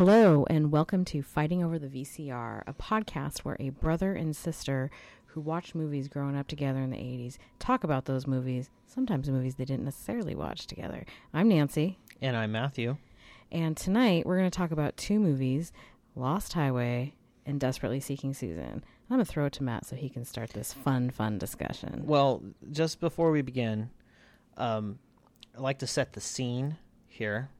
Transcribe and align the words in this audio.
Hello, 0.00 0.46
and 0.48 0.72
welcome 0.72 1.04
to 1.04 1.22
Fighting 1.22 1.62
Over 1.62 1.78
the 1.78 1.86
VCR, 1.86 2.62
a 2.66 2.72
podcast 2.72 3.40
where 3.40 3.58
a 3.60 3.68
brother 3.68 4.14
and 4.14 4.34
sister 4.34 4.90
who 5.26 5.42
watched 5.42 5.74
movies 5.74 6.08
growing 6.08 6.38
up 6.38 6.48
together 6.48 6.80
in 6.80 6.88
the 6.88 6.96
80s 6.96 7.36
talk 7.58 7.84
about 7.84 8.06
those 8.06 8.26
movies, 8.26 8.70
sometimes 8.86 9.28
movies 9.28 9.56
they 9.56 9.66
didn't 9.66 9.84
necessarily 9.84 10.34
watch 10.34 10.66
together. 10.66 11.04
I'm 11.34 11.50
Nancy, 11.50 11.98
And 12.22 12.34
I'm 12.34 12.50
Matthew. 12.50 12.96
and 13.52 13.76
tonight 13.76 14.24
we're 14.24 14.38
going 14.38 14.50
to 14.50 14.56
talk 14.58 14.70
about 14.70 14.96
two 14.96 15.20
movies 15.20 15.70
Lost 16.16 16.54
Highway 16.54 17.12
and 17.44 17.60
Desperately 17.60 18.00
Seeking 18.00 18.32
Susan. 18.32 18.82
I'm 19.10 19.16
going 19.16 19.18
to 19.22 19.30
throw 19.30 19.44
it 19.44 19.52
to 19.52 19.62
Matt 19.62 19.84
so 19.84 19.96
he 19.96 20.08
can 20.08 20.24
start 20.24 20.48
this 20.54 20.72
fun, 20.72 21.10
fun 21.10 21.36
discussion. 21.36 22.04
Well, 22.06 22.42
just 22.72 23.00
before 23.00 23.30
we 23.32 23.42
begin, 23.42 23.90
um, 24.56 24.98
I'd 25.54 25.60
like 25.60 25.80
to 25.80 25.86
set 25.86 26.14
the 26.14 26.22
scene 26.22 26.78
here. 27.06 27.50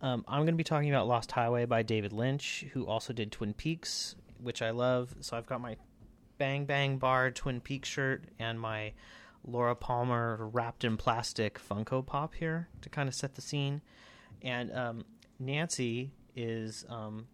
Um, 0.00 0.24
I'm 0.28 0.42
going 0.42 0.48
to 0.48 0.52
be 0.52 0.64
talking 0.64 0.90
about 0.90 1.08
Lost 1.08 1.32
Highway 1.32 1.64
by 1.64 1.82
David 1.82 2.12
Lynch, 2.12 2.64
who 2.72 2.86
also 2.86 3.12
did 3.12 3.32
Twin 3.32 3.52
Peaks, 3.52 4.14
which 4.40 4.62
I 4.62 4.70
love. 4.70 5.14
So 5.20 5.36
I've 5.36 5.46
got 5.46 5.60
my 5.60 5.76
Bang 6.38 6.66
Bang 6.66 6.98
Bar 6.98 7.32
Twin 7.32 7.60
Peaks 7.60 7.88
shirt 7.88 8.24
and 8.38 8.60
my 8.60 8.92
Laura 9.44 9.74
Palmer 9.74 10.48
wrapped 10.52 10.84
in 10.84 10.96
plastic 10.96 11.58
Funko 11.60 12.04
Pop 12.04 12.34
here 12.34 12.68
to 12.82 12.88
kind 12.88 13.08
of 13.08 13.14
set 13.14 13.34
the 13.34 13.40
scene. 13.40 13.80
And 14.42 14.72
um, 14.72 15.04
Nancy 15.40 16.12
is 16.36 16.84
um, 16.88 17.26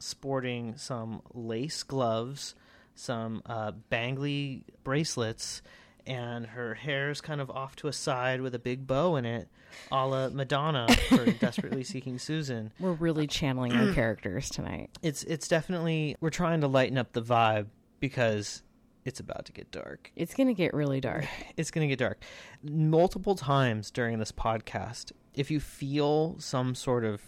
sporting 0.00 0.76
some 0.76 1.22
lace 1.32 1.84
gloves, 1.84 2.56
some 2.94 3.42
uh, 3.46 3.72
bangly 3.92 4.64
bracelets, 4.82 5.62
and 6.08 6.46
her 6.46 6.74
hair's 6.74 7.20
kind 7.20 7.40
of 7.40 7.50
off 7.50 7.76
to 7.76 7.86
a 7.86 7.92
side 7.92 8.40
with 8.40 8.54
a 8.54 8.58
big 8.58 8.86
bow 8.86 9.16
in 9.16 9.26
it, 9.26 9.48
a 9.92 10.06
la 10.06 10.28
Madonna 10.30 10.88
for 11.08 11.26
Desperately 11.40 11.84
Seeking 11.84 12.18
Susan. 12.18 12.72
We're 12.80 12.92
really 12.92 13.24
uh, 13.24 13.28
channeling 13.28 13.72
our 13.72 13.92
characters 13.94 14.48
tonight. 14.48 14.90
It's 15.02 15.22
it's 15.24 15.46
definitely 15.46 16.16
we're 16.20 16.30
trying 16.30 16.62
to 16.62 16.66
lighten 16.68 16.96
up 16.96 17.12
the 17.12 17.22
vibe 17.22 17.66
because 18.00 18.62
it's 19.04 19.20
about 19.20 19.44
to 19.44 19.52
get 19.52 19.70
dark. 19.70 20.10
It's 20.16 20.34
going 20.34 20.48
to 20.48 20.54
get 20.54 20.74
really 20.74 21.00
dark. 21.00 21.26
It's 21.56 21.70
going 21.70 21.86
to 21.86 21.88
get 21.88 21.98
dark. 21.98 22.22
Multiple 22.62 23.34
times 23.34 23.90
during 23.90 24.18
this 24.18 24.32
podcast, 24.32 25.12
if 25.34 25.50
you 25.50 25.60
feel 25.60 26.36
some 26.38 26.74
sort 26.74 27.04
of 27.04 27.22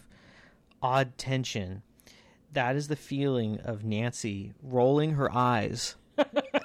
odd 0.83 1.19
tension, 1.19 1.83
that 2.53 2.77
is 2.77 2.89
the 2.89 2.97
feeling 2.97 3.59
of 3.61 3.85
Nancy 3.85 4.53
rolling 4.63 5.13
her 5.13 5.35
eyes 5.35 5.97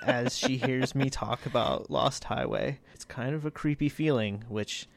as 0.03 0.37
she 0.37 0.57
hears 0.57 0.93
me 0.95 1.09
talk 1.09 1.45
about 1.45 1.89
Lost 1.89 2.25
Highway. 2.25 2.79
It's 2.93 3.05
kind 3.05 3.33
of 3.35 3.45
a 3.45 3.51
creepy 3.51 3.89
feeling, 3.89 4.43
which 4.47 4.87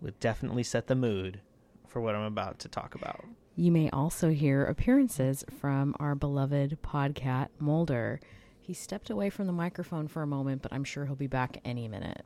would 0.00 0.18
definitely 0.20 0.62
set 0.62 0.86
the 0.86 0.94
mood 0.94 1.40
for 1.86 2.00
what 2.00 2.14
I'm 2.14 2.24
about 2.24 2.58
to 2.60 2.68
talk 2.68 2.94
about. 2.94 3.24
You 3.54 3.70
may 3.70 3.90
also 3.90 4.30
hear 4.30 4.64
appearances 4.64 5.44
from 5.60 5.94
our 6.00 6.14
beloved 6.14 6.78
podcat 6.82 7.48
Mulder. 7.58 8.20
He 8.60 8.72
stepped 8.74 9.10
away 9.10 9.28
from 9.30 9.46
the 9.46 9.52
microphone 9.52 10.08
for 10.08 10.22
a 10.22 10.26
moment, 10.26 10.62
but 10.62 10.72
I'm 10.72 10.84
sure 10.84 11.04
he'll 11.04 11.14
be 11.16 11.26
back 11.26 11.60
any 11.64 11.88
minute. 11.88 12.24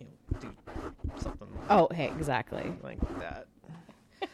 You 0.00 0.06
know, 0.06 0.38
do 0.40 0.52
something 1.18 1.48
Oh, 1.68 1.88
hey, 1.92 2.06
exactly. 2.16 2.72
like 2.82 3.00
that. 3.18 3.46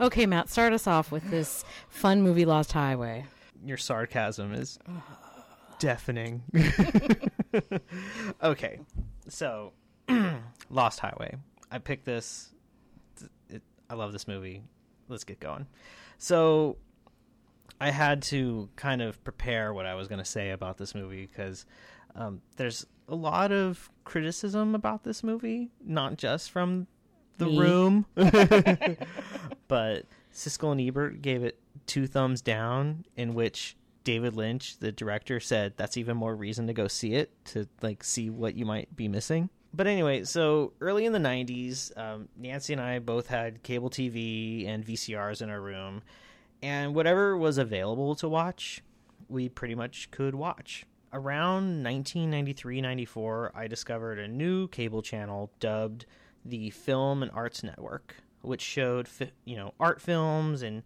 Okay, 0.00 0.26
Matt, 0.26 0.48
start 0.48 0.72
us 0.72 0.86
off 0.86 1.10
with 1.12 1.28
this 1.30 1.64
fun 1.88 2.22
movie, 2.22 2.44
Lost 2.44 2.72
Highway. 2.72 3.24
Your 3.64 3.76
sarcasm 3.76 4.52
is 4.52 4.78
deafening. 5.82 6.44
okay, 8.42 8.78
so 9.28 9.72
Lost 10.70 11.00
Highway. 11.00 11.34
I 11.72 11.78
picked 11.78 12.04
this. 12.04 12.54
It, 13.50 13.62
I 13.90 13.94
love 13.94 14.12
this 14.12 14.28
movie. 14.28 14.62
Let's 15.08 15.24
get 15.24 15.40
going. 15.40 15.66
So 16.18 16.76
I 17.80 17.90
had 17.90 18.22
to 18.22 18.68
kind 18.76 19.02
of 19.02 19.22
prepare 19.24 19.74
what 19.74 19.84
I 19.84 19.94
was 19.94 20.06
going 20.06 20.20
to 20.20 20.24
say 20.24 20.50
about 20.50 20.78
this 20.78 20.94
movie 20.94 21.26
because 21.26 21.66
um, 22.14 22.42
there's 22.56 22.86
a 23.08 23.16
lot 23.16 23.50
of 23.50 23.90
criticism 24.04 24.76
about 24.76 25.02
this 25.02 25.24
movie, 25.24 25.68
not 25.84 26.16
just 26.16 26.52
from 26.52 26.86
the 27.38 27.46
Me. 27.46 27.58
room, 27.58 28.06
but 28.14 30.06
Siskel 30.32 30.70
and 30.70 30.80
Ebert 30.80 31.22
gave 31.22 31.42
it 31.42 31.58
two 31.86 32.06
thumbs 32.06 32.40
down, 32.40 33.04
in 33.16 33.34
which 33.34 33.76
David 34.04 34.34
Lynch, 34.34 34.78
the 34.78 34.92
director, 34.92 35.40
said 35.40 35.74
that's 35.76 35.96
even 35.96 36.16
more 36.16 36.34
reason 36.34 36.66
to 36.66 36.72
go 36.72 36.88
see 36.88 37.14
it 37.14 37.30
to 37.46 37.68
like 37.80 38.02
see 38.04 38.30
what 38.30 38.54
you 38.54 38.64
might 38.64 38.94
be 38.94 39.08
missing. 39.08 39.50
But 39.74 39.86
anyway, 39.86 40.24
so 40.24 40.74
early 40.80 41.06
in 41.06 41.12
the 41.12 41.18
'90s, 41.18 41.96
um, 41.96 42.28
Nancy 42.36 42.72
and 42.72 42.82
I 42.82 42.98
both 42.98 43.28
had 43.28 43.62
cable 43.62 43.90
TV 43.90 44.68
and 44.68 44.84
VCRs 44.84 45.40
in 45.40 45.50
our 45.50 45.60
room, 45.60 46.02
and 46.62 46.94
whatever 46.94 47.36
was 47.36 47.58
available 47.58 48.14
to 48.16 48.28
watch, 48.28 48.82
we 49.28 49.48
pretty 49.48 49.74
much 49.74 50.10
could 50.10 50.34
watch. 50.34 50.84
Around 51.14 51.84
1993-94, 51.84 53.50
I 53.54 53.66
discovered 53.66 54.18
a 54.18 54.28
new 54.28 54.68
cable 54.68 55.02
channel 55.02 55.50
dubbed 55.60 56.06
the 56.44 56.70
Film 56.70 57.22
and 57.22 57.30
Arts 57.32 57.62
Network, 57.62 58.16
which 58.40 58.62
showed 58.62 59.08
you 59.44 59.56
know 59.56 59.74
art 59.80 60.00
films 60.00 60.62
and 60.62 60.82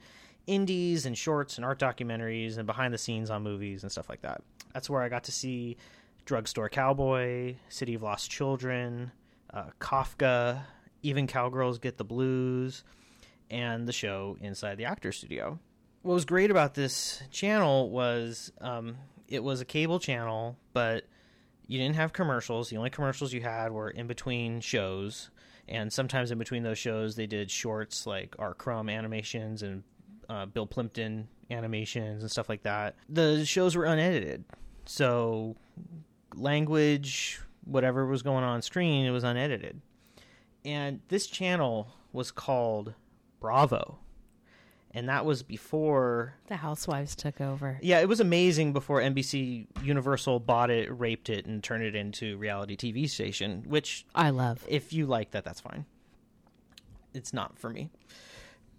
indies 0.46 1.06
and 1.06 1.16
shorts 1.16 1.56
and 1.56 1.64
art 1.64 1.78
documentaries 1.78 2.58
and 2.58 2.66
behind 2.66 2.94
the 2.94 2.98
scenes 2.98 3.30
on 3.30 3.42
movies 3.42 3.82
and 3.82 3.90
stuff 3.90 4.08
like 4.08 4.22
that. 4.22 4.42
That's 4.72 4.88
where 4.88 5.02
I 5.02 5.08
got 5.08 5.24
to 5.24 5.32
see 5.32 5.76
Drugstore 6.24 6.68
Cowboy, 6.68 7.56
City 7.68 7.94
of 7.94 8.02
Lost 8.02 8.30
Children, 8.30 9.12
uh, 9.52 9.70
Kafka, 9.80 10.62
even 11.02 11.26
Cowgirls 11.26 11.78
Get 11.78 11.96
the 11.96 12.04
Blues, 12.04 12.84
and 13.50 13.86
the 13.86 13.92
show 13.92 14.36
Inside 14.40 14.76
the 14.76 14.84
Actor 14.84 15.12
Studio. 15.12 15.58
What 16.02 16.14
was 16.14 16.24
great 16.24 16.50
about 16.50 16.74
this 16.74 17.22
channel 17.30 17.90
was 17.90 18.52
um, 18.60 18.96
it 19.28 19.42
was 19.42 19.60
a 19.60 19.64
cable 19.64 19.98
channel, 19.98 20.56
but 20.72 21.04
you 21.66 21.78
didn't 21.78 21.96
have 21.96 22.12
commercials. 22.12 22.70
The 22.70 22.76
only 22.76 22.90
commercials 22.90 23.32
you 23.32 23.40
had 23.40 23.72
were 23.72 23.90
in 23.90 24.06
between 24.06 24.60
shows, 24.60 25.30
and 25.68 25.92
sometimes 25.92 26.30
in 26.30 26.38
between 26.38 26.62
those 26.62 26.78
shows, 26.78 27.16
they 27.16 27.26
did 27.26 27.50
shorts 27.50 28.06
like 28.06 28.36
R. 28.38 28.54
Crumb 28.54 28.88
animations 28.88 29.62
and 29.62 29.82
uh, 30.28 30.46
Bill 30.46 30.66
Plympton 30.66 31.28
animations 31.50 32.22
and 32.22 32.30
stuff 32.30 32.48
like 32.48 32.62
that. 32.62 32.96
The 33.08 33.44
shows 33.44 33.76
were 33.76 33.84
unedited, 33.84 34.44
so 34.84 35.56
language, 36.34 37.40
whatever 37.64 38.06
was 38.06 38.22
going 38.22 38.44
on 38.44 38.62
screen, 38.62 39.06
it 39.06 39.10
was 39.10 39.24
unedited. 39.24 39.80
And 40.64 41.00
this 41.08 41.26
channel 41.26 41.88
was 42.12 42.30
called 42.30 42.94
Bravo. 43.40 43.98
And 44.92 45.08
that 45.10 45.26
was 45.26 45.42
before 45.42 46.34
The 46.46 46.56
Housewives 46.56 47.14
took 47.14 47.40
over. 47.40 47.78
yeah, 47.82 48.00
it 48.00 48.08
was 48.08 48.18
amazing 48.18 48.72
before 48.72 49.00
NBC 49.00 49.66
Universal 49.82 50.40
bought 50.40 50.70
it, 50.70 50.88
raped 50.98 51.28
it, 51.28 51.44
and 51.44 51.62
turned 51.62 51.84
it 51.84 51.94
into 51.94 52.38
reality 52.38 52.76
TV 52.76 53.08
station. 53.08 53.62
Which, 53.68 54.06
I 54.14 54.30
love. 54.30 54.64
if 54.66 54.94
you 54.94 55.04
like 55.06 55.32
that, 55.32 55.44
that's 55.44 55.60
fine. 55.60 55.84
It's 57.12 57.34
not 57.34 57.58
for 57.58 57.68
me, 57.68 57.90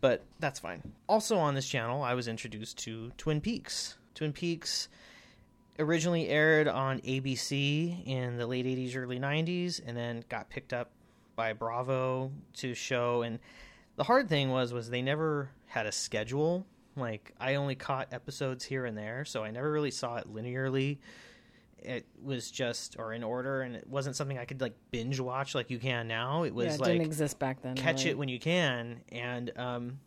but 0.01 0.23
that's 0.39 0.59
fine. 0.59 0.81
Also 1.07 1.37
on 1.37 1.55
this 1.55 1.67
channel, 1.67 2.03
I 2.03 2.13
was 2.13 2.27
introduced 2.27 2.77
to 2.79 3.11
Twin 3.17 3.41
Peaks. 3.41 3.97
Twin 4.15 4.33
Peaks 4.33 4.89
originally 5.79 6.27
aired 6.27 6.67
on 6.67 6.99
ABC 7.01 8.05
in 8.05 8.37
the 8.37 8.47
late 8.47 8.65
'80s, 8.65 8.95
early 8.95 9.19
'90s, 9.19 9.81
and 9.85 9.95
then 9.95 10.23
got 10.29 10.49
picked 10.49 10.73
up 10.73 10.91
by 11.35 11.53
Bravo 11.53 12.31
to 12.55 12.73
show. 12.73 13.21
And 13.21 13.39
the 13.95 14.03
hard 14.03 14.29
thing 14.29 14.49
was, 14.49 14.73
was 14.73 14.89
they 14.89 15.01
never 15.01 15.49
had 15.67 15.85
a 15.85 15.91
schedule. 15.91 16.65
Like 16.95 17.33
I 17.39 17.55
only 17.55 17.75
caught 17.75 18.07
episodes 18.11 18.65
here 18.65 18.85
and 18.85 18.97
there, 18.97 19.23
so 19.23 19.43
I 19.43 19.51
never 19.51 19.71
really 19.71 19.91
saw 19.91 20.17
it 20.17 20.33
linearly. 20.33 20.97
It 21.79 22.07
was 22.21 22.49
just 22.49 22.95
or 22.97 23.13
in 23.13 23.23
order, 23.23 23.61
and 23.61 23.75
it 23.75 23.87
wasn't 23.87 24.15
something 24.15 24.37
I 24.37 24.45
could 24.45 24.61
like 24.61 24.75
binge 24.91 25.19
watch 25.19 25.55
like 25.55 25.69
you 25.69 25.79
can 25.79 26.07
now. 26.07 26.43
It 26.43 26.53
was 26.53 26.65
yeah, 26.65 26.73
it 26.73 26.79
like 26.79 26.91
didn't 26.93 27.05
exist 27.05 27.39
back 27.39 27.61
then. 27.61 27.75
catch 27.75 27.99
really. 27.99 28.09
it 28.11 28.17
when 28.17 28.29
you 28.29 28.39
can 28.39 29.01
and 29.11 29.51
um 29.57 29.99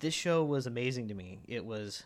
this 0.00 0.14
show 0.14 0.44
was 0.44 0.66
amazing 0.66 1.08
to 1.08 1.14
me 1.14 1.40
it 1.46 1.64
was 1.64 2.04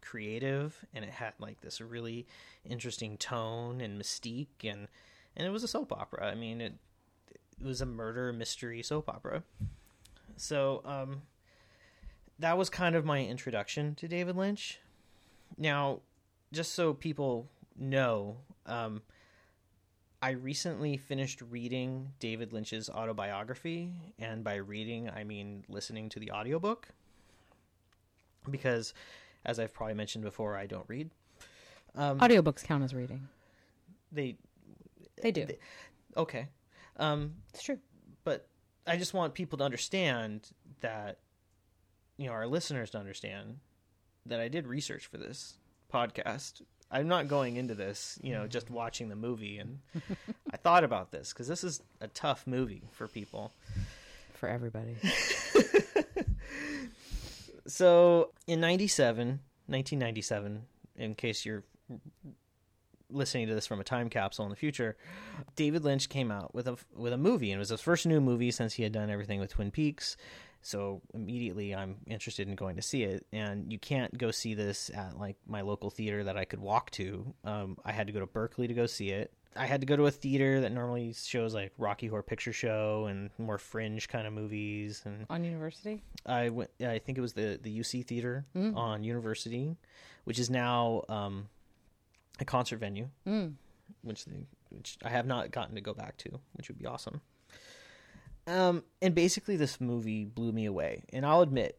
creative 0.00 0.84
and 0.94 1.04
it 1.04 1.10
had 1.10 1.32
like 1.38 1.60
this 1.60 1.80
really 1.80 2.26
interesting 2.64 3.16
tone 3.16 3.80
and 3.80 4.00
mystique 4.00 4.46
and 4.62 4.88
and 5.36 5.46
it 5.46 5.50
was 5.50 5.64
a 5.64 5.68
soap 5.68 5.92
opera 5.92 6.26
i 6.26 6.34
mean 6.34 6.60
it 6.60 6.74
it 7.58 7.64
was 7.64 7.80
a 7.80 7.86
murder 7.86 8.32
mystery 8.32 8.82
soap 8.82 9.08
opera 9.08 9.42
so 10.36 10.82
um 10.84 11.22
that 12.38 12.58
was 12.58 12.68
kind 12.68 12.94
of 12.94 13.04
my 13.04 13.24
introduction 13.24 13.94
to 13.94 14.06
david 14.06 14.36
lynch 14.36 14.80
now 15.56 16.00
just 16.54 16.72
so 16.74 16.94
people 16.94 17.48
know 17.76 18.36
um 18.66 19.02
I 20.22 20.30
recently 20.30 20.96
finished 20.96 21.42
reading 21.50 22.12
David 22.18 22.54
Lynch's 22.54 22.88
autobiography, 22.88 23.92
and 24.18 24.42
by 24.42 24.54
reading, 24.54 25.10
I 25.10 25.22
mean 25.22 25.64
listening 25.68 26.08
to 26.10 26.18
the 26.18 26.30
audiobook. 26.30 26.88
Because, 28.50 28.94
as 29.44 29.58
I've 29.58 29.74
probably 29.74 29.92
mentioned 29.92 30.24
before, 30.24 30.56
I 30.56 30.64
don't 30.64 30.88
read. 30.88 31.10
Um, 31.94 32.20
Audiobooks 32.20 32.64
count 32.64 32.82
as 32.82 32.94
reading. 32.94 33.28
they 34.12 34.36
They 35.20 35.30
do. 35.30 35.44
They- 35.44 35.58
okay, 36.16 36.48
um, 36.96 37.34
it's 37.52 37.62
true. 37.62 37.78
but 38.24 38.48
I 38.86 38.96
just 38.96 39.12
want 39.12 39.34
people 39.34 39.58
to 39.58 39.64
understand 39.64 40.48
that 40.80 41.18
you 42.16 42.28
know 42.28 42.32
our 42.32 42.46
listeners 42.46 42.88
to 42.90 42.98
understand 42.98 43.58
that 44.24 44.40
I 44.40 44.48
did 44.48 44.66
research 44.66 45.04
for 45.06 45.18
this 45.18 45.58
podcast. 45.94 46.62
I'm 46.90 47.08
not 47.08 47.28
going 47.28 47.56
into 47.56 47.74
this, 47.74 48.18
you 48.22 48.32
know, 48.32 48.42
mm. 48.42 48.48
just 48.48 48.70
watching 48.70 49.08
the 49.08 49.16
movie, 49.16 49.58
and 49.58 49.78
I 50.52 50.56
thought 50.56 50.84
about 50.84 51.10
this 51.10 51.32
because 51.32 51.48
this 51.48 51.64
is 51.64 51.82
a 52.00 52.08
tough 52.08 52.46
movie 52.46 52.82
for 52.92 53.08
people. 53.08 53.52
For 54.34 54.48
everybody. 54.48 54.96
So 57.66 58.30
in 58.46 58.60
97, 58.60 59.26
1997, 59.66 60.62
in 60.96 61.14
case 61.14 61.46
you're 61.46 61.64
listening 63.10 63.46
to 63.48 63.54
this 63.54 63.66
from 63.66 63.80
a 63.80 63.84
time 63.84 64.10
capsule 64.10 64.44
in 64.44 64.50
the 64.50 64.56
future, 64.56 64.96
David 65.56 65.84
Lynch 65.84 66.08
came 66.08 66.30
out 66.30 66.54
with 66.54 66.68
a 66.68 66.76
with 66.94 67.12
a 67.12 67.18
movie, 67.18 67.50
and 67.50 67.56
it 67.56 67.60
was 67.60 67.70
his 67.70 67.80
first 67.80 68.06
new 68.06 68.20
movie 68.20 68.50
since 68.50 68.74
he 68.74 68.82
had 68.82 68.92
done 68.92 69.10
everything 69.10 69.40
with 69.40 69.52
Twin 69.52 69.70
Peaks. 69.70 70.16
So 70.66 71.02
immediately, 71.12 71.74
I'm 71.74 71.96
interested 72.06 72.48
in 72.48 72.54
going 72.54 72.76
to 72.76 72.82
see 72.82 73.02
it, 73.02 73.26
and 73.34 73.70
you 73.70 73.78
can't 73.78 74.16
go 74.16 74.30
see 74.30 74.54
this 74.54 74.90
at 74.94 75.18
like 75.18 75.36
my 75.46 75.60
local 75.60 75.90
theater 75.90 76.24
that 76.24 76.38
I 76.38 76.46
could 76.46 76.58
walk 76.58 76.90
to. 76.92 77.34
Um, 77.44 77.76
I 77.84 77.92
had 77.92 78.06
to 78.06 78.14
go 78.14 78.20
to 78.20 78.26
Berkeley 78.26 78.66
to 78.66 78.72
go 78.72 78.86
see 78.86 79.10
it. 79.10 79.30
I 79.54 79.66
had 79.66 79.82
to 79.82 79.86
go 79.86 79.94
to 79.94 80.06
a 80.06 80.10
theater 80.10 80.62
that 80.62 80.72
normally 80.72 81.12
shows 81.12 81.54
like 81.54 81.72
Rocky 81.76 82.06
Horror 82.06 82.22
Picture 82.22 82.52
Show 82.54 83.06
and 83.10 83.28
more 83.38 83.58
fringe 83.58 84.08
kind 84.08 84.26
of 84.26 84.32
movies, 84.32 85.02
and 85.04 85.26
On 85.28 85.44
University? 85.44 86.02
I 86.24 86.48
went. 86.48 86.70
I 86.80 86.98
think 86.98 87.18
it 87.18 87.20
was 87.20 87.34
the 87.34 87.60
the 87.62 87.78
UC 87.80 88.06
Theater 88.06 88.46
on 88.74 89.04
University, 89.04 89.76
which 90.24 90.38
is 90.38 90.48
now 90.48 91.02
um, 91.10 91.48
a 92.40 92.44
concert 92.46 92.78
venue, 92.78 93.10
Mm. 93.28 93.52
which 94.02 94.24
they, 94.24 94.46
which 94.70 94.96
I 95.04 95.10
have 95.10 95.26
not 95.26 95.50
gotten 95.50 95.74
to 95.74 95.82
go 95.82 95.92
back 95.92 96.16
to, 96.24 96.40
which 96.54 96.68
would 96.68 96.78
be 96.78 96.86
awesome. 96.86 97.20
Um, 98.46 98.84
and 99.00 99.14
basically, 99.14 99.56
this 99.56 99.80
movie 99.80 100.24
blew 100.24 100.52
me 100.52 100.66
away, 100.66 101.04
and 101.12 101.24
I'll 101.24 101.40
admit, 101.40 101.78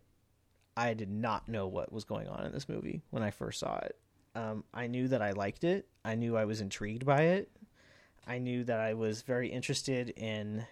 I 0.76 0.94
did 0.94 1.10
not 1.10 1.48
know 1.48 1.68
what 1.68 1.92
was 1.92 2.04
going 2.04 2.28
on 2.28 2.46
in 2.46 2.52
this 2.52 2.68
movie 2.68 3.02
when 3.12 3.24
I 3.24 3.32
first 3.32 3.60
saw 3.60 3.78
it. 3.78 3.98
Um, 4.36 4.64
I 4.74 4.88
knew 4.88 5.08
that 5.08 5.22
I 5.22 5.32
liked 5.32 5.64
it. 5.64 5.88
I 6.04 6.16
knew 6.16 6.36
I 6.36 6.46
was 6.46 6.60
intrigued 6.60 7.06
by 7.06 7.22
it. 7.22 7.50
I 8.28 8.40
knew 8.40 8.64
that 8.66 8.80
I 8.80 8.96
was 8.96 9.22
very 9.22 9.50
interested 9.50 10.10
in 10.10 10.66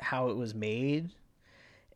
how 0.00 0.28
it 0.28 0.36
was 0.36 0.54
made. 0.54 1.10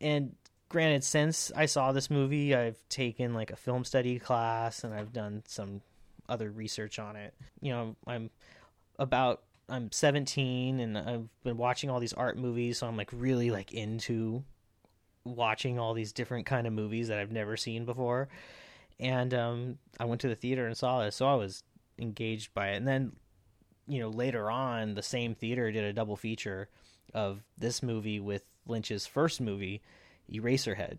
And 0.01 0.37
granted, 0.69 1.05
since 1.05 1.53
I 1.55 1.67
saw 1.67 1.93
this 1.93 2.11
movie, 2.11 2.55
I've 2.55 2.79
taken 2.89 3.35
like 3.35 3.51
a 3.51 3.57
film 3.57 3.85
study 3.85 4.19
class 4.19 4.85
and 4.85 4.95
I've 4.95 5.13
done 5.13 5.43
some 5.47 5.83
other 6.29 6.51
research 6.51 6.99
on 6.99 7.17
it. 7.17 7.35
You 7.61 7.73
know, 7.73 7.97
I'm 8.07 8.31
about 8.99 9.43
I'm 9.69 9.91
17 9.91 10.81
and 10.81 10.99
I've 10.99 11.29
been 11.43 11.57
watching 11.57 11.91
all 11.91 12.01
these 12.01 12.13
art 12.13 12.37
movies, 12.37 12.79
so 12.79 12.87
I'm 12.87 12.97
like 12.97 13.11
really 13.13 13.51
like 13.51 13.73
into 13.73 14.45
watching 15.25 15.79
all 15.79 15.95
these 15.95 16.13
different 16.13 16.47
kind 16.47 16.67
of 16.67 16.73
movies 16.73 17.09
that 17.09 17.19
I've 17.19 17.33
never 17.33 17.57
seen 17.57 17.85
before. 17.85 18.29
And 19.01 19.33
um, 19.35 19.79
I 19.99 20.05
went 20.05 20.21
to 20.21 20.29
the 20.29 20.37
theater 20.37 20.67
and 20.67 20.77
saw 20.77 21.03
this, 21.03 21.17
so 21.17 21.27
I 21.27 21.35
was 21.35 21.63
engaged 21.99 22.55
by 22.55 22.69
it. 22.71 22.77
And 22.77 22.87
then, 22.87 23.13
you 23.89 24.01
know, 24.01 24.11
later 24.11 24.51
on, 24.51 24.95
the 24.95 25.03
same 25.03 25.35
theater 25.35 25.73
did 25.73 25.85
a 25.85 25.93
double 25.93 26.17
feature 26.17 26.69
of 27.13 27.43
this 27.57 27.83
movie 27.83 28.21
with 28.21 28.45
Lynch's 28.67 29.07
first 29.07 29.41
movie, 29.41 29.83
Eraserhead, 30.31 30.99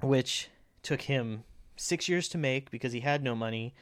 which 0.00 0.48
took 0.82 1.02
him 1.02 1.44
six 1.76 2.08
years 2.08 2.28
to 2.28 2.38
make 2.38 2.70
because 2.70 2.92
he 2.92 3.00
had 3.00 3.22
no 3.22 3.34
money. 3.34 3.74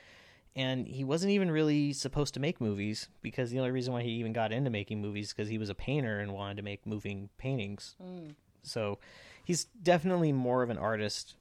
And 0.54 0.86
he 0.86 1.02
wasn't 1.02 1.32
even 1.32 1.50
really 1.50 1.94
supposed 1.94 2.34
to 2.34 2.40
make 2.40 2.60
movies 2.60 3.08
because 3.22 3.50
the 3.50 3.58
only 3.58 3.70
reason 3.70 3.94
why 3.94 4.02
he 4.02 4.10
even 4.10 4.34
got 4.34 4.52
into 4.52 4.68
making 4.68 5.00
movies 5.00 5.32
because 5.32 5.48
he 5.48 5.56
was 5.56 5.70
a 5.70 5.74
painter 5.74 6.20
and 6.20 6.32
wanted 6.34 6.58
to 6.58 6.62
make 6.62 6.86
moving 6.86 7.30
paintings. 7.38 7.96
Mm. 8.02 8.34
So 8.62 8.98
he's 9.44 9.64
definitely 9.82 10.30
more 10.32 10.62
of 10.62 10.68
an 10.68 10.76
artist. 10.76 11.36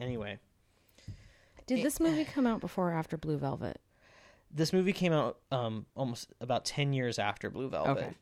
Anyway, 0.00 0.38
Did 1.66 1.80
eh, 1.80 1.82
this 1.82 2.00
movie 2.00 2.22
eh. 2.22 2.24
come 2.32 2.46
out 2.46 2.60
before 2.60 2.90
or 2.90 2.94
after 2.94 3.16
Blue 3.16 3.38
Velvet? 3.38 3.80
this 4.50 4.72
movie 4.72 4.92
came 4.92 5.12
out 5.12 5.38
um, 5.52 5.86
almost 5.94 6.32
about 6.40 6.64
10 6.64 6.92
years 6.92 7.18
after 7.18 7.50
Blue 7.50 7.68
Velvet. 7.68 7.90
Okay. 7.90 8.14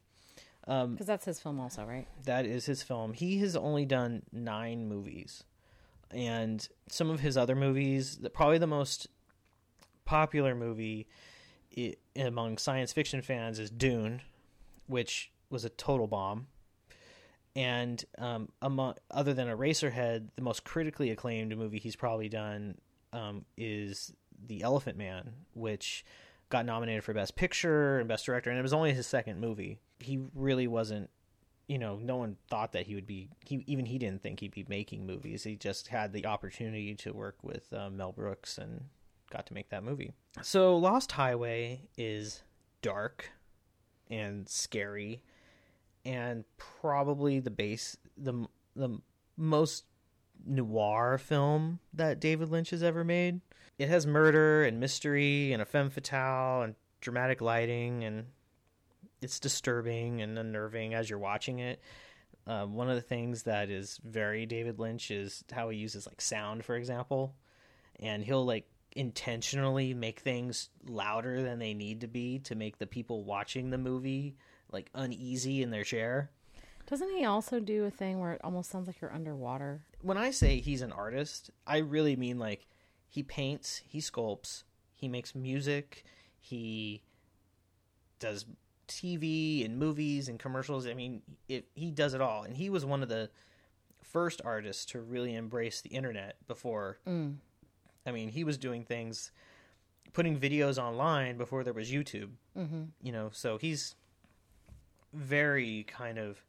Um, 0.69 0.93
because 0.93 1.06
that's 1.06 1.25
his 1.25 1.38
film, 1.38 1.61
also, 1.61 1.85
right? 1.85 2.09
That 2.25 2.47
is 2.47 2.67
his 2.67 2.83
film. 2.83 3.12
He 3.12 3.38
has 3.38 3.55
only 3.55 3.85
done 3.85 4.23
nine 4.33 4.88
movies. 4.88 5.44
And 6.11 6.67
some 6.88 7.11
of 7.11 7.21
his 7.21 7.37
other 7.37 7.55
movies, 7.55 8.19
the- 8.19 8.31
probably 8.31 8.59
the 8.59 8.67
most 8.67 9.06
popular 10.06 10.55
movie 10.55 11.06
i- 11.76 11.94
among 12.17 12.56
science 12.56 12.93
fiction 12.94 13.20
fans 13.20 13.58
is 13.58 13.69
Dune, 13.70 14.23
which 14.87 15.31
was 15.50 15.64
a 15.67 15.69
total 15.70 16.06
bomb. 16.06 16.47
And 17.55 18.05
um, 18.19 18.50
among, 18.61 18.94
other 19.11 19.32
than 19.32 19.49
Eraserhead, 19.49 20.29
the 20.37 20.43
most 20.43 20.64
critically 20.64 21.11
acclaimed 21.11 21.56
movie 21.56 21.79
he's 21.79 21.97
probably 21.97 22.29
done 22.29 22.76
um, 23.12 23.44
is 23.56 24.12
The 24.47 24.62
Elephant 24.62 24.99
Man, 24.99 25.32
which 25.55 26.05
got 26.50 26.67
nominated 26.67 27.02
for 27.02 27.14
Best 27.14 27.35
Picture 27.35 27.99
and 27.99 28.09
Best 28.09 28.26
Director, 28.26 28.50
and 28.50 28.59
it 28.59 28.62
was 28.62 28.75
only 28.75 28.93
his 28.93 29.06
second 29.06 29.41
movie. 29.41 29.79
He 30.00 30.20
really 30.35 30.67
wasn't, 30.67 31.09
you 31.67 31.79
know, 31.79 31.97
no 31.97 32.17
one 32.17 32.37
thought 32.50 32.73
that 32.73 32.87
he 32.87 32.94
would 32.94 33.06
be. 33.06 33.31
He 33.44 33.64
even 33.67 33.87
he 33.87 33.99
didn't 33.99 34.23
think 34.23 34.41
he'd 34.41 34.52
be 34.55 34.67
making 34.69 35.06
movies. 35.06 35.43
He 35.44 35.56
just 35.56 35.88
had 35.88 36.12
the 36.12 36.26
opportunity 36.26 36.94
to 36.97 37.12
work 37.14 37.37
with 37.43 37.73
uh, 37.73 37.88
Mel 37.88 38.12
Brooks 38.12 38.59
and 38.59 38.85
got 39.31 39.46
to 39.46 39.55
make 39.55 39.69
that 39.70 39.84
movie. 39.84 40.12
So 40.43 40.76
Lost 40.76 41.12
Highway 41.12 41.82
is 41.96 42.43
dark 42.82 43.31
and 44.11 44.49
scary, 44.49 45.23
and 46.05 46.44
probably 46.56 47.40
the 47.40 47.50
base 47.50 47.96
the 48.17 48.46
the 48.75 48.99
most 49.37 49.84
noir 50.46 51.19
film 51.19 51.81
that 51.93 52.20
David 52.20 52.50
Lynch 52.50 52.70
has 52.70 52.82
ever 52.82 53.05
made. 53.05 53.40
It 53.78 53.88
has 53.88 54.06
murder 54.06 54.64
and 54.64 54.81
mystery 54.81 55.52
and 55.52 55.61
a 55.61 55.64
femme 55.64 55.90
fatale 55.90 56.62
and 56.62 56.75
dramatic 57.00 57.40
lighting 57.40 58.05
and 58.05 58.26
it's 59.23 59.40
disturbing 59.40 60.23
and 60.23 60.38
unnerving 60.38 60.94
as 60.94 61.08
you're 61.08 61.19
watching 61.19 61.58
it. 61.58 61.81
Uh, 62.47 62.64
one 62.64 62.88
of 62.88 62.95
the 62.95 63.02
things 63.02 63.42
that 63.42 63.71
is 63.71 63.99
very 64.04 64.47
David 64.47 64.78
Lynch 64.78 65.11
is 65.11 65.42
how 65.52 65.68
he 65.68 65.78
uses 65.78 66.06
like 66.06 66.21
sound, 66.21 66.64
for 66.64 66.76
example, 66.76 67.35
and 67.99 68.23
he'll 68.23 68.45
like 68.45 68.68
intentionally 68.97 69.95
make 69.95 70.21
things 70.21 70.71
louder 70.87 71.43
than 71.43 71.59
they 71.59 71.75
need 71.75 72.00
to 72.00 72.07
be 72.07 72.38
to 72.41 72.55
make 72.55 72.79
the 72.79 72.87
people 72.87 73.25
watching 73.25 73.71
the 73.71 73.79
movie 73.79 74.37
like 74.73 74.91
uneasy 74.95 75.62
in 75.62 75.71
their 75.71 75.85
chair. 75.85 76.31
Doesn't 76.88 77.17
he 77.17 77.25
also 77.25 77.59
do 77.59 77.85
a 77.85 77.91
thing 77.91 78.21
where 78.21 78.33
it 78.33 78.41
almost 78.45 78.71
sounds 78.71 78.87
like 78.87 79.00
you're 79.00 79.12
underwater? 79.12 79.83
when 80.07 80.17
I 80.17 80.31
say 80.31 80.61
he's 80.61 80.83
an 80.83 80.93
artist, 80.93 81.50
I 81.67 81.79
really 81.79 82.15
mean 82.15 82.38
like 82.38 82.67
he 83.09 83.25
paints, 83.25 83.83
he 83.88 83.99
sculpts, 83.99 84.62
he 84.95 85.09
makes 85.09 85.35
music, 85.35 86.05
he 86.38 87.03
does 88.21 88.47
TV 88.87 89.65
and 89.65 89.79
movies 89.79 90.29
and 90.29 90.38
commercials. 90.38 90.87
I 90.87 90.95
mean, 90.95 91.23
it, 91.49 91.67
he 91.75 91.91
does 91.91 92.15
it 92.15 92.21
all. 92.21 92.45
And 92.45 92.57
he 92.57 92.71
was 92.71 92.85
one 92.85 93.03
of 93.03 93.09
the 93.09 93.31
first 94.00 94.41
artists 94.45 94.85
to 94.87 95.00
really 95.00 95.35
embrace 95.35 95.81
the 95.81 95.91
internet 95.91 96.37
before. 96.47 96.99
Mm. 97.07 97.37
I 98.07 98.13
mean, 98.13 98.29
he 98.29 98.45
was 98.45 98.57
doing 98.57 98.85
things, 98.85 99.33
putting 100.13 100.39
videos 100.39 100.79
online 100.79 101.37
before 101.37 101.65
there 101.65 101.73
was 101.73 101.91
YouTube. 101.91 102.31
Mm-hmm. 102.57 102.85
You 103.03 103.13
know, 103.13 103.31
so 103.33 103.59
he's 103.59 103.97
very 105.13 105.85
kind 105.89 106.19
of 106.19 106.43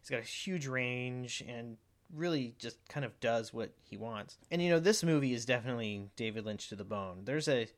he's 0.00 0.10
got 0.10 0.20
a 0.20 0.22
huge 0.22 0.66
range 0.66 1.42
and 1.46 1.76
really 2.14 2.54
just 2.58 2.76
kind 2.88 3.04
of 3.04 3.18
does 3.20 3.52
what 3.52 3.72
he 3.82 3.96
wants. 3.96 4.38
And 4.50 4.62
you 4.62 4.70
know, 4.70 4.80
this 4.80 5.02
movie 5.02 5.32
is 5.32 5.44
definitely 5.44 6.08
David 6.16 6.44
Lynch 6.44 6.68
to 6.68 6.76
the 6.76 6.84
bone. 6.84 7.22
There's 7.24 7.48
a 7.48 7.68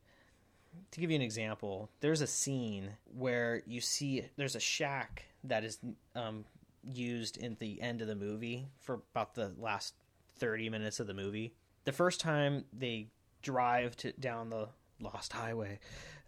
to 0.93 1.01
give 1.01 1.11
you 1.11 1.17
an 1.17 1.23
example, 1.23 1.91
there's 2.01 2.21
a 2.21 2.27
scene 2.27 2.91
where 3.17 3.63
you 3.67 3.81
see 3.81 4.25
there's 4.37 4.55
a 4.55 4.61
shack 4.61 5.25
that 5.45 5.65
is 5.65 5.79
um, 6.15 6.45
used 6.93 7.37
in 7.37 7.57
the 7.59 7.81
end 7.81 8.01
of 8.01 8.07
the 8.07 8.15
movie 8.15 8.69
for 8.79 9.01
about 9.13 9.35
the 9.35 9.53
last 9.59 9.95
30 10.39 10.71
minutes 10.71 11.01
of 11.01 11.07
the 11.07 11.15
movie. 11.15 11.53
The 11.85 11.93
first 11.93 12.21
time 12.21 12.65
they 12.73 13.09
drive 13.42 13.97
to 13.99 14.12
down 14.12 14.50
the 14.50 14.68
lost 15.00 15.32
highway 15.32 15.78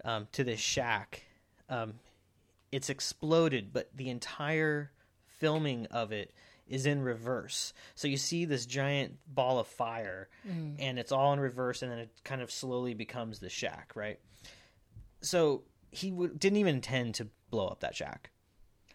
um, 0.04 0.28
to 0.32 0.44
this 0.44 0.60
shack, 0.60 1.22
um, 1.68 1.94
it's 2.70 2.88
exploded, 2.90 3.72
but 3.72 3.90
the 3.94 4.08
entire 4.08 4.90
filming 5.38 5.86
of 5.86 6.12
it 6.12 6.32
is 6.66 6.86
in 6.86 7.02
reverse. 7.02 7.72
So 7.94 8.08
you 8.08 8.16
see 8.16 8.44
this 8.44 8.64
giant 8.64 9.18
ball 9.26 9.58
of 9.58 9.66
fire, 9.66 10.28
and 10.78 10.98
it's 10.98 11.12
all 11.12 11.32
in 11.32 11.40
reverse, 11.40 11.82
and 11.82 11.90
then 11.92 11.98
it 11.98 12.10
kind 12.24 12.40
of 12.40 12.50
slowly 12.50 12.94
becomes 12.94 13.40
the 13.40 13.50
shack, 13.50 13.92
right? 13.94 14.18
So 15.20 15.64
he 15.90 16.10
w- 16.10 16.34
didn't 16.34 16.56
even 16.56 16.76
intend 16.76 17.14
to 17.16 17.28
blow 17.50 17.68
up 17.68 17.80
that 17.80 17.94
shack. 17.94 18.30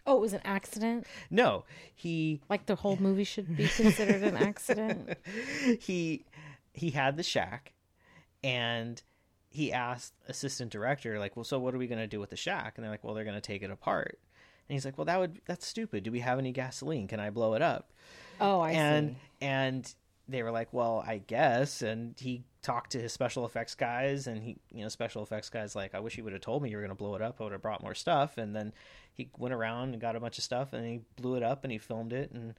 Oh, 0.06 0.16
it 0.16 0.20
was 0.20 0.32
an 0.32 0.40
accident? 0.44 1.06
No, 1.30 1.64
he 1.94 2.40
Like 2.48 2.66
the 2.66 2.74
whole 2.74 2.96
movie 3.00 3.24
should 3.24 3.56
be 3.56 3.68
considered 3.68 4.22
an 4.22 4.36
accident? 4.36 5.16
he 5.80 6.24
he 6.72 6.90
had 6.90 7.16
the 7.16 7.22
shack, 7.22 7.74
and 8.42 9.02
he 9.50 9.72
asked 9.72 10.14
assistant 10.28 10.70
director 10.70 11.18
like, 11.18 11.36
"Well, 11.36 11.44
so 11.44 11.58
what 11.58 11.74
are 11.74 11.78
we 11.78 11.86
going 11.86 12.00
to 12.00 12.06
do 12.06 12.20
with 12.20 12.30
the 12.30 12.36
shack?" 12.36 12.74
And 12.76 12.84
they're 12.84 12.90
like, 12.90 13.04
"Well, 13.04 13.14
they're 13.14 13.24
going 13.24 13.34
to 13.34 13.40
take 13.40 13.62
it 13.62 13.70
apart." 13.70 14.18
And 14.68 14.74
he's 14.74 14.84
like, 14.84 14.98
"Well, 14.98 15.06
that 15.06 15.18
would 15.18 15.40
that's 15.46 15.66
stupid. 15.66 16.04
Do 16.04 16.12
we 16.12 16.20
have 16.20 16.38
any 16.38 16.52
gasoline? 16.52 17.08
Can 17.08 17.20
I 17.20 17.30
blow 17.30 17.54
it 17.54 17.62
up?" 17.62 17.92
Oh, 18.40 18.60
I 18.60 18.72
and 18.72 19.10
see. 19.10 19.16
and 19.40 19.94
they 20.28 20.42
were 20.42 20.50
like, 20.50 20.72
"Well, 20.72 21.02
I 21.06 21.18
guess." 21.18 21.82
And 21.82 22.14
he 22.18 22.44
talked 22.60 22.92
to 22.92 23.00
his 23.00 23.12
special 23.12 23.46
effects 23.46 23.74
guys, 23.74 24.26
and 24.26 24.42
he, 24.42 24.58
you 24.70 24.82
know, 24.82 24.88
special 24.88 25.22
effects 25.22 25.48
guys 25.48 25.74
like, 25.74 25.94
"I 25.94 26.00
wish 26.00 26.18
you 26.18 26.24
would 26.24 26.34
have 26.34 26.42
told 26.42 26.62
me 26.62 26.70
you 26.70 26.76
were 26.76 26.82
going 26.82 26.90
to 26.90 26.94
blow 26.94 27.14
it 27.14 27.22
up. 27.22 27.40
I 27.40 27.44
would 27.44 27.52
have 27.52 27.62
brought 27.62 27.82
more 27.82 27.94
stuff." 27.94 28.36
And 28.36 28.54
then 28.54 28.74
he 29.12 29.30
went 29.38 29.54
around 29.54 29.92
and 29.94 30.00
got 30.00 30.16
a 30.16 30.20
bunch 30.20 30.38
of 30.38 30.44
stuff, 30.44 30.72
and 30.72 30.86
he 30.86 31.00
blew 31.16 31.36
it 31.36 31.42
up, 31.42 31.64
and 31.64 31.72
he 31.72 31.78
filmed 31.78 32.12
it, 32.12 32.30
and 32.32 32.54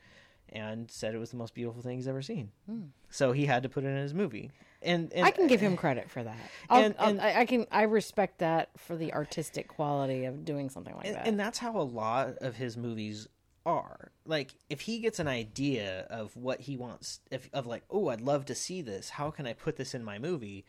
and 0.53 0.89
said 0.89 1.15
it 1.15 1.17
was 1.17 1.31
the 1.31 1.37
most 1.37 1.53
beautiful 1.53 1.81
thing 1.81 1.97
he's 1.97 2.07
ever 2.07 2.21
seen. 2.21 2.51
Hmm. 2.65 2.81
So 3.09 3.31
he 3.31 3.45
had 3.45 3.63
to 3.63 3.69
put 3.69 3.83
it 3.83 3.87
in 3.87 3.97
his 3.97 4.13
movie. 4.13 4.51
And, 4.81 5.11
and 5.13 5.25
I 5.25 5.31
can 5.31 5.47
give 5.47 5.59
him 5.59 5.75
credit 5.83 6.09
for 6.09 6.23
that. 6.23 6.37
I'll, 6.69 6.83
And- 6.83 6.95
I'll- 6.99 7.19
I 7.19 7.45
can. 7.45 7.65
I 7.71 7.83
respect 7.83 8.39
that 8.39 8.69
for 8.77 8.95
the 8.95 9.13
artistic 9.13 9.67
quality 9.67 10.25
of 10.25 10.45
doing 10.45 10.69
something 10.69 10.95
like 10.95 11.05
and, 11.05 11.15
that. 11.15 11.27
and 11.27 11.39
that's 11.39 11.59
how 11.59 11.77
a 11.77 11.83
lot 11.83 12.37
of 12.37 12.55
his 12.55 12.77
movies 12.77 13.27
are 13.65 14.11
like 14.25 14.55
if 14.69 14.81
he 14.81 14.99
gets 14.99 15.19
an 15.19 15.27
idea 15.27 16.07
of 16.09 16.35
what 16.35 16.61
he 16.61 16.77
wants 16.77 17.19
if 17.29 17.49
of 17.53 17.67
like 17.67 17.83
oh 17.89 18.07
i'd 18.07 18.21
love 18.21 18.45
to 18.45 18.55
see 18.55 18.81
this 18.81 19.09
how 19.09 19.29
can 19.29 19.45
i 19.45 19.53
put 19.53 19.75
this 19.75 19.93
in 19.93 20.03
my 20.03 20.17
movie 20.17 20.65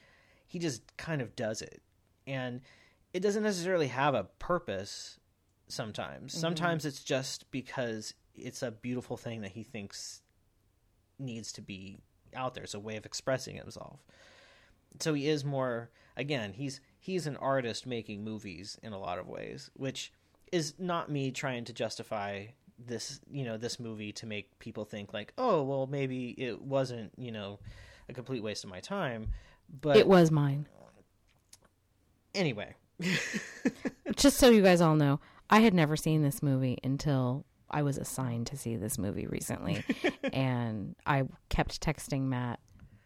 he 0.47 0.59
just 0.59 0.97
kind 0.97 1.23
of 1.23 1.35
does 1.37 1.63
it 1.63 1.81
and 2.27 2.61
it 3.15 3.21
doesn't 3.21 3.43
necessarily 3.43 3.87
have 3.87 4.15
a 4.15 4.25
purpose 4.39 5.19
sometimes 5.69 6.33
mm-hmm. 6.33 6.41
sometimes 6.41 6.85
it's 6.85 7.03
just 7.03 7.51
because 7.51 8.15
it's 8.45 8.63
a 8.63 8.71
beautiful 8.71 9.17
thing 9.17 9.43
that 9.43 9.53
he 9.53 9.63
thinks 9.63 10.23
needs 11.19 11.53
to 11.53 11.63
be 11.63 12.01
out 12.35 12.55
there. 12.55 12.65
It's 12.65 12.75
a 12.75 12.81
way 12.81 12.97
of 12.97 13.07
expressing 13.07 13.57
himself. 13.57 14.01
So 14.99 15.15
he 15.15 15.29
is 15.29 15.45
more 15.45 15.91
again 16.17 16.53
he's 16.53 16.81
he's 16.99 17.27
an 17.27 17.37
artist 17.37 17.87
making 17.87 18.25
movies 18.25 18.79
in 18.83 18.93
a 18.93 18.99
lot 18.99 19.19
of 19.19 19.29
ways 19.29 19.71
which 19.75 20.13
is 20.51 20.75
not 20.77 21.09
me 21.09 21.31
trying 21.31 21.65
to 21.65 21.73
justify 21.73 22.45
this 22.85 23.21
you 23.31 23.45
know 23.45 23.57
this 23.57 23.79
movie 23.79 24.11
to 24.11 24.27
make 24.27 24.59
people 24.59 24.85
think 24.85 25.15
like 25.15 25.33
oh 25.39 25.63
well 25.63 25.87
maybe 25.87 26.31
it 26.31 26.61
wasn't 26.61 27.13
you 27.17 27.31
know 27.31 27.61
a 28.09 28.13
complete 28.13 28.43
waste 28.43 28.65
of 28.65 28.71
my 28.71 28.81
time 28.81 29.29
but 29.81 29.97
it 29.97 30.07
was 30.07 30.31
mine. 30.31 30.67
anyway. 32.35 32.75
Just 34.17 34.37
so 34.37 34.51
you 34.51 34.63
guys 34.63 34.81
all 34.81 34.97
know, 34.97 35.21
I 35.49 35.61
had 35.61 35.75
never 35.75 35.97
seen 35.97 36.23
this 36.23 36.43
movie 36.43 36.79
until 36.83 37.45
I 37.71 37.83
was 37.83 37.99
assigned 37.99 38.47
to 38.49 38.57
see 38.57 38.77
this 38.77 38.99
movie 38.99 39.27
recently. 39.27 39.85
and 40.33 40.97
I 41.07 41.25
kept 41.49 41.81
texting 41.81 42.23
Matt 42.23 42.61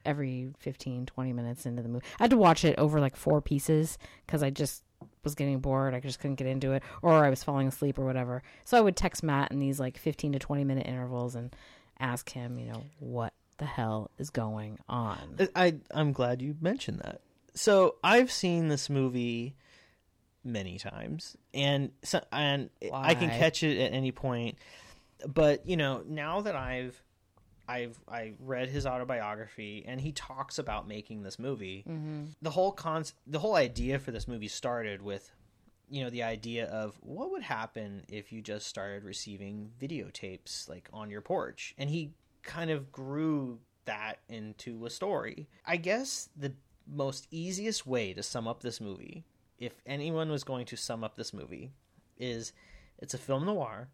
every 0.04 0.52
15, 0.58 1.06
20 1.06 1.32
minutes 1.32 1.66
into 1.66 1.82
the 1.82 1.88
movie. 1.88 2.04
I 2.18 2.24
had 2.24 2.30
to 2.30 2.36
watch 2.36 2.64
it 2.64 2.78
over 2.78 3.00
like 3.00 3.16
four 3.16 3.40
pieces 3.40 3.98
because 4.26 4.42
I 4.42 4.50
just 4.50 4.82
was 5.22 5.34
getting 5.34 5.60
bored. 5.60 5.94
I 5.94 6.00
just 6.00 6.20
couldn't 6.20 6.36
get 6.36 6.46
into 6.46 6.72
it, 6.72 6.82
or 7.02 7.24
I 7.24 7.30
was 7.30 7.42
falling 7.42 7.68
asleep 7.68 7.98
or 7.98 8.04
whatever. 8.04 8.42
So 8.64 8.76
I 8.76 8.80
would 8.80 8.96
text 8.96 9.22
Matt 9.22 9.50
in 9.50 9.58
these 9.58 9.80
like 9.80 9.98
15 9.98 10.32
to 10.32 10.38
20 10.38 10.64
minute 10.64 10.86
intervals 10.86 11.34
and 11.34 11.54
ask 11.98 12.30
him, 12.30 12.58
you 12.58 12.66
know, 12.66 12.84
what 12.98 13.32
the 13.58 13.64
hell 13.64 14.10
is 14.18 14.30
going 14.30 14.78
on. 14.88 15.48
I 15.54 15.76
I'm 15.92 16.12
glad 16.12 16.42
you 16.42 16.56
mentioned 16.60 17.00
that. 17.00 17.20
So 17.54 17.96
I've 18.02 18.32
seen 18.32 18.68
this 18.68 18.90
movie 18.90 19.56
many 20.44 20.78
times, 20.78 21.36
and 21.52 21.90
so, 22.02 22.22
and 22.30 22.70
I 22.92 23.14
can 23.14 23.30
catch 23.30 23.62
it 23.62 23.80
at 23.80 23.92
any 23.92 24.12
point. 24.12 24.58
But 25.26 25.66
you 25.66 25.76
know, 25.76 26.02
now 26.06 26.42
that 26.42 26.54
I've 26.54 27.02
I've 27.68 27.98
I 28.08 28.34
read 28.40 28.68
his 28.68 28.86
autobiography, 28.86 29.84
and 29.86 30.00
he 30.00 30.12
talks 30.12 30.58
about 30.58 30.86
making 30.86 31.22
this 31.22 31.38
movie. 31.38 31.84
Mm-hmm. 31.88 32.24
The 32.42 32.50
whole 32.50 32.72
con 32.72 33.04
the 33.26 33.38
whole 33.38 33.56
idea 33.56 33.98
for 33.98 34.10
this 34.10 34.28
movie 34.28 34.48
started 34.48 35.02
with 35.02 35.30
you 35.88 36.02
know 36.02 36.10
the 36.10 36.22
idea 36.22 36.66
of 36.66 36.96
what 37.00 37.30
would 37.30 37.42
happen 37.42 38.02
if 38.08 38.32
you 38.32 38.40
just 38.40 38.66
started 38.66 39.04
receiving 39.04 39.70
videotapes 39.80 40.68
like 40.68 40.88
on 40.92 41.10
your 41.10 41.20
porch 41.20 41.74
and 41.78 41.90
he 41.90 42.12
kind 42.42 42.70
of 42.70 42.90
grew 42.90 43.58
that 43.84 44.18
into 44.28 44.86
a 44.86 44.90
story 44.90 45.46
i 45.66 45.76
guess 45.76 46.28
the 46.36 46.52
most 46.86 47.26
easiest 47.30 47.86
way 47.86 48.12
to 48.12 48.22
sum 48.22 48.48
up 48.48 48.62
this 48.62 48.80
movie 48.80 49.24
if 49.58 49.72
anyone 49.86 50.30
was 50.30 50.44
going 50.44 50.66
to 50.66 50.76
sum 50.76 51.04
up 51.04 51.16
this 51.16 51.32
movie 51.32 51.72
is 52.18 52.52
it's 52.98 53.14
a 53.14 53.18
film 53.18 53.44
noir 53.44 53.88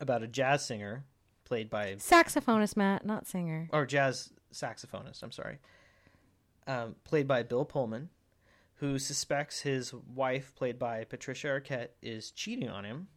about 0.00 0.22
a 0.22 0.26
jazz 0.26 0.64
singer 0.64 1.04
played 1.44 1.68
by 1.68 1.94
Saxophonist 1.94 2.76
Matt, 2.76 3.04
not 3.04 3.26
singer. 3.26 3.68
or 3.72 3.84
jazz 3.86 4.32
saxophonist, 4.52 5.22
I'm 5.22 5.32
sorry, 5.32 5.58
um, 6.66 6.94
played 7.04 7.26
by 7.26 7.42
Bill 7.42 7.64
Pullman, 7.64 8.08
who 8.74 8.98
suspects 8.98 9.60
his 9.60 9.92
wife, 9.92 10.54
played 10.54 10.78
by 10.78 11.04
Patricia 11.04 11.48
Arquette, 11.48 11.90
is 12.00 12.30
cheating 12.30 12.68
on 12.68 12.84
him. 12.84 13.08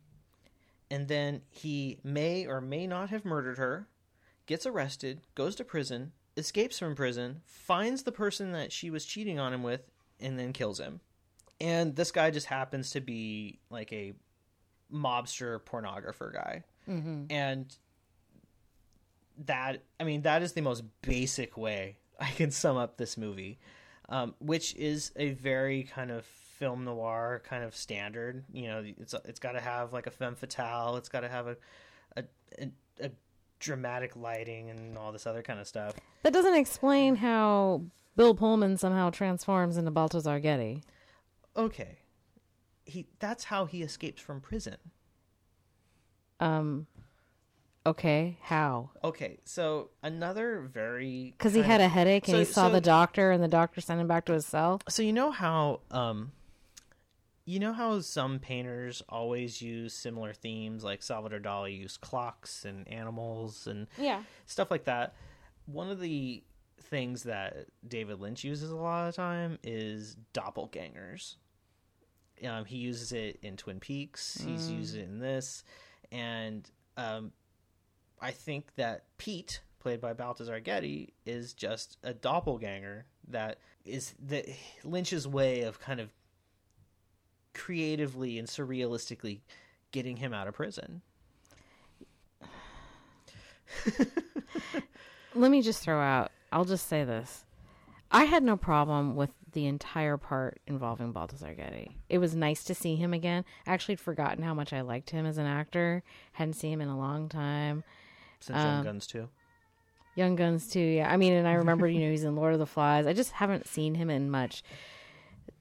And 0.91 1.07
then 1.07 1.41
he 1.50 2.00
may 2.03 2.45
or 2.45 2.59
may 2.62 2.85
not 2.85 3.09
have 3.09 3.23
murdered 3.25 3.57
her, 3.57 3.88
gets 4.45 4.65
arrested, 4.65 5.21
goes 5.35 5.55
to 5.55 5.63
prison, 5.63 6.12
escapes 6.35 6.77
from 6.77 6.95
prison, 6.95 7.41
finds 7.45 8.03
the 8.03 8.12
person 8.12 8.51
that 8.51 8.71
she 8.71 8.89
was 8.89 9.05
cheating 9.05 9.39
on 9.39 9.53
him 9.53 9.63
with, 9.63 9.89
and 10.19 10.38
then 10.38 10.53
kills 10.53 10.79
him. 10.79 11.00
And 11.63 11.96
this 11.96 12.12
guy 12.12 12.29
just 12.29 12.48
happens 12.48 12.91
to 12.91 13.00
be 13.00 13.60
like 13.70 13.93
a 13.93 14.13
mobster 14.93 15.62
pornographer 15.62 16.34
guy. 16.34 16.63
And 17.32 17.74
that 19.46 19.82
I 20.00 20.03
mean 20.03 20.24
that 20.24 20.43
is 20.43 20.51
the 20.51 20.62
most 20.62 20.84
basic 21.01 21.58
way 21.58 21.98
I 22.20 22.29
can 22.32 22.51
sum 22.51 22.75
up 22.77 22.98
this 22.98 23.17
movie, 23.17 23.60
um, 24.10 24.36
which 24.39 24.75
is 24.75 25.12
a 25.15 25.32
very 25.32 25.84
kind 25.84 26.12
of 26.12 26.25
film 26.25 26.84
noir 26.84 27.41
kind 27.46 27.63
of 27.63 27.75
standard. 27.75 28.43
You 28.51 28.67
know, 28.67 28.84
it's 29.00 29.15
it's 29.25 29.39
got 29.39 29.53
to 29.53 29.62
have 29.62 29.93
like 29.93 30.05
a 30.05 30.12
femme 30.12 30.36
fatale. 30.36 30.98
It's 30.98 31.10
got 31.10 31.22
to 31.22 31.29
have 31.29 31.48
a 31.48 31.58
a, 32.17 32.24
a 32.60 32.67
a 33.05 33.12
dramatic 33.60 34.17
lighting 34.17 34.70
and 34.70 34.98
all 34.98 35.13
this 35.13 35.25
other 35.25 35.41
kind 35.41 35.60
of 35.60 35.67
stuff. 35.67 35.93
That 36.24 36.34
doesn't 36.34 36.55
explain 36.55 37.15
how 37.15 37.84
Bill 38.17 38.36
Pullman 38.36 38.77
somehow 38.77 39.10
transforms 39.10 39.77
into 39.77 39.91
Balthazar 39.91 40.39
Getty. 40.39 40.84
Okay, 41.55 42.00
he 42.86 43.07
that's 43.19 43.45
how 43.45 43.65
he 43.65 43.83
escapes 43.83 44.22
from 44.22 44.41
prison. 44.41 44.77
Um, 46.39 46.88
okay, 47.86 48.38
how? 48.41 48.89
Okay, 49.03 49.39
so 49.45 49.89
another 50.01 50.62
very 50.62 51.33
Because 51.38 51.53
he 51.53 51.62
had 51.62 51.79
of- 51.81 51.86
a 51.86 51.89
headache 51.89 52.27
and 52.27 52.33
So- 52.36 52.39
he 52.39 52.45
saw 52.45 52.67
so- 52.67 52.74
the 52.74 52.81
doctor, 52.81 53.31
and 53.31 53.43
the 53.43 53.48
doctor 53.48 53.81
sent 53.81 54.01
him 54.01 54.07
back 54.07 54.25
to 54.25 54.33
his 54.33 54.45
cell. 54.45 54.81
So 54.89 55.01
you 55.03 55.13
know 55.13 55.31
how 55.31 55.81
um 55.91 56.31
you 57.45 57.60
know 57.60 57.74
how 57.74 58.00
some 58.00 58.39
painters 58.39 59.01
always 59.10 59.62
use 59.62 59.93
similar 59.93 60.31
themes 60.33 60.81
like 60.83 61.03
Salvador 61.03 61.39
Dali 61.41 61.77
used 61.77 62.00
clocks 62.00 62.63
and 62.63 62.88
animals 62.88 63.67
and 63.67 63.88
Yeah. 63.98 64.24
stuff 64.45 64.72
like 64.72 64.86
that. 64.86 65.13
One 65.65 65.89
of 65.89 66.00
the 66.00 66.41
things 66.79 67.24
that 67.24 67.67
David 67.86 68.19
Lynch 68.22 68.45
uses 68.45 68.72
a 68.72 68.75
lot 68.77 69.10
of 69.10 69.15
time 69.15 69.60
is 69.62 70.15
doppelgangers. 70.33 71.36
Um, 72.45 72.65
he 72.65 72.77
uses 72.77 73.12
it 73.12 73.39
in 73.41 73.57
Twin 73.57 73.79
Peaks. 73.79 74.41
He's 74.45 74.69
used 74.69 74.95
it 74.95 75.03
in 75.03 75.19
this, 75.19 75.63
and 76.12 76.69
um, 76.97 77.31
I 78.21 78.31
think 78.31 78.75
that 78.75 79.03
Pete, 79.17 79.62
played 79.79 80.01
by 80.01 80.13
Balthazar 80.13 80.59
Getty, 80.59 81.13
is 81.25 81.53
just 81.53 81.97
a 82.03 82.13
doppelganger 82.13 83.05
that 83.29 83.59
is 83.85 84.13
the 84.25 84.45
Lynch's 84.83 85.27
way 85.27 85.62
of 85.62 85.79
kind 85.79 86.00
of 86.00 86.13
creatively 87.53 88.39
and 88.39 88.47
surrealistically 88.47 89.41
getting 89.91 90.17
him 90.17 90.33
out 90.33 90.47
of 90.47 90.53
prison. 90.53 91.01
Let 95.35 95.51
me 95.51 95.62
just 95.62 95.83
throw 95.83 96.00
out, 96.00 96.31
I'll 96.51 96.65
just 96.65 96.88
say 96.88 97.03
this. 97.03 97.45
I 98.12 98.25
had 98.25 98.43
no 98.43 98.55
problem 98.55 99.15
with 99.15 99.31
the 99.53 99.65
entire 99.65 100.17
part 100.17 100.60
involving 100.67 101.12
Balthazar 101.12 101.53
Getty. 101.53 101.98
It 102.10 102.17
was 102.17 102.36
nice 102.36 102.63
to 102.65 102.75
see 102.75 102.95
him 102.95 103.13
again. 103.13 103.45
I 103.65 103.74
actually 103.74 103.93
had 103.93 104.01
forgotten 104.01 104.43
how 104.43 104.53
much 104.53 104.74
I 104.74 104.81
liked 104.81 105.10
him 105.10 105.25
as 105.25 105.38
an 105.38 105.45
actor. 105.45 106.03
Hadn't 106.33 106.53
seen 106.53 106.74
him 106.74 106.81
in 106.81 106.89
a 106.89 106.98
long 106.98 107.29
time. 107.29 107.83
Since 108.39 108.57
Young 108.57 108.77
um, 108.79 108.83
Guns 108.83 109.07
too. 109.07 109.29
Young 110.15 110.36
Guns 110.36 110.67
too, 110.67 110.79
yeah. 110.79 111.12
I 111.12 111.17
mean, 111.17 111.33
and 111.33 111.48
I 111.48 111.53
remember, 111.53 111.88
you 111.88 112.00
know, 112.01 112.12
he's 112.12 112.24
in 112.24 112.36
Lord 112.36 112.53
of 112.53 112.60
the 112.60 112.65
Flies. 112.65 113.07
I 113.07 113.13
just 113.13 113.31
haven't 113.31 113.67
seen 113.67 113.95
him 113.95 114.10
in 114.10 114.29
much. 114.29 114.63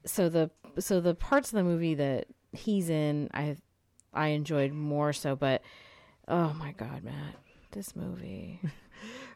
So 0.05 0.29
the 0.29 0.51
so 0.79 0.99
the 0.99 1.15
parts 1.15 1.49
of 1.49 1.55
the 1.55 1.63
movie 1.63 1.95
that 1.95 2.27
he's 2.51 2.89
in, 2.89 3.29
I 3.33 3.55
I 4.13 4.27
enjoyed 4.27 4.73
more 4.73 5.13
so. 5.13 5.35
But 5.35 5.61
oh 6.27 6.53
my 6.53 6.73
god, 6.73 7.03
Matt, 7.03 7.35
this 7.71 7.95
movie. 7.95 8.59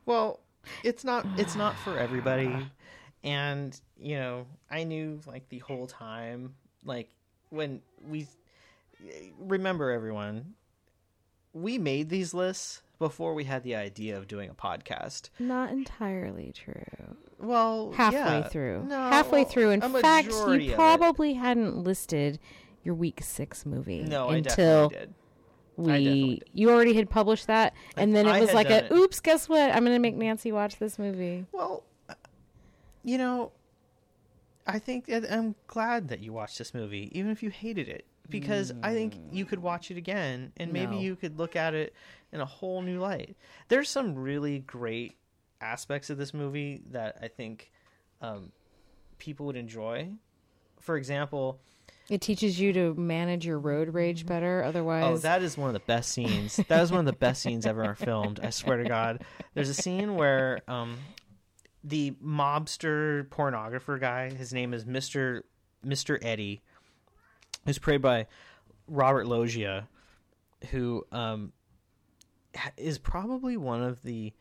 Well, 0.06 0.40
it's 0.86 1.04
not 1.04 1.26
it's 1.38 1.58
not 1.58 1.76
for 1.76 2.00
everybody. 2.00 2.48
And, 3.24 3.80
you 4.00 4.16
know, 4.18 4.46
I 4.70 4.84
knew 4.84 5.20
like 5.26 5.50
the 5.50 5.60
whole 5.60 5.88
time 5.88 6.56
like 6.86 7.10
when 7.50 7.82
we 8.08 8.28
remember 9.40 9.92
everyone 9.92 10.54
we 11.54 11.78
made 11.78 12.10
these 12.10 12.34
lists 12.34 12.82
before 13.00 13.34
we 13.34 13.44
had 13.44 13.64
the 13.64 13.76
idea 13.76 14.18
of 14.18 14.28
doing 14.28 14.50
a 14.50 14.54
podcast. 14.54 15.30
Not 15.40 15.72
entirely 15.72 16.52
true. 16.52 17.16
Well, 17.40 17.92
Halfway 17.96 18.18
yeah. 18.20 18.48
through. 18.48 18.86
No, 18.86 18.96
Halfway 18.96 19.44
through. 19.44 19.72
In 19.72 19.82
fact, 19.82 20.28
you 20.30 20.74
probably 20.76 21.34
hadn't 21.34 21.78
listed 21.84 22.40
your 22.84 22.96
week 22.96 23.22
six 23.24 23.66
movie 23.66 24.04
No, 24.04 24.30
I 24.30 24.38
until 24.38 24.90
definitely 24.90 25.00
did. 25.00 25.14
we 25.78 26.42
you 26.54 26.70
already 26.72 26.94
had 26.94 27.10
published 27.10 27.48
that, 27.48 27.74
and 27.96 28.16
then 28.16 28.28
it 28.28 28.32
I 28.32 28.40
was 28.42 28.54
like 28.54 28.70
a 28.70 28.86
it. 28.86 28.92
oops, 28.92 29.20
guess 29.20 29.48
what? 29.50 29.72
I'm 29.76 29.84
gonna 29.84 30.00
make 30.00 30.16
Nancy 30.16 30.52
watch 30.52 30.78
this 30.80 30.98
movie. 30.98 31.46
Well, 31.52 31.84
you 33.08 33.18
know, 33.18 33.54
I 34.68 34.80
think 34.80 35.06
that 35.06 35.32
I'm 35.32 35.56
glad 35.68 36.10
that 36.10 36.20
you 36.20 36.34
watched 36.34 36.58
this 36.58 36.74
movie, 36.74 37.10
even 37.18 37.32
if 37.32 37.42
you 37.42 37.50
hated 37.50 37.88
it, 37.88 38.06
because 38.30 38.74
I 38.84 38.94
think 38.94 39.16
you 39.32 39.46
could 39.46 39.60
watch 39.60 39.90
it 39.92 39.98
again 39.98 40.52
and 40.58 40.74
maybe 40.74 40.96
No. 40.98 41.02
you 41.02 41.16
could 41.16 41.40
look 41.40 41.56
at 41.56 41.74
it 41.74 41.94
in 42.34 42.42
a 42.42 42.46
whole 42.46 42.82
new 42.82 43.00
light. 43.00 43.38
There's 43.70 43.90
some 43.90 44.14
really 44.14 44.60
great 44.60 45.16
aspects 45.62 46.10
of 46.10 46.18
this 46.18 46.34
movie 46.34 46.82
that 46.92 47.18
I 47.22 47.30
think 47.30 47.72
um, 48.22 48.52
people 49.20 49.46
would 49.46 49.56
enjoy. 49.56 50.10
For 50.82 50.98
example, 50.98 51.62
It 52.10 52.20
teaches 52.20 52.60
you 52.60 52.74
to 52.74 52.94
manage 52.96 53.46
your 53.46 53.60
road 53.60 53.94
rage 53.94 54.26
better. 54.26 54.64
Otherwise, 54.66 55.06
Oh, 55.06 55.18
that 55.20 55.42
is 55.42 55.58
one 55.58 55.70
of 55.70 55.74
the 55.74 55.80
best 55.88 56.12
scenes. 56.12 56.58
That 56.68 56.82
is 56.84 56.92
one 56.92 57.00
of 57.00 57.06
the 57.06 57.14
best 57.14 57.42
scenes 57.42 57.66
ever 57.66 57.96
filmed. 57.96 58.42
I 58.44 58.50
swear 58.50 58.76
to 58.84 58.84
God. 58.84 59.24
There's 59.54 59.70
a 59.70 59.74
scene 59.74 60.16
where 60.16 60.60
um, 60.68 60.98
the 61.88 62.12
mobster 62.24 63.28
pornographer 63.30 64.00
guy, 64.00 64.30
his 64.30 64.54
name 64.54 64.74
is 64.74 64.86
Mister 64.86 65.46
Mister 65.84 66.20
Eddie, 66.22 66.62
who's 67.66 67.80
played 67.80 68.02
by 68.02 68.28
Robert 68.88 69.26
Loggia, 69.26 69.88
who 70.72 71.06
um, 71.12 71.54
is 72.76 72.98
probably 72.98 73.56
one 73.58 73.82
of 73.82 74.02
the 74.04 74.34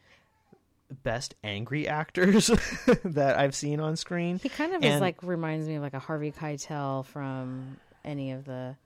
best 1.03 1.35
angry 1.45 1.87
actors 1.89 2.47
that 3.05 3.39
I've 3.39 3.55
seen 3.55 3.81
on 3.81 3.97
screen. 3.97 4.39
he 4.39 4.49
kind 4.49 4.75
of 4.75 4.85
is 4.85 5.01
like 5.01 5.23
reminds 5.23 5.69
me 5.69 5.77
of 5.77 5.83
like 5.83 5.95
a 5.95 5.99
Harvey 5.99 6.33
Keitel 6.33 7.05
from 7.07 7.77
any 8.05 8.33
of 8.33 8.45
the 8.45 8.77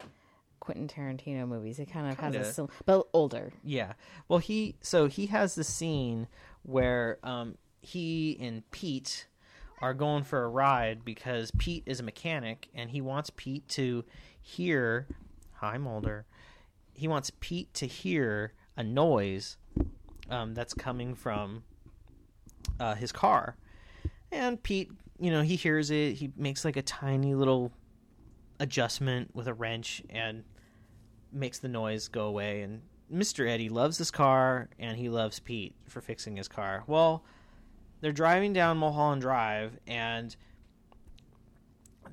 Quentin 0.60 0.88
Tarantino 0.88 1.46
movies. 1.48 1.78
It 1.78 1.90
kind 1.90 2.10
of 2.10 2.18
has 2.18 2.32
Kinda. 2.34 2.48
a 2.48 2.52
sim- 2.52 2.68
but 2.84 3.06
older. 3.14 3.52
Yeah. 3.64 3.94
Well, 4.28 4.38
he 4.38 4.76
so 4.82 5.06
he 5.06 5.26
has 5.26 5.54
the 5.54 5.64
scene 5.64 6.26
where 6.62 7.18
um 7.22 7.56
he 7.80 8.36
and 8.40 8.68
Pete 8.70 9.26
are 9.80 9.94
going 9.94 10.24
for 10.24 10.44
a 10.44 10.48
ride 10.48 11.04
because 11.04 11.50
Pete 11.52 11.82
is 11.86 12.00
a 12.00 12.02
mechanic 12.02 12.68
and 12.74 12.90
he 12.90 13.00
wants 13.00 13.30
Pete 13.34 13.66
to 13.68 14.04
hear 14.40 15.06
hi 15.54 15.78
Mulder. 15.78 16.26
He 16.94 17.08
wants 17.08 17.30
Pete 17.40 17.72
to 17.74 17.86
hear 17.86 18.52
a 18.76 18.82
noise 18.82 19.56
um, 20.28 20.54
that's 20.54 20.74
coming 20.74 21.14
from 21.14 21.64
uh, 22.78 22.94
his 22.94 23.12
car. 23.12 23.56
And 24.32 24.62
Pete, 24.62 24.90
you 25.18 25.30
know, 25.30 25.42
he 25.42 25.56
hears 25.56 25.90
it. 25.90 26.14
He 26.14 26.30
makes 26.36 26.64
like 26.64 26.76
a 26.76 26.82
tiny 26.82 27.34
little 27.34 27.72
adjustment 28.58 29.34
with 29.34 29.48
a 29.48 29.54
wrench 29.54 30.02
and 30.10 30.44
makes 31.32 31.58
the 31.58 31.68
noise 31.68 32.08
go 32.08 32.26
away. 32.26 32.62
And 32.62 32.82
Mr. 33.12 33.48
Eddie 33.48 33.68
loves 33.68 33.98
his 33.98 34.10
car 34.10 34.68
and 34.78 34.96
he 34.96 35.08
loves 35.08 35.40
Pete 35.40 35.74
for 35.88 36.00
fixing 36.00 36.36
his 36.36 36.48
car. 36.48 36.84
Well, 36.86 37.24
they're 38.00 38.12
driving 38.12 38.52
down 38.52 38.78
Mulholland 38.78 39.22
Drive 39.22 39.78
and 39.86 40.34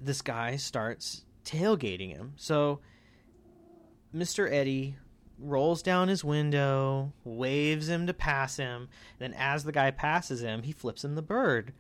this 0.02 0.22
guy 0.22 0.58
starts 0.58 1.24
tailgating 1.44 2.10
him. 2.10 2.34
So 2.36 2.80
Mr. 4.14 4.52
Eddie 4.52 4.98
rolls 5.40 5.82
down 5.82 6.08
his 6.08 6.24
window, 6.24 7.14
waves 7.24 7.88
him 7.90 8.08
to 8.08 8.14
pass 8.14 8.58
him. 8.58 8.90
Then, 9.20 9.34
as 9.38 9.64
the 9.64 9.72
guy 9.72 9.92
passes 9.92 10.42
him, 10.42 10.64
he 10.64 10.72
flips 10.72 11.04
him 11.04 11.16
the 11.16 11.22
bird. 11.22 11.74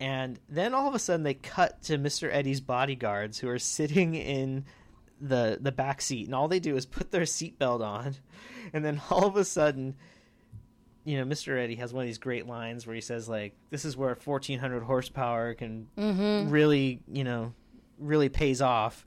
And 0.00 0.38
then 0.48 0.74
all 0.74 0.88
of 0.88 0.94
a 0.94 0.98
sudden, 0.98 1.22
they 1.22 1.34
cut 1.34 1.82
to 1.84 1.98
Mr. 1.98 2.32
Eddie's 2.32 2.60
bodyguards 2.60 3.38
who 3.38 3.48
are 3.48 3.58
sitting 3.58 4.14
in 4.14 4.64
the 5.20 5.58
the 5.60 5.72
back 5.72 6.02
seat, 6.02 6.26
and 6.26 6.34
all 6.34 6.48
they 6.48 6.60
do 6.60 6.76
is 6.76 6.86
put 6.86 7.10
their 7.10 7.22
seatbelt 7.22 7.80
on. 7.80 8.16
And 8.72 8.84
then 8.84 9.00
all 9.10 9.26
of 9.26 9.36
a 9.36 9.44
sudden, 9.44 9.94
you 11.04 11.18
know, 11.18 11.24
Mr. 11.24 11.58
Eddie 11.58 11.76
has 11.76 11.92
one 11.92 12.02
of 12.02 12.08
these 12.08 12.18
great 12.18 12.46
lines 12.46 12.86
where 12.86 12.94
he 12.94 13.00
says, 13.00 13.28
like, 13.28 13.54
"This 13.70 13.84
is 13.84 13.96
where 13.96 14.14
1400 14.14 14.82
horsepower 14.82 15.54
can 15.54 15.88
mm-hmm. 15.96 16.50
really, 16.50 17.02
you 17.06 17.24
know, 17.24 17.52
really 17.98 18.28
pays 18.28 18.60
off." 18.60 19.04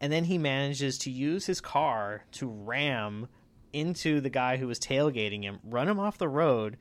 And 0.00 0.12
then 0.12 0.24
he 0.24 0.38
manages 0.38 0.98
to 0.98 1.10
use 1.10 1.46
his 1.46 1.60
car 1.60 2.24
to 2.32 2.46
ram 2.46 3.28
into 3.72 4.20
the 4.20 4.30
guy 4.30 4.56
who 4.56 4.66
was 4.66 4.78
tailgating 4.78 5.42
him, 5.42 5.58
run 5.64 5.88
him 5.88 6.00
off 6.00 6.18
the 6.18 6.28
road. 6.28 6.76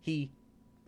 He 0.00 0.30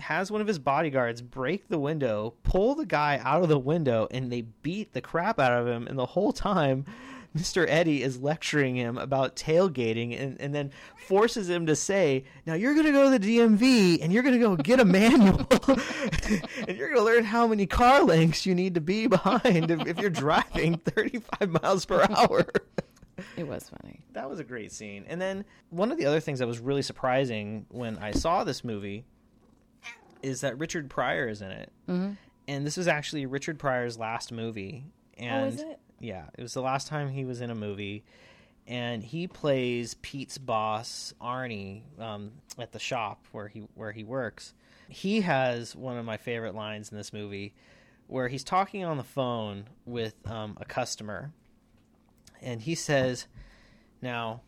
has 0.01 0.31
one 0.31 0.41
of 0.41 0.47
his 0.47 0.59
bodyguards 0.59 1.23
break 1.23 1.69
the 1.69 1.79
window, 1.79 2.35
pull 2.43 2.75
the 2.75 2.87
guy 2.87 3.21
out 3.23 3.43
of 3.43 3.49
the 3.49 3.59
window, 3.59 4.09
and 4.11 4.31
they 4.31 4.43
beat 4.43 4.93
the 4.93 5.01
crap 5.01 5.39
out 5.39 5.53
of 5.53 5.67
him. 5.67 5.87
And 5.87 5.99
the 5.99 6.07
whole 6.07 6.33
time, 6.33 6.85
Mr. 7.37 7.65
Eddie 7.69 8.03
is 8.03 8.19
lecturing 8.19 8.77
him 8.77 8.99
about 8.99 9.37
tailgating 9.37 10.21
and, 10.21 10.39
and 10.41 10.55
then 10.55 10.71
forces 11.07 11.49
him 11.49 11.65
to 11.67 11.75
say, 11.75 12.25
Now 12.47 12.55
you're 12.55 12.75
going 12.75 12.87
to 12.87 12.93
go 12.93 13.11
to 13.11 13.19
the 13.19 13.39
DMV 13.39 14.03
and 14.03 14.13
you're 14.13 14.23
going 14.23 14.35
to 14.35 14.41
go 14.41 14.55
get 14.57 14.81
a 14.81 14.85
manual 14.85 15.47
and 15.69 16.77
you're 16.77 16.89
going 16.89 16.99
to 16.99 17.03
learn 17.05 17.25
how 17.25 17.47
many 17.47 17.67
car 17.67 18.03
lengths 18.03 18.45
you 18.45 18.55
need 18.55 18.75
to 18.75 18.81
be 18.81 19.07
behind 19.07 19.71
if, 19.71 19.87
if 19.87 19.99
you're 19.99 20.11
driving 20.11 20.77
35 20.79 21.63
miles 21.63 21.85
per 21.87 22.07
hour. 22.11 22.47
It 23.37 23.47
was 23.47 23.71
funny. 23.71 24.01
that 24.13 24.29
was 24.29 24.41
a 24.41 24.45
great 24.45 24.73
scene. 24.73 25.05
And 25.09 25.21
then 25.21 25.45
one 25.71 25.91
of 25.93 25.99
the 25.99 26.07
other 26.07 26.21
things 26.21 26.39
that 26.41 26.47
was 26.49 26.59
really 26.59 26.83
surprising 26.83 27.67
when 27.71 27.97
I 27.99 28.11
saw 28.11 28.43
this 28.45 28.63
movie 28.65 29.05
is 30.23 30.41
that 30.43 30.59
Richard 30.59 30.91
Pryor 30.91 31.29
is 31.29 31.41
in 31.43 31.51
it. 31.51 31.73
Mm-hmm. 31.89 32.13
And 32.49 32.67
this 32.67 32.77
was 32.77 32.89
actually 32.89 33.27
Richard 33.27 33.59
Pryor's 33.59 33.99
last 33.99 34.33
movie. 34.33 34.85
And 35.19 35.45
Oh, 35.45 35.49
is 35.49 35.61
it? 35.61 35.79
Yeah, 36.03 36.25
it 36.37 36.43
was 36.43 36.53
the 36.53 36.61
last 36.61 36.89
time 36.89 37.11
he 37.11 37.25
was 37.25 37.41
in 37.41 37.51
a 37.51 37.55
movie. 37.55 38.05
And 38.67 39.03
he 39.03 39.27
plays 39.27 39.95
Pete's 40.03 40.39
boss, 40.39 41.15
Arnie, 41.21 41.83
um, 41.99 42.33
at 42.59 42.73
the 42.73 42.79
shop 42.79 43.25
where 43.33 43.49
he 43.49 43.67
where 43.75 43.93
he 43.93 44.05
works. 44.05 44.55
He 44.89 45.23
has 45.23 45.75
one 45.75 45.97
of 45.97 46.05
my 46.05 46.17
favorite 46.17 46.55
lines 46.55 46.93
in 46.93 46.97
this 46.97 47.13
movie, 47.13 47.55
where 48.07 48.29
he's 48.29 48.45
talking 48.45 48.85
on 48.85 48.99
the 48.99 49.05
phone 49.05 49.65
with 49.85 50.15
um, 50.31 50.57
a 50.61 50.65
customer, 50.65 51.33
and 52.41 52.63
he 52.63 52.77
says, 52.77 53.27
"Now, 54.01 54.43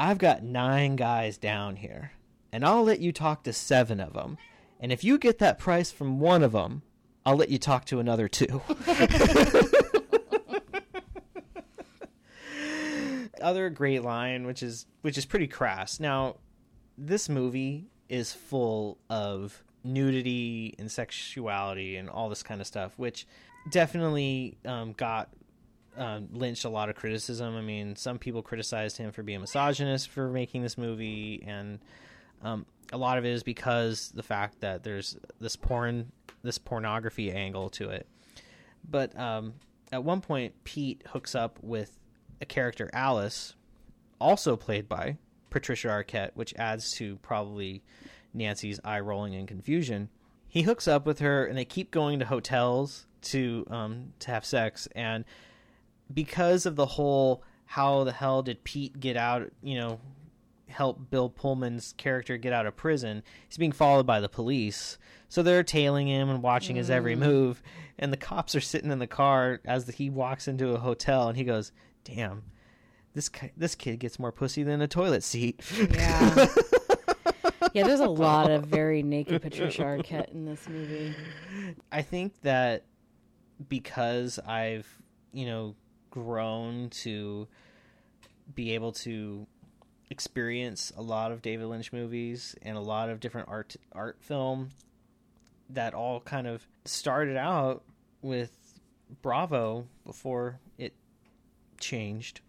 I've 0.00 0.18
got 0.18 0.42
nine 0.42 0.96
guys 0.96 1.38
down 1.38 1.76
here, 1.76 2.12
and 2.52 2.64
I'll 2.64 2.82
let 2.82 2.98
you 2.98 3.12
talk 3.12 3.44
to 3.44 3.52
seven 3.52 4.00
of 4.00 4.14
them. 4.14 4.36
And 4.80 4.90
if 4.90 5.04
you 5.04 5.16
get 5.16 5.38
that 5.38 5.60
price 5.60 5.92
from 5.92 6.18
one 6.18 6.42
of 6.42 6.50
them, 6.50 6.82
I'll 7.24 7.36
let 7.36 7.50
you 7.50 7.58
talk 7.58 7.84
to 7.86 8.00
another 8.00 8.26
two. 8.26 8.62
Other 13.42 13.70
great 13.70 14.02
line, 14.02 14.46
which 14.46 14.62
is 14.62 14.86
which 15.02 15.18
is 15.18 15.24
pretty 15.24 15.48
crass. 15.48 16.00
Now, 16.00 16.36
this 16.96 17.28
movie 17.28 17.88
is 18.08 18.32
full 18.32 18.98
of 19.10 19.62
nudity 19.84 20.74
and 20.78 20.90
sexuality 20.90 21.96
and 21.96 22.08
all 22.08 22.28
this 22.28 22.42
kind 22.42 22.60
of 22.60 22.66
stuff, 22.66 22.92
which 22.96 23.26
definitely 23.70 24.56
um, 24.64 24.92
got 24.92 25.30
um, 25.96 26.28
Lynch 26.32 26.64
a 26.64 26.68
lot 26.68 26.88
of 26.88 26.96
criticism. 26.96 27.56
I 27.56 27.60
mean, 27.60 27.96
some 27.96 28.18
people 28.18 28.42
criticized 28.42 28.96
him 28.96 29.12
for 29.12 29.22
being 29.22 29.40
misogynist 29.40 30.08
for 30.08 30.28
making 30.28 30.62
this 30.62 30.78
movie, 30.78 31.44
and 31.46 31.80
um, 32.42 32.66
a 32.92 32.96
lot 32.96 33.18
of 33.18 33.24
it 33.24 33.30
is 33.30 33.42
because 33.42 34.12
the 34.14 34.22
fact 34.22 34.60
that 34.60 34.82
there's 34.84 35.16
this 35.40 35.56
porn, 35.56 36.12
this 36.42 36.58
pornography 36.58 37.30
angle 37.32 37.70
to 37.70 37.90
it. 37.90 38.06
But 38.88 39.18
um, 39.18 39.54
at 39.90 40.02
one 40.02 40.20
point, 40.20 40.64
Pete 40.64 41.02
hooks 41.08 41.34
up 41.34 41.58
with 41.62 41.98
a 42.42 42.46
character 42.46 42.90
Alice, 42.92 43.54
also 44.20 44.56
played 44.56 44.88
by 44.88 45.16
Patricia 45.48 45.88
Arquette, 45.88 46.32
which 46.34 46.52
adds 46.56 46.92
to 46.92 47.16
probably 47.16 47.82
Nancy's 48.34 48.80
eye 48.84 49.00
rolling 49.00 49.34
and 49.34 49.48
confusion. 49.48 50.10
He 50.48 50.62
hooks 50.62 50.86
up 50.86 51.06
with 51.06 51.20
her, 51.20 51.46
and 51.46 51.56
they 51.56 51.64
keep 51.64 51.90
going 51.90 52.18
to 52.18 52.26
hotels 52.26 53.06
to 53.22 53.64
um, 53.70 54.12
to 54.18 54.30
have 54.30 54.44
sex, 54.44 54.88
and 54.94 55.24
because 56.12 56.66
of 56.66 56.76
the 56.76 56.84
whole 56.84 57.42
how 57.64 58.04
the 58.04 58.12
hell 58.12 58.42
did 58.42 58.64
Pete 58.64 59.00
get 59.00 59.16
out, 59.16 59.50
you 59.62 59.78
know, 59.78 59.98
help 60.66 61.10
Bill 61.10 61.30
Pullman's 61.30 61.94
character 61.96 62.36
get 62.36 62.52
out 62.52 62.66
of 62.66 62.76
prison, 62.76 63.22
he's 63.48 63.56
being 63.56 63.72
followed 63.72 64.06
by 64.06 64.20
the 64.20 64.28
police. 64.28 64.98
So 65.28 65.42
they're 65.42 65.62
tailing 65.62 66.08
him 66.08 66.28
and 66.28 66.42
watching 66.42 66.76
his 66.76 66.90
every 66.90 67.16
move, 67.16 67.62
and 67.98 68.12
the 68.12 68.18
cops 68.18 68.54
are 68.54 68.60
sitting 68.60 68.90
in 68.90 68.98
the 68.98 69.06
car 69.06 69.60
as 69.64 69.88
he 69.88 70.10
walks 70.10 70.48
into 70.48 70.74
a 70.74 70.78
hotel, 70.78 71.28
and 71.28 71.38
he 71.38 71.44
goes, 71.44 71.72
"Damn, 72.04 72.44
this 73.14 73.28
ki- 73.28 73.52
this 73.56 73.74
kid 73.74 73.98
gets 74.00 74.18
more 74.18 74.32
pussy 74.32 74.62
than 74.62 74.80
a 74.80 74.88
toilet 74.88 75.22
seat." 75.22 75.60
Yeah. 75.90 76.46
yeah, 77.72 77.84
there's 77.84 78.00
a 78.00 78.08
lot 78.08 78.50
of 78.50 78.64
very 78.66 79.02
naked 79.02 79.40
Patricia 79.42 79.82
Arquette 79.82 80.32
in 80.32 80.44
this 80.44 80.68
movie. 80.68 81.14
I 81.90 82.02
think 82.02 82.40
that 82.42 82.84
because 83.68 84.38
I've, 84.38 84.86
you 85.32 85.46
know, 85.46 85.74
grown 86.10 86.90
to 86.90 87.48
be 88.54 88.74
able 88.74 88.92
to 88.92 89.46
experience 90.10 90.92
a 90.96 91.02
lot 91.02 91.32
of 91.32 91.42
David 91.42 91.66
Lynch 91.66 91.92
movies 91.92 92.54
and 92.62 92.76
a 92.76 92.80
lot 92.80 93.08
of 93.08 93.18
different 93.18 93.48
art 93.48 93.76
art 93.92 94.18
film 94.20 94.70
that 95.70 95.94
all 95.94 96.20
kind 96.20 96.46
of 96.46 96.66
started 96.84 97.36
out 97.36 97.82
with 98.20 98.50
Bravo 99.22 99.86
before 100.04 100.60
it 100.78 100.92
changed. 101.82 102.40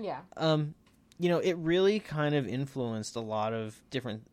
Yeah. 0.00 0.20
Um 0.36 0.74
you 1.18 1.28
know, 1.30 1.38
it 1.38 1.54
really 1.54 1.98
kind 1.98 2.34
of 2.34 2.46
influenced 2.46 3.16
a 3.16 3.20
lot 3.20 3.54
of 3.54 3.80
different 3.90 4.28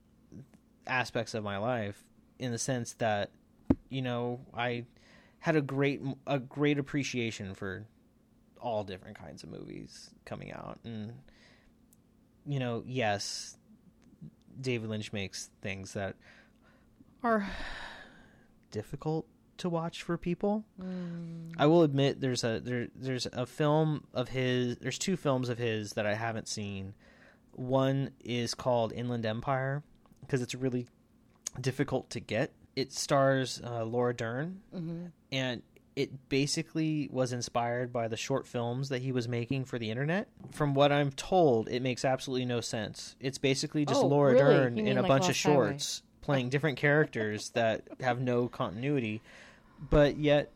aspects 0.86 1.34
of 1.34 1.43
my 1.43 1.58
life 1.58 2.03
in 2.39 2.51
the 2.51 2.58
sense 2.58 2.93
that, 2.95 3.29
you 3.89 4.01
know, 4.01 4.41
I 4.53 4.86
had 5.39 5.56
a 5.56 5.62
great 5.62 6.01
a 6.27 6.39
great 6.39 6.77
appreciation 6.77 7.53
for 7.53 7.86
all 8.60 8.84
different 8.84 9.17
kinds 9.17 9.43
of 9.43 9.49
movies 9.49 10.10
coming 10.25 10.51
out 10.51 10.79
and 10.86 11.13
you 12.45 12.60
know, 12.60 12.84
yes, 12.86 13.58
David 14.60 14.89
Lynch 14.89 15.13
makes 15.13 15.49
things 15.62 15.93
that 15.93 16.15
are 17.23 17.47
difficult 18.71 19.25
to 19.58 19.70
watch 19.70 20.02
for 20.04 20.18
people. 20.18 20.63
Mm. 20.82 21.54
I 21.58 21.66
will 21.66 21.84
admit 21.84 22.22
there's 22.22 22.44
a 22.44 22.60
there 22.60 22.88
there's 22.96 23.26
a 23.32 23.46
film 23.46 24.06
of 24.13 24.30
his 24.30 24.78
there's 24.78 24.98
two 25.00 25.16
films 25.18 25.50
of 25.50 25.58
his 25.58 25.94
that 25.94 26.06
I 26.06 26.16
haven't 26.16 26.48
seen. 26.48 26.94
One 27.54 28.12
is 28.24 28.54
called 28.54 28.94
Inland 28.94 29.26
Empire 29.26 29.84
because 30.22 30.42
it's 30.42 30.56
really 30.56 30.88
difficult 31.60 32.10
to 32.12 32.20
get. 32.20 32.52
It 32.76 32.92
stars 32.92 33.62
uh, 33.63 33.84
Laura 33.86 34.13
Dern 34.16 34.62
hmm 34.74 35.06
and 35.32 35.62
it 35.96 36.28
basically 36.30 37.08
was 37.12 37.34
inspired 37.34 37.94
by 37.94 38.08
the 38.08 38.18
short 38.18 38.48
films 38.48 38.89
that 38.89 39.04
he 39.04 39.12
was 39.12 39.28
making 39.28 39.66
for 39.66 39.78
the 39.78 39.92
internet. 39.92 40.28
From 40.52 40.74
what 40.74 40.92
I'm 40.92 41.12
told, 41.12 41.70
it 41.70 41.82
makes 41.84 42.04
absolutely 42.04 42.46
no 42.46 42.62
sense. 42.62 43.16
It's 43.20 43.38
basically 43.38 43.86
just 43.86 44.02
Oh, 44.02 44.08
Laura 44.08 44.34
really? 44.34 44.44
Dern 44.44 44.78
in 44.80 44.86
mean 44.86 44.98
a 44.98 45.02
like 45.02 45.08
bunch 45.10 45.30
of 45.30 45.36
shorts. 45.36 46.00
Highway? 46.00 46.10
Playing 46.23 46.49
different 46.49 46.77
characters 46.77 47.49
that 47.51 47.83
have 47.99 48.19
no 48.19 48.47
continuity, 48.47 49.21
but 49.89 50.17
yet 50.17 50.51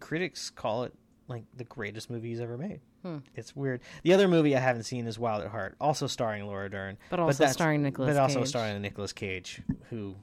critics 0.00 0.50
call 0.50 0.84
it 0.84 0.94
like 1.28 1.44
the 1.56 1.64
greatest 1.64 2.10
movie 2.10 2.28
he's 2.28 2.40
ever 2.40 2.56
made. 2.56 2.80
Hmm. 3.02 3.18
It's 3.34 3.56
weird. 3.56 3.80
The 4.04 4.12
other 4.12 4.28
movie 4.28 4.54
I 4.56 4.60
haven't 4.60 4.84
seen 4.84 5.06
is 5.06 5.18
Wild 5.18 5.42
at 5.42 5.50
Heart, 5.50 5.74
also 5.80 6.06
starring 6.06 6.46
Laura 6.46 6.70
Dern, 6.70 6.98
But 7.10 7.18
also 7.20 7.38
that's- 7.38 7.54
starring 7.54 7.82
Nicolas 7.82 8.14
but 8.14 8.20
also 8.20 8.40
Cage. 8.40 8.48
starring 8.48 8.80
Nicolas 8.80 9.12
Cage, 9.12 9.62
who 9.90 10.14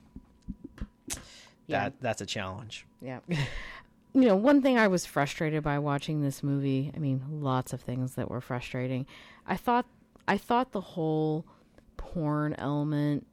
Yeah. 1.67 1.84
that 1.89 1.93
that's 2.01 2.21
a 2.21 2.25
challenge. 2.25 2.86
Yeah. 3.01 3.19
you 3.29 4.21
know, 4.25 4.36
one 4.36 4.62
thing 4.62 4.77
I 4.77 4.88
was 4.88 5.05
frustrated 5.05 5.63
by 5.63 5.77
watching 5.79 6.21
this 6.21 6.41
movie, 6.41 6.91
I 6.95 6.99
mean, 6.99 7.21
lots 7.29 7.73
of 7.73 7.82
things 7.82 8.15
that 8.15 8.29
were 8.29 8.41
frustrating. 8.41 9.05
I 9.45 9.55
thought 9.58 9.86
I 10.27 10.38
thought 10.38 10.71
the 10.71 10.82
whole 10.82 11.45
porn 11.97 12.53
element 12.53 13.25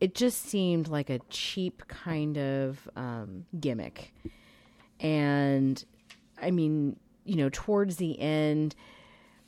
it 0.00 0.14
just 0.14 0.42
seemed 0.42 0.88
like 0.88 1.10
a 1.10 1.20
cheap 1.28 1.82
kind 1.88 2.38
of 2.38 2.88
um, 2.96 3.44
gimmick. 3.58 4.14
And 4.98 5.82
I 6.40 6.50
mean, 6.50 6.96
you 7.24 7.36
know, 7.36 7.50
towards 7.52 7.96
the 7.96 8.18
end 8.18 8.74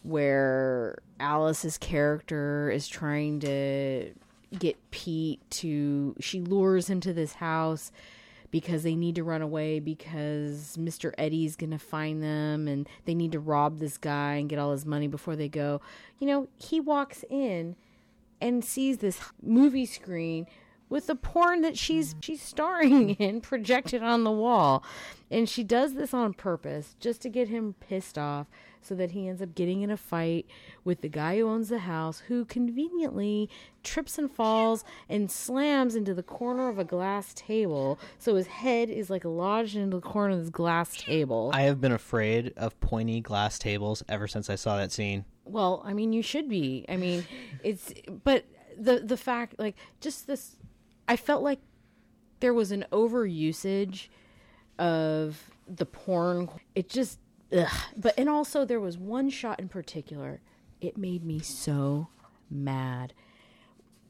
where 0.02 0.98
Alice's 1.18 1.78
character 1.78 2.70
is 2.70 2.86
trying 2.86 3.40
to 3.40 4.12
get 4.58 4.76
Pete 4.90 5.40
to 5.50 6.14
she 6.20 6.40
lures 6.40 6.88
him 6.88 7.00
to 7.00 7.14
this 7.14 7.34
house 7.34 7.90
because 8.50 8.82
they 8.82 8.94
need 8.94 9.14
to 9.14 9.24
run 9.24 9.40
away 9.40 9.80
because 9.80 10.76
Mr. 10.78 11.14
Eddie's 11.16 11.56
going 11.56 11.70
to 11.70 11.78
find 11.78 12.22
them 12.22 12.68
and 12.68 12.86
they 13.06 13.14
need 13.14 13.32
to 13.32 13.40
rob 13.40 13.78
this 13.78 13.96
guy 13.96 14.34
and 14.34 14.50
get 14.50 14.58
all 14.58 14.72
his 14.72 14.84
money 14.84 15.08
before 15.08 15.36
they 15.36 15.48
go. 15.48 15.80
You 16.18 16.26
know, 16.26 16.48
he 16.58 16.78
walks 16.78 17.24
in 17.30 17.76
and 18.42 18.64
sees 18.64 18.98
this 18.98 19.20
movie 19.40 19.86
screen 19.86 20.46
with 20.88 21.06
the 21.06 21.14
porn 21.14 21.62
that 21.62 21.78
she's 21.78 22.14
she's 22.20 22.42
starring 22.42 23.10
in 23.18 23.40
projected 23.40 24.02
on 24.02 24.24
the 24.24 24.30
wall. 24.30 24.84
And 25.30 25.48
she 25.48 25.64
does 25.64 25.94
this 25.94 26.12
on 26.12 26.34
purpose 26.34 26.94
just 27.00 27.22
to 27.22 27.30
get 27.30 27.48
him 27.48 27.74
pissed 27.80 28.18
off 28.18 28.48
so 28.82 28.94
that 28.96 29.12
he 29.12 29.28
ends 29.28 29.40
up 29.40 29.54
getting 29.54 29.80
in 29.80 29.90
a 29.90 29.96
fight 29.96 30.44
with 30.84 31.00
the 31.00 31.08
guy 31.08 31.38
who 31.38 31.48
owns 31.48 31.68
the 31.68 31.78
house 31.78 32.18
who 32.26 32.44
conveniently 32.44 33.48
trips 33.82 34.18
and 34.18 34.30
falls 34.30 34.84
and 35.08 35.30
slams 35.30 35.94
into 35.94 36.12
the 36.12 36.22
corner 36.22 36.68
of 36.68 36.78
a 36.78 36.84
glass 36.84 37.32
table 37.32 37.98
so 38.18 38.34
his 38.34 38.48
head 38.48 38.90
is 38.90 39.08
like 39.08 39.24
lodged 39.24 39.76
into 39.76 39.96
the 39.96 40.02
corner 40.02 40.34
of 40.34 40.40
this 40.40 40.50
glass 40.50 40.94
table. 40.96 41.52
I 41.54 41.62
have 41.62 41.80
been 41.80 41.92
afraid 41.92 42.52
of 42.56 42.78
pointy 42.80 43.20
glass 43.20 43.58
tables 43.58 44.02
ever 44.08 44.26
since 44.26 44.50
I 44.50 44.56
saw 44.56 44.76
that 44.76 44.92
scene. 44.92 45.24
Well, 45.44 45.82
I 45.84 45.92
mean, 45.92 46.12
you 46.12 46.22
should 46.22 46.48
be. 46.48 46.84
I 46.88 46.96
mean, 46.96 47.24
it's 47.62 47.92
but 48.24 48.44
the 48.78 49.00
the 49.00 49.16
fact 49.16 49.56
like 49.58 49.76
just 50.00 50.26
this 50.26 50.56
I 51.08 51.16
felt 51.16 51.42
like 51.42 51.60
there 52.40 52.54
was 52.54 52.72
an 52.72 52.84
overusage 52.92 54.08
of 54.78 55.50
the 55.68 55.86
porn. 55.86 56.48
It 56.74 56.88
just 56.88 57.18
ugh. 57.56 57.68
but 57.96 58.14
and 58.18 58.28
also 58.28 58.64
there 58.64 58.80
was 58.80 58.98
one 58.98 59.30
shot 59.30 59.60
in 59.60 59.68
particular. 59.68 60.40
It 60.80 60.96
made 60.96 61.24
me 61.24 61.38
so 61.38 62.08
mad. 62.50 63.14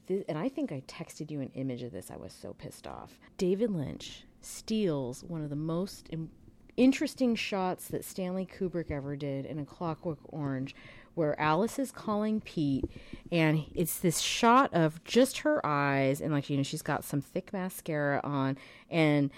This, 0.07 0.23
and 0.27 0.37
I 0.37 0.49
think 0.49 0.71
I 0.71 0.81
texted 0.87 1.31
you 1.31 1.39
an 1.41 1.51
image 1.53 1.83
of 1.83 1.91
this. 1.91 2.11
I 2.11 2.17
was 2.17 2.33
so 2.33 2.53
pissed 2.53 2.87
off. 2.87 3.19
David 3.37 3.71
Lynch 3.71 4.25
steals 4.41 5.23
one 5.23 5.41
of 5.43 5.49
the 5.49 5.55
most 5.55 6.07
im- 6.11 6.31
interesting 6.75 7.35
shots 7.35 7.87
that 7.89 8.03
Stanley 8.03 8.45
Kubrick 8.45 8.91
ever 8.91 9.15
did 9.15 9.45
in 9.45 9.59
A 9.59 9.65
Clockwork 9.65 10.19
Orange, 10.29 10.75
where 11.15 11.39
Alice 11.39 11.77
is 11.79 11.91
calling 11.91 12.41
Pete, 12.41 12.85
and 13.31 13.65
it's 13.75 13.99
this 13.99 14.19
shot 14.19 14.73
of 14.73 15.03
just 15.03 15.39
her 15.39 15.65
eyes, 15.65 16.21
and 16.21 16.31
like, 16.33 16.49
you 16.49 16.57
know, 16.57 16.63
she's 16.63 16.81
got 16.81 17.03
some 17.03 17.21
thick 17.21 17.51
mascara 17.53 18.19
on, 18.23 18.57
and 18.89 19.31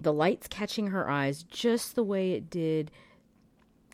the 0.00 0.12
light's 0.12 0.48
catching 0.48 0.88
her 0.88 1.08
eyes 1.10 1.42
just 1.42 1.94
the 1.94 2.02
way 2.02 2.32
it 2.32 2.48
did 2.50 2.90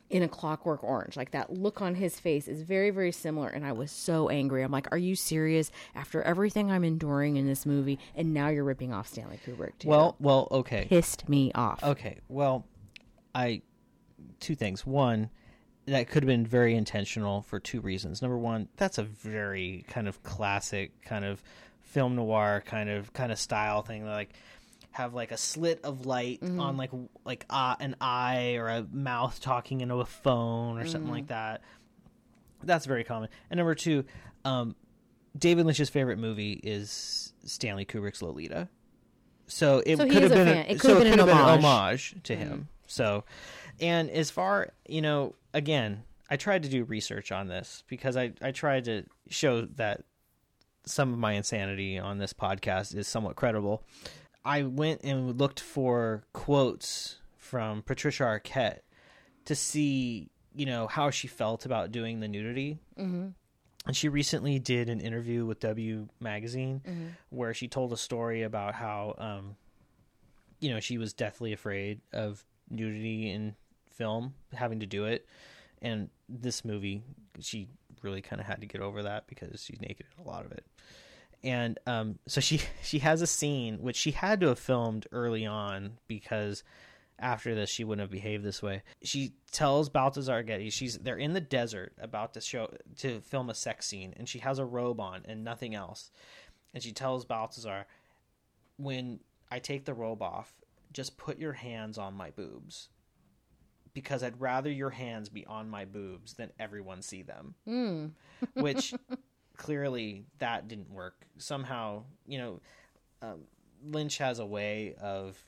in 0.09 0.23
a 0.23 0.29
clockwork 0.29 0.85
orange 0.85 1.17
like 1.17 1.33
that 1.33 1.53
look 1.53 1.83
on 1.83 1.97
his 1.97 2.21
face 2.21 2.47
is 2.47 2.63
very 2.63 2.91
very 2.91 3.11
similar 3.11 3.49
and 3.49 3.67
i 3.67 3.73
was 3.73 3.91
so 3.91 4.29
angry 4.29 4.63
i'm 4.63 4.71
like 4.71 4.87
are 4.93 4.99
you 4.99 5.17
serious 5.17 5.73
after 5.97 6.23
everything 6.23 6.71
i'm 6.71 6.85
enduring 6.85 7.35
in 7.35 7.45
this 7.45 7.67
movie 7.67 7.99
and 8.15 8.33
now 8.33 8.47
you're 8.47 8.63
ripping 8.63 8.93
off 8.93 9.09
stanley 9.09 9.41
kubrick 9.45 9.73
too 9.81 9.89
Well, 9.89 10.15
well, 10.21 10.47
okay. 10.53 10.87
pissed 10.89 11.29
me 11.29 11.51
off 11.57 11.83
Okay. 11.83 12.19
Well, 12.29 12.65
I 13.35 13.63
two 14.39 14.55
things. 14.55 14.87
One, 14.87 15.29
that 15.87 16.09
could 16.09 16.23
have 16.23 16.29
been 16.29 16.47
very 16.47 16.75
intentional 16.75 17.43
for 17.43 17.61
two 17.61 17.81
reasons. 17.81 18.23
Number 18.23 18.39
one, 18.39 18.69
that's 18.77 18.99
a 18.99 19.03
very 19.05 19.85
kind 19.89 20.09
of 20.09 20.23
classic 20.23 21.01
kind 21.03 21.25
of 21.25 21.43
film 21.83 22.17
noir 22.17 22.63
kind 22.67 22.91
of 22.91 23.13
kind 23.13 23.31
of 23.33 23.39
style 23.39 23.83
thing. 23.83 24.05
Like 24.05 24.31
have 24.91 25.13
like 25.15 25.31
a 25.31 25.37
slit 25.37 25.81
of 25.85 26.07
light 26.07 26.41
on 26.43 26.77
like 26.77 26.91
like 27.25 27.45
uh, 27.51 27.77
an 27.81 27.97
eye 28.01 28.55
or 28.57 28.69
a 28.69 28.87
mouth 28.93 29.41
talking 29.41 29.81
into 29.83 29.97
a 29.97 30.07
phone 30.07 30.79
or 30.79 30.87
something 30.87 31.11
like 31.11 31.27
that. 31.29 31.63
That's 32.63 32.87
very 32.87 33.05
common. 33.05 33.29
And 33.51 33.59
number 33.59 33.75
two, 33.75 34.05
um, 34.45 34.75
David 35.39 35.67
Lynch's 35.67 35.91
favorite 35.91 36.19
movie 36.19 36.55
is 36.55 37.33
Stanley 37.45 37.85
Kubrick's 37.85 38.23
Lolita. 38.23 38.69
So 39.47 39.83
it 39.87 39.99
So 39.99 40.05
could 40.09 40.23
have 40.23 40.33
been 40.33 40.49
a, 40.49 40.61
It 40.69 40.81
so 40.81 40.97
could 40.97 40.97
have 40.97 41.05
been 41.05 41.13
an 41.13 41.19
have 41.19 41.29
been 41.29 41.37
an 41.37 41.65
homage. 41.65 41.65
homage 41.65 42.17
to 42.25 42.35
him. 42.35 42.69
So, 42.89 43.25
and 43.81 44.11
as 44.11 44.31
far 44.31 44.71
you 44.89 45.03
know, 45.03 45.35
again, 45.55 46.03
I 46.31 46.37
tried 46.37 46.63
to 46.65 46.69
do 46.69 46.85
research 46.85 47.33
on 47.33 47.49
this 47.49 47.85
because 47.89 48.17
I 48.17 48.33
I 48.43 48.51
tried 48.53 48.85
to 48.87 49.05
show 49.29 49.63
that 49.77 50.03
some 50.85 51.13
of 51.13 51.19
my 51.19 51.33
insanity 51.33 51.99
on 51.99 52.19
this 52.19 52.33
podcast 52.33 52.95
is 52.95 53.09
somewhat 53.09 53.37
credible. 53.37 53.83
I 54.45 54.63
went 54.63 55.03
and 55.03 55.37
looked 55.39 55.59
for 55.61 56.23
quotes 56.33 57.17
from 57.37 57.83
Patricia 57.83 58.23
Arquette 58.23 58.81
to 59.47 59.55
see, 59.57 60.31
you 60.55 60.67
know, 60.67 60.87
how 60.87 61.11
she 61.11 61.27
felt 61.27 61.67
about 61.67 61.91
doing 61.91 62.21
the 62.21 62.29
nudity. 62.29 62.79
mm-hmm. 62.99 63.29
And 63.87 63.97
she 63.97 64.09
recently 64.09 64.59
did 64.59 64.89
an 64.89 65.01
interview 65.01 65.47
with 65.47 65.61
W 65.61 66.09
Magazine 66.19 66.83
Mm-hmm. 66.85 67.07
where 67.31 67.55
she 67.55 67.69
told 67.69 67.93
a 67.93 67.97
story 67.97 68.43
about 68.43 68.75
how, 68.75 69.15
um, 69.19 69.57
you 70.61 70.71
know, 70.71 70.81
she 70.81 70.99
was 70.99 71.13
deathly 71.13 71.53
afraid 71.53 72.01
of 72.13 72.45
nudity 72.69 73.31
in 73.31 73.55
film, 73.97 74.35
having 74.53 74.81
to 74.81 74.87
do 74.87 75.05
it. 75.07 75.27
And 75.83 76.09
this 76.29 76.65
movie, 76.65 77.03
she 77.41 77.69
really 78.03 78.23
kind 78.23 78.41
of 78.41 78.47
had 78.47 78.61
to 78.61 78.67
get 78.67 78.81
over 78.81 79.03
that 79.03 79.27
because 79.27 79.63
she's 79.63 79.81
naked 79.81 80.07
in 80.17 80.25
a 80.25 80.29
lot 80.29 80.45
of 80.45 80.53
it. 80.53 80.65
And 81.43 81.79
um, 81.87 82.19
so 82.27 82.41
she 82.41 82.61
she 82.83 82.99
has 83.01 83.23
a 83.23 83.27
scene 83.27 83.79
which 83.81 83.97
she 83.97 84.11
had 84.13 84.41
to 84.41 84.49
have 84.49 84.59
filmed 84.59 85.07
early 85.13 85.47
on 85.47 85.99
because 86.09 86.65
after 87.19 87.55
this 87.55 87.71
she 87.71 87.85
wouldn't 87.85 88.03
have 88.03 88.11
behaved 88.11 88.45
this 88.45 88.63
way. 88.63 88.83
She 89.03 89.35
tells 89.51 89.89
Balthazar 89.89 90.43
Getty 90.43 90.71
she's 90.71 90.99
they're 90.99 91.17
in 91.17 91.33
the 91.33 91.41
desert 91.41 91.95
about 92.01 92.35
to 92.35 92.41
show 92.41 92.75
to 92.99 93.21
film 93.21 93.49
a 93.49 93.55
sex 93.55 93.87
scene 93.87 94.15
and 94.17 94.29
she 94.29 94.41
has 94.41 94.59
a 94.59 94.65
robe 94.65 95.01
on 95.01 95.23
and 95.27 95.45
nothing 95.45 95.75
else. 95.75 96.11
And 96.75 96.83
she 96.83 96.93
tells 96.93 97.25
Balthazar 97.25 97.87
when 98.77 99.21
I 99.51 99.59
take 99.59 99.85
the 99.85 99.95
robe 99.95 100.23
off, 100.23 100.53
just 100.93 101.17
put 101.17 101.39
your 101.39 101.53
hands 101.53 101.97
on 101.99 102.15
my 102.15 102.31
boobs. 102.31 102.89
Because 103.97 104.23
I'd 104.23 104.39
rather 104.39 104.71
your 104.71 104.91
hands 104.91 105.31
be 105.31 105.47
on 105.47 105.71
my 105.71 105.87
boobs 105.87 106.35
than 106.35 106.51
everyone 106.59 107.01
see 107.01 107.23
them. 107.23 107.55
mm. 107.67 108.11
Which 108.55 108.93
clearly 109.57 110.27
that 110.37 110.69
didn't 110.69 110.91
work. 110.91 111.27
Somehow, 111.39 112.03
you 112.27 112.37
know, 112.37 112.61
um, 113.23 113.45
Lynch 113.83 114.19
has 114.19 114.39
a 114.39 114.45
way 114.45 114.97
of 115.01 115.43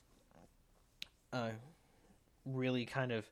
uh, 1.34 1.50
really 2.46 2.86
kind 2.86 3.12
of 3.12 3.30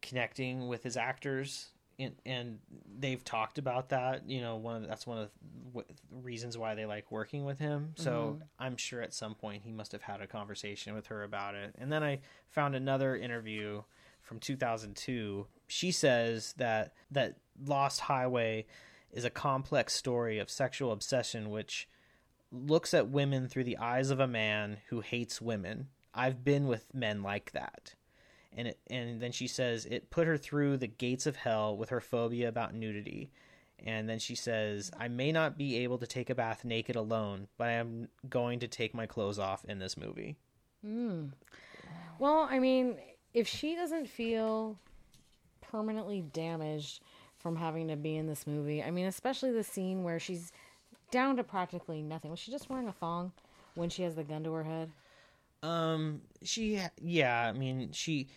connecting 0.00 0.68
with 0.68 0.82
his 0.82 0.96
actors 0.96 1.71
and, 2.04 2.14
and 2.24 2.58
they've 2.98 3.22
talked 3.22 3.58
about 3.58 3.90
that. 3.90 4.28
You 4.28 4.40
know, 4.40 4.56
one 4.56 4.76
of 4.76 4.88
that's 4.88 5.06
one 5.06 5.18
of 5.18 5.30
the 5.74 5.84
reasons 6.10 6.58
why 6.58 6.74
they 6.74 6.86
like 6.86 7.10
working 7.10 7.44
with 7.44 7.58
him. 7.58 7.92
So 7.96 8.10
mm-hmm. 8.10 8.42
I'm 8.58 8.76
sure 8.76 9.02
at 9.02 9.14
some 9.14 9.34
point 9.34 9.62
he 9.64 9.72
must 9.72 9.92
have 9.92 10.02
had 10.02 10.20
a 10.20 10.26
conversation 10.26 10.94
with 10.94 11.06
her 11.06 11.22
about 11.22 11.54
it. 11.54 11.74
And 11.78 11.90
then 11.92 12.02
I 12.02 12.20
found 12.48 12.74
another 12.74 13.16
interview 13.16 13.82
from 14.22 14.38
2002. 14.38 15.46
She 15.66 15.92
says 15.92 16.54
that 16.58 16.94
that 17.10 17.36
Lost 17.66 18.00
Highway 18.00 18.66
is 19.12 19.24
a 19.24 19.30
complex 19.30 19.94
story 19.94 20.38
of 20.38 20.50
sexual 20.50 20.92
obsession 20.92 21.50
which 21.50 21.88
looks 22.50 22.94
at 22.94 23.08
women 23.08 23.48
through 23.48 23.64
the 23.64 23.78
eyes 23.78 24.10
of 24.10 24.20
a 24.20 24.26
man 24.26 24.78
who 24.88 25.00
hates 25.00 25.40
women. 25.40 25.88
I've 26.14 26.44
been 26.44 26.66
with 26.66 26.94
men 26.94 27.22
like 27.22 27.52
that. 27.52 27.94
And 28.56 28.68
it, 28.68 28.78
and 28.90 29.20
then 29.20 29.32
she 29.32 29.46
says 29.46 29.86
it 29.86 30.10
put 30.10 30.26
her 30.26 30.36
through 30.36 30.76
the 30.76 30.86
gates 30.86 31.26
of 31.26 31.36
hell 31.36 31.76
with 31.76 31.90
her 31.90 32.00
phobia 32.00 32.48
about 32.48 32.74
nudity. 32.74 33.30
And 33.84 34.08
then 34.08 34.18
she 34.18 34.34
says, 34.34 34.90
I 34.98 35.08
may 35.08 35.32
not 35.32 35.58
be 35.58 35.78
able 35.78 35.98
to 35.98 36.06
take 36.06 36.30
a 36.30 36.34
bath 36.34 36.64
naked 36.64 36.94
alone, 36.94 37.48
but 37.58 37.68
I 37.68 37.72
am 37.72 38.08
going 38.28 38.60
to 38.60 38.68
take 38.68 38.94
my 38.94 39.06
clothes 39.06 39.38
off 39.38 39.64
in 39.64 39.78
this 39.78 39.96
movie. 39.96 40.36
Hmm. 40.84 41.26
Well, 42.18 42.46
I 42.48 42.58
mean, 42.58 42.96
if 43.34 43.48
she 43.48 43.74
doesn't 43.74 44.08
feel 44.08 44.78
permanently 45.60 46.20
damaged 46.20 47.00
from 47.38 47.56
having 47.56 47.88
to 47.88 47.96
be 47.96 48.16
in 48.16 48.28
this 48.28 48.46
movie, 48.46 48.82
I 48.82 48.90
mean, 48.90 49.06
especially 49.06 49.50
the 49.50 49.64
scene 49.64 50.04
where 50.04 50.20
she's 50.20 50.52
down 51.10 51.36
to 51.36 51.44
practically 51.44 52.02
nothing. 52.02 52.30
Was 52.30 52.40
she 52.40 52.52
just 52.52 52.70
wearing 52.70 52.88
a 52.88 52.92
thong 52.92 53.32
when 53.74 53.90
she 53.90 54.02
has 54.02 54.14
the 54.14 54.22
gun 54.22 54.44
to 54.44 54.52
her 54.52 54.64
head? 54.64 54.90
Um, 55.62 56.22
she, 56.42 56.80
yeah, 57.00 57.48
I 57.48 57.52
mean, 57.56 57.92
she, 57.92 58.28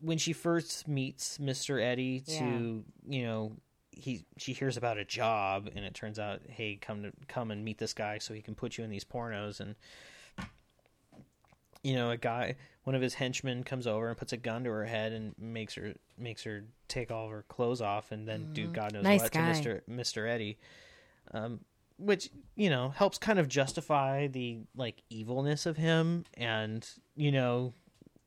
when 0.00 0.18
she 0.18 0.32
first 0.32 0.86
meets 0.86 1.38
Mr. 1.38 1.82
Eddie 1.82 2.20
to, 2.20 2.84
you 3.08 3.24
know, 3.24 3.52
he, 3.90 4.24
she 4.36 4.52
hears 4.52 4.76
about 4.76 4.98
a 4.98 5.04
job 5.04 5.68
and 5.74 5.84
it 5.84 5.94
turns 5.94 6.18
out, 6.18 6.40
hey, 6.48 6.76
come 6.80 7.02
to, 7.02 7.12
come 7.28 7.50
and 7.50 7.64
meet 7.64 7.78
this 7.78 7.94
guy 7.94 8.18
so 8.18 8.34
he 8.34 8.42
can 8.42 8.54
put 8.54 8.76
you 8.78 8.84
in 8.84 8.90
these 8.90 9.04
pornos. 9.04 9.58
And, 9.60 9.74
you 11.82 11.94
know, 11.94 12.10
a 12.10 12.16
guy, 12.16 12.56
one 12.84 12.94
of 12.94 13.02
his 13.02 13.14
henchmen 13.14 13.64
comes 13.64 13.86
over 13.86 14.08
and 14.08 14.16
puts 14.16 14.32
a 14.32 14.36
gun 14.36 14.64
to 14.64 14.70
her 14.70 14.84
head 14.84 15.12
and 15.12 15.34
makes 15.38 15.74
her, 15.74 15.94
makes 16.18 16.44
her 16.44 16.64
take 16.88 17.10
all 17.10 17.24
of 17.24 17.30
her 17.32 17.44
clothes 17.48 17.80
off 17.80 18.12
and 18.12 18.28
then 18.28 18.52
do 18.52 18.66
God 18.68 18.92
knows 18.92 19.02
Nice 19.02 19.22
what 19.22 19.32
guy. 19.32 19.52
to 19.52 19.60
Mr. 19.60 19.80
Mr. 19.90 20.28
Eddie. 20.28 20.58
Um, 21.32 21.60
which 21.98 22.30
you 22.54 22.68
know 22.70 22.90
helps 22.90 23.18
kind 23.18 23.38
of 23.38 23.48
justify 23.48 24.26
the 24.26 24.58
like 24.76 25.02
evilness 25.10 25.66
of 25.66 25.76
him 25.76 26.24
and 26.34 26.88
you 27.16 27.32
know 27.32 27.72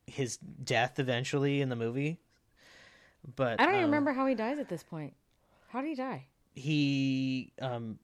his 0.07 0.37
death 0.37 0.99
eventually 0.99 1.61
in 1.61 1.69
the 1.69 1.75
movie 1.75 2.17
but 3.35 3.59
I 3.59 3.65
don't 3.65 3.75
even 3.75 3.85
um, 3.85 3.91
remember 3.91 4.13
how 4.13 4.25
he 4.27 4.33
dies 4.33 4.57
at 4.59 4.69
this 4.69 4.81
point. 4.81 5.13
How 5.69 5.81
did 5.81 5.89
he 5.89 5.95
die? 5.95 6.25
he 6.55 7.53
um 7.61 7.99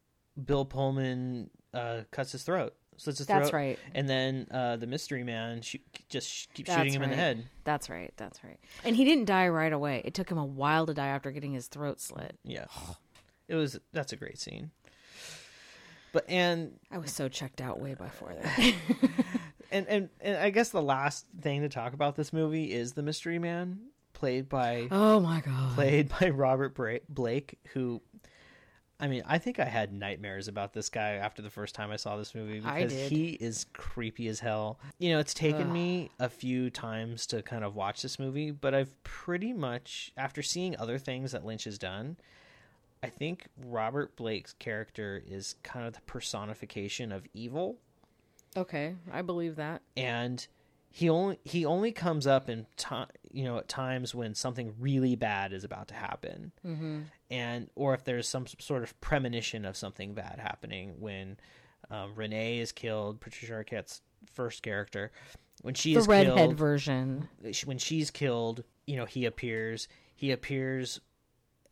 bill 0.46 0.66
pullman 0.66 1.50
uh 1.74 2.02
cuts 2.12 2.32
his 2.32 2.44
throat 2.44 2.74
slits 2.96 3.18
his 3.18 3.28
That's 3.28 3.50
throat 3.50 3.58
right. 3.58 3.80
and 3.94 4.08
then 4.08 4.48
uh 4.52 4.78
the 4.78 4.88
mystery 4.88 5.24
man 5.24 5.62
sh- 5.62 5.78
just 6.08 6.30
sh- 6.30 6.46
keeps 6.54 6.70
That's 6.70 6.78
shooting 6.84 6.94
him 6.94 7.04
in 7.04 7.10
the 7.10 7.16
head 7.16 7.44
That's 7.66 7.90
right. 7.90 8.14
That's 8.18 8.42
right. 8.44 8.60
And 8.86 8.96
he 8.96 9.04
didn't 9.04 9.26
die 9.26 9.48
right 9.50 9.74
away. 9.74 10.02
It 10.06 10.14
took 10.14 10.30
him 10.30 10.38
a 10.38 10.46
while 10.46 10.86
to 10.86 10.94
die 10.94 11.08
after 11.08 11.32
getting 11.32 11.54
his 11.54 11.68
throat 11.68 12.00
slit. 12.00 12.38
yeah 12.44 12.66
it 13.48 13.56
was 13.56 13.80
that's 13.92 14.14
a 14.14 14.16
great 14.16 14.40
scene 14.40 14.72
but 16.16 16.30
and 16.30 16.72
I 16.90 16.98
was 16.98 17.12
so 17.12 17.28
checked 17.28 17.60
out 17.60 17.82
way 17.82 17.94
before 17.94 18.34
that. 18.42 18.74
and, 19.72 19.86
and 19.90 20.10
and 20.22 20.38
I 20.38 20.50
guess 20.50 20.70
the 20.70 20.82
last 20.82 21.26
thing 21.42 21.62
to 21.64 21.68
talk 21.68 21.92
about 21.92 22.16
this 22.16 22.32
movie 22.32 22.72
is 22.72 22.94
the 22.94 23.04
mystery 23.04 23.38
man, 23.38 23.80
played 24.14 24.48
by 24.48 24.88
oh 24.92 25.20
my 25.20 25.42
god. 25.42 25.76
played 25.76 26.08
by 26.18 26.30
Robert 26.30 26.74
Bra- 26.74 27.00
Blake, 27.10 27.60
who. 27.74 28.02
I 28.98 29.10
mean, 29.10 29.24
I 29.28 29.40
think 29.40 29.60
I 29.60 29.66
had 29.66 29.92
nightmares 29.92 30.48
about 30.48 30.72
this 30.72 30.88
guy 30.88 31.16
after 31.16 31.42
the 31.42 31.50
first 31.50 31.76
time 31.76 31.92
I 31.92 31.98
saw 31.98 32.16
this 32.16 32.34
movie 32.34 32.62
I 32.64 32.84
because 32.84 32.94
did. 32.94 33.12
he 33.12 33.32
is 33.32 33.66
creepy 33.74 34.30
as 34.30 34.40
hell. 34.40 34.80
You 35.00 35.12
know, 35.12 35.20
it's 35.20 35.34
taken 35.34 35.74
me 35.74 36.12
a 36.18 36.30
few 36.30 36.70
times 36.70 37.26
to 37.28 37.42
kind 37.42 37.66
of 37.66 37.76
watch 37.76 38.02
this 38.02 38.20
movie, 38.20 38.52
but 38.52 38.74
I've 38.74 39.04
pretty 39.04 39.52
much, 39.52 40.14
after 40.16 40.42
seeing 40.42 40.78
other 40.78 40.98
things 40.98 41.34
that 41.34 41.44
Lynch 41.44 41.66
has 41.66 41.78
done, 41.78 42.16
I 43.04 43.10
think 43.10 43.48
Robert 43.66 44.16
Blake's 44.16 44.54
character 44.54 45.22
is 45.28 45.56
kind 45.64 45.86
of 45.88 45.94
the 45.94 46.02
personification 46.02 47.12
of 47.12 47.26
evil 47.34 47.78
Okay, 48.58 48.96
I 49.12 49.22
believe 49.22 49.58
that. 49.58 49.82
and 49.98 50.46
he 50.90 51.10
only 51.10 51.38
he 51.44 51.66
only 51.66 51.92
comes 51.92 52.26
up 52.26 52.50
in 52.50 52.66
time 52.78 53.08
you 53.30 53.44
know 53.44 53.58
at 53.58 53.68
times 53.68 54.16
when 54.16 54.34
something 54.34 54.74
really 54.80 55.16
bad 55.18 55.52
is 55.52 55.66
about 55.66 55.90
to 55.90 55.94
happen 55.94 56.54
mm-hmm. 56.66 57.02
and 57.30 57.70
or 57.76 57.94
if 57.94 58.06
there's 58.06 58.30
some 58.30 58.46
sort 58.60 58.82
of 58.82 58.98
premonition 59.02 59.66
of 59.66 59.76
something 59.76 60.14
bad 60.14 60.40
happening 60.40 60.94
when 61.02 61.36
um, 61.92 62.14
renee 62.16 62.60
is 62.60 62.72
killed 62.72 63.20
patricia 63.20 63.52
arquette's 63.56 64.02
first 64.34 64.64
character 64.64 65.12
when 65.64 65.74
she 65.74 65.94
The 65.96 66.00
is 66.00 66.08
redhead 66.08 66.38
killed 66.38 66.56
version. 66.58 67.28
when 67.66 67.78
she's 67.78 68.10
killed 68.10 68.64
you 68.88 68.96
know 68.96 69.04
he 69.06 69.26
appears 69.26 69.90
he 70.16 70.32
appears 70.32 71.02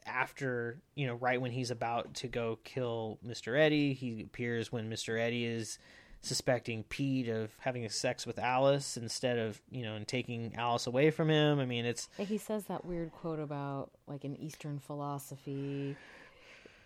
after 0.05 0.77
you 0.95 1.07
know 1.07 1.15
right 1.15 1.41
when 1.41 1.51
he's 1.51 1.71
about 1.71 2.13
to 2.13 2.27
go 2.27 2.59
kill 2.63 3.19
mr 3.25 3.57
eddie 3.57 3.93
he 3.93 4.21
appears 4.21 4.71
when 4.71 4.89
mr 4.89 5.19
eddie 5.19 5.45
is 5.45 5.79
suspecting 6.21 6.83
pete 6.83 7.27
of 7.27 7.51
having 7.59 7.87
sex 7.89 8.25
with 8.25 8.39
alice 8.39 8.95
instead 8.95 9.37
of 9.37 9.61
you 9.69 9.83
know 9.83 9.95
and 9.95 10.07
taking 10.07 10.53
alice 10.55 10.87
away 10.87 11.11
from 11.11 11.29
him 11.29 11.59
i 11.59 11.65
mean 11.65 11.85
it's 11.85 12.07
he 12.17 12.37
says 12.37 12.65
that 12.65 12.85
weird 12.85 13.11
quote 13.11 13.39
about 13.39 13.91
like 14.07 14.23
an 14.23 14.35
Eastern 14.39 14.79
philosophy, 14.79 15.95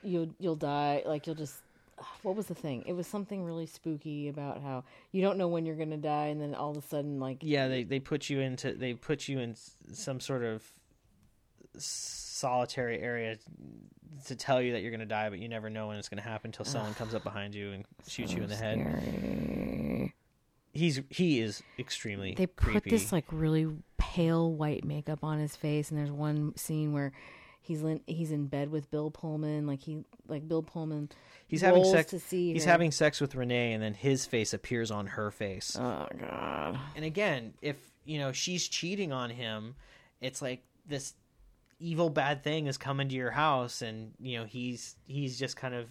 you'll 0.04 0.30
you'll 0.40 0.56
die 0.56 1.04
like 1.06 1.28
you'll 1.28 1.36
just. 1.36 1.56
What 2.22 2.36
was 2.36 2.46
the 2.46 2.56
thing? 2.56 2.84
It 2.86 2.94
was 2.94 3.08
something 3.08 3.44
really 3.44 3.66
spooky 3.66 4.28
about 4.28 4.62
how 4.62 4.84
you 5.12 5.22
don't 5.22 5.38
know 5.38 5.48
when 5.48 5.66
you're 5.66 5.76
gonna 5.76 5.98
die, 5.98 6.28
and 6.28 6.40
then 6.40 6.54
all 6.54 6.72
of 6.72 6.78
a 6.78 6.82
sudden, 6.82 7.20
like 7.20 7.40
yeah 7.42 7.68
they, 7.68 7.84
they 7.84 8.00
put 8.00 8.30
you 8.30 8.40
into 8.40 8.74
they 8.74 8.94
put 8.94 9.28
you 9.28 9.40
in 9.40 9.56
some 9.94 10.20
sort 10.20 10.44
of 10.44 10.64
solitary 11.80 13.00
area 13.00 13.38
to 14.26 14.36
tell 14.36 14.62
you 14.62 14.74
that 14.74 14.82
you're 14.82 14.92
going 14.92 15.00
to 15.00 15.06
die 15.06 15.30
but 15.30 15.40
you 15.40 15.48
never 15.50 15.70
know 15.70 15.88
when 15.88 15.98
it's 15.98 16.10
going 16.10 16.22
to 16.22 16.28
happen 16.28 16.50
until 16.50 16.66
someone 16.66 16.94
comes 16.96 17.14
up 17.14 17.24
behind 17.24 17.54
you 17.56 17.72
and 17.72 17.86
shoots 18.08 18.34
you 18.34 18.44
in 18.44 18.50
the 18.50 18.56
head 18.56 18.80
scary. 18.80 20.14
he's 20.74 21.02
he 21.10 21.40
is 21.40 21.62
extremely 21.80 22.34
They 22.36 22.48
put 22.48 22.72
creepy. 22.72 22.90
this 22.90 23.12
like 23.12 23.26
really 23.32 23.68
pale 23.98 24.52
white 24.52 24.84
makeup 24.86 25.24
on 25.24 25.40
his 25.40 25.56
face, 25.56 25.90
and 25.92 26.00
there's 26.00 26.12
one 26.12 26.56
scene 26.56 26.94
where 26.94 27.12
he's 27.62 27.82
in, 27.84 28.00
he's 28.08 28.32
in 28.32 28.48
bed 28.48 28.72
with 28.72 28.90
Bill 28.90 29.12
Pullman, 29.12 29.68
like 29.68 29.82
he 29.82 30.00
like 30.28 30.48
Bill 30.48 30.64
Pullman. 30.64 31.10
He's 31.48 31.62
having 31.62 31.84
sex. 31.84 32.10
to 32.12 32.20
see 32.20 32.54
he's 32.54 32.66
her. 32.66 32.72
having 32.72 32.92
sex 32.92 33.20
with 33.22 33.36
Renee, 33.36 33.74
and 33.74 33.84
then 33.84 33.94
his 33.94 34.26
face 34.26 34.54
appears 34.54 34.90
on 34.92 35.08
her 35.08 35.30
face. 35.32 35.76
Oh 35.80 36.08
god. 36.20 36.80
and 36.96 37.06
again, 37.06 37.54
if 37.62 37.78
you 38.06 38.20
know 38.20 38.32
she's 38.32 38.68
cheating 38.68 39.12
on 39.12 39.30
him, 39.30 39.76
it's 40.22 40.42
like 40.42 40.64
this 40.88 41.14
evil 41.80 42.10
bad 42.10 42.44
thing 42.44 42.68
is 42.68 42.78
coming 42.78 43.10
to 43.10 43.16
your 43.16 43.32
house, 43.32 43.82
and 43.82 44.14
you 44.20 44.38
know 44.38 44.46
he's 44.46 44.96
he's 45.06 45.38
just 45.38 45.56
kind 45.56 45.74
of 45.74 45.88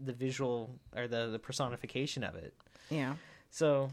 the 0.00 0.12
visual 0.12 0.70
or 0.96 1.08
the 1.08 1.28
the 1.28 1.38
personification 1.38 2.22
of 2.24 2.34
it. 2.34 2.54
Yeah. 2.90 3.14
So 3.50 3.90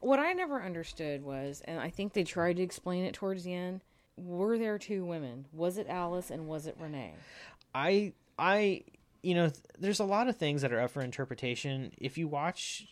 What 0.00 0.18
I 0.18 0.32
never 0.32 0.62
understood 0.62 1.22
was, 1.24 1.62
and 1.64 1.80
I 1.80 1.90
think 1.90 2.12
they 2.12 2.24
tried 2.24 2.56
to 2.56 2.62
explain 2.62 3.04
it 3.04 3.14
towards 3.14 3.44
the 3.44 3.54
end. 3.54 3.80
Were 4.16 4.58
there 4.58 4.78
two 4.78 5.04
women? 5.04 5.46
Was 5.52 5.78
it 5.78 5.86
Alice 5.88 6.30
and 6.30 6.46
was 6.46 6.66
it 6.66 6.76
Renee? 6.78 7.14
I 7.74 8.12
I 8.38 8.84
you 9.22 9.34
know 9.34 9.48
th- 9.48 9.64
there's 9.78 10.00
a 10.00 10.04
lot 10.04 10.28
of 10.28 10.36
things 10.36 10.62
that 10.62 10.72
are 10.72 10.80
up 10.80 10.90
for 10.90 11.02
interpretation. 11.02 11.92
If 11.98 12.16
you 12.18 12.28
watch 12.28 12.86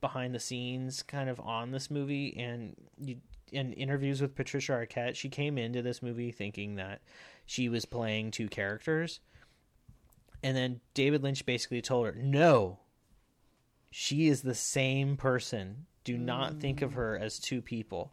behind 0.00 0.34
the 0.34 0.40
scenes 0.40 1.02
kind 1.02 1.28
of 1.28 1.38
on 1.38 1.70
this 1.70 1.88
movie 1.90 2.36
and 2.36 2.74
you 2.98 3.16
in 3.52 3.72
interviews 3.74 4.20
with 4.20 4.34
Patricia 4.34 4.72
Arquette, 4.72 5.14
she 5.14 5.28
came 5.28 5.58
into 5.58 5.82
this 5.82 6.02
movie 6.02 6.32
thinking 6.32 6.76
that 6.76 7.00
she 7.46 7.68
was 7.68 7.84
playing 7.84 8.30
two 8.30 8.48
characters. 8.48 9.20
And 10.42 10.56
then 10.56 10.80
David 10.94 11.22
Lynch 11.22 11.46
basically 11.46 11.82
told 11.82 12.06
her, 12.06 12.12
"No. 12.12 12.80
She 13.90 14.28
is 14.28 14.42
the 14.42 14.54
same 14.54 15.16
person. 15.16 15.86
Do 16.02 16.16
not 16.16 16.60
think 16.60 16.82
of 16.82 16.94
her 16.94 17.16
as 17.16 17.38
two 17.38 17.62
people." 17.62 18.12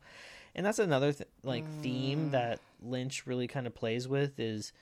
And 0.53 0.65
that's 0.65 0.79
another 0.79 1.13
th- 1.13 1.29
like 1.43 1.63
mm. 1.63 1.81
theme 1.81 2.31
that 2.31 2.59
Lynch 2.81 3.25
really 3.25 3.47
kind 3.47 3.65
of 3.65 3.73
plays 3.73 4.07
with 4.07 4.39
is 4.39 4.73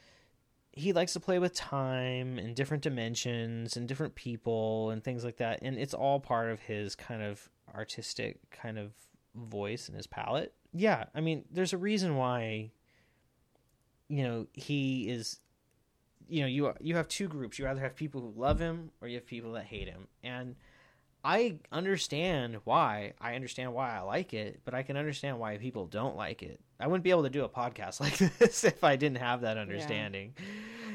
he 0.78 0.94
likes 0.94 1.14
to 1.14 1.20
play 1.20 1.40
with 1.40 1.56
time 1.56 2.38
and 2.38 2.56
different 2.56 2.84
dimensions 2.84 3.76
and 3.76 3.88
different 3.88 4.16
people 4.16 4.92
and 4.92 5.04
things 5.04 5.26
like 5.26 5.38
that 5.38 5.60
and 5.64 5.78
it's 5.78 5.94
all 5.94 6.20
part 6.20 6.52
of 6.52 6.60
his 6.60 6.96
kind 6.96 7.24
of 7.24 7.50
artistic 7.74 8.38
kind 8.52 8.78
of 8.78 8.92
voice 9.38 9.88
and 9.88 9.96
his 9.96 10.08
palette 10.08 10.54
yeah 10.74 11.06
i 11.16 11.22
mean 11.22 11.46
there's 11.52 11.74
a 11.74 11.78
reason 11.78 12.16
why 12.16 12.72
you 14.08 14.24
know 14.24 14.48
he 14.54 15.10
is 15.10 15.40
you 16.28 16.42
know 16.42 16.48
you 16.48 16.74
you 16.82 16.96
have 16.96 17.08
two 17.08 17.28
groups 17.28 17.58
you 17.58 17.68
either 17.68 17.82
have 17.82 17.96
people 17.96 18.22
who 18.22 18.34
love 18.40 18.60
him 18.60 18.92
or 19.02 19.08
you 19.08 19.16
have 19.16 19.26
people 19.26 19.54
that 19.54 19.66
hate 19.66 19.88
him 19.88 20.08
and 20.24 20.56
I 21.28 21.56
understand 21.74 22.58
why. 22.64 23.12
I 23.20 23.36
understand 23.36 23.74
why 23.74 23.98
I 23.98 24.00
like 24.00 24.34
it, 24.34 24.62
but 24.64 24.74
I 24.74 24.84
can 24.84 24.96
understand 24.96 25.40
why 25.40 25.58
people 25.58 25.86
don't 25.86 26.16
like 26.16 26.42
it. 26.42 26.62
I 26.80 26.88
wouldn't 26.88 27.04
be 27.04 27.10
able 27.10 27.24
to 27.24 27.30
do 27.30 27.44
a 27.44 27.50
podcast 27.50 28.00
like 28.00 28.18
this 28.18 28.64
if 28.64 28.82
I 28.82 28.96
didn't 28.96 29.18
have 29.18 29.42
that 29.42 29.58
understanding. 29.58 30.36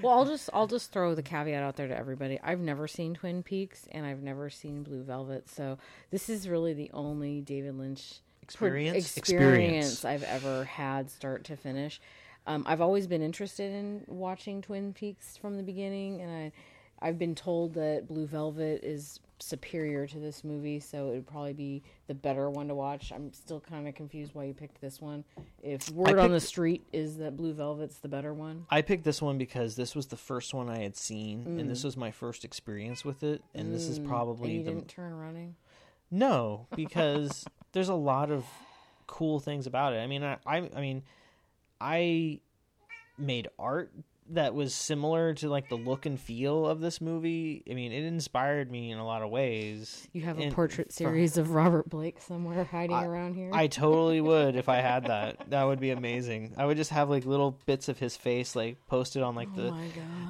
Well, 0.00 0.14
I'll 0.14 0.24
just 0.24 0.48
I'll 0.55 0.66
just 0.66 0.90
throw 0.90 1.14
the 1.14 1.22
caveat 1.22 1.62
out 1.62 1.76
there 1.76 1.88
to 1.88 1.96
everybody. 1.96 2.40
I've 2.42 2.61
never 2.61 2.88
seen 2.88 3.12
Twin 3.12 3.42
Peaks 3.42 3.87
and 3.92 4.07
I've 4.07 4.22
never 4.22 4.48
seen 4.48 4.83
Blue 4.83 5.02
Velvet, 5.02 5.50
so 5.50 5.76
this 6.11 6.31
is 6.31 6.48
really 6.48 6.72
the 6.72 6.90
only 6.94 7.42
David 7.42 7.76
Lynch 7.76 8.20
pro- 8.42 8.68
Experience? 8.68 9.16
experience 9.16 10.05
I've 10.05 10.22
ever 10.24 10.64
had 10.64 11.11
start 11.11 11.44
to 11.44 11.57
finish. 11.57 12.00
Um, 12.46 12.64
I've 12.66 12.81
always 12.81 13.07
been 13.07 13.22
interested 13.22 13.72
in 13.72 14.02
watching 14.09 14.62
Twin 14.62 14.92
Peaks 14.92 15.37
from 15.37 15.57
the 15.57 15.62
beginning, 15.62 16.20
and 16.20 16.31
I 16.31 16.52
I've 17.05 17.18
been 17.18 17.35
told 17.35 17.74
that 17.74 18.07
Blue 18.07 18.26
Velvet 18.26 18.85
is 18.85 19.18
superior 19.40 20.07
to 20.07 20.18
this 20.20 20.44
movie, 20.44 20.78
so 20.78 21.09
it 21.09 21.14
would 21.14 21.26
probably 21.26 21.52
be 21.52 21.83
the 22.07 22.14
better 22.14 22.48
one 22.48 22.68
to 22.68 22.76
watch. 22.76 23.11
I'm 23.12 23.33
still 23.33 23.59
kind 23.59 23.88
of 23.88 23.94
confused 23.96 24.35
why 24.37 24.44
you 24.44 24.55
picked 24.55 24.81
this 24.81 25.00
one. 25.00 25.24
If 25.64 25.90
word 25.90 26.20
on 26.20 26.31
the 26.31 26.38
street 26.38 26.85
is 26.92 27.16
that 27.16 27.37
Blue 27.37 27.52
Velvet's 27.55 27.98
the 27.98 28.07
better 28.07 28.33
one, 28.33 28.66
I 28.70 28.83
picked 28.83 29.02
this 29.02 29.20
one 29.20 29.37
because 29.37 29.74
this 29.74 29.96
was 29.96 30.07
the 30.07 30.16
first 30.16 30.55
one 30.55 30.68
I 30.70 30.78
had 30.78 30.96
seen, 30.96 31.44
and 31.59 31.68
this 31.68 31.83
was 31.83 31.96
my 31.96 32.12
first 32.12 32.44
experience 32.44 33.05
with 33.05 33.24
it. 33.24 33.42
And 33.52 33.74
this 33.74 33.88
is 33.88 33.98
Mm. 33.98 34.02
and 34.02 34.09
probably 34.09 34.52
you 34.52 34.62
the 34.62 34.70
didn't 34.70 34.88
turn 34.88 35.12
running. 35.14 35.57
no, 36.11 36.66
because 36.76 37.44
there's 37.72 37.88
a 37.88 37.94
lot 37.94 38.30
of 38.30 38.44
cool 39.06 39.40
things 39.40 39.66
about 39.66 39.92
it. 39.92 39.98
I 39.98 40.06
mean, 40.06 40.22
I, 40.22 40.38
I, 40.46 40.70
I 40.76 40.80
mean, 40.80 41.02
I 41.80 42.40
made 43.18 43.48
art 43.58 43.92
that 44.30 44.54
was 44.54 44.74
similar 44.74 45.35
to 45.35 45.48
like 45.48 45.68
the 45.68 45.74
look 45.76 46.06
and 46.06 46.18
feel 46.18 46.66
of 46.66 46.80
this 46.80 47.00
movie. 47.00 47.62
I 47.70 47.74
mean, 47.74 47.92
it 47.92 48.04
inspired 48.04 48.70
me 48.70 48.90
in 48.90 48.98
a 48.98 49.04
lot 49.04 49.22
of 49.22 49.30
ways. 49.30 50.08
You 50.12 50.22
have 50.22 50.38
a 50.38 50.42
And 50.44 50.54
portrait 50.54 50.92
series 50.92 51.37
of 51.37 51.50
Robert 51.50 51.90
Blake 51.90 52.20
somewhere 52.20 52.64
hiding 52.64 52.96
I- 52.96 53.04
around 53.04 53.35
here. 53.35 53.50
I 53.52 53.66
totally 53.66 54.20
would 54.22 54.56
if 54.56 54.68
I 54.68 54.76
had 54.76 55.06
that. 55.06 55.50
That 55.50 55.64
would 55.64 55.80
be 55.80 55.90
amazing. 55.90 56.54
I 56.56 56.64
would 56.64 56.76
just 56.76 56.90
have 56.90 57.11
like 57.11 57.26
little 57.26 57.58
bits 57.66 57.88
of 57.88 57.98
his 57.98 58.16
face 58.16 58.54
like 58.56 58.78
posted 58.87 59.22
on 59.22 59.35
like 59.35 59.48
oh 59.56 59.61
the 59.61 59.74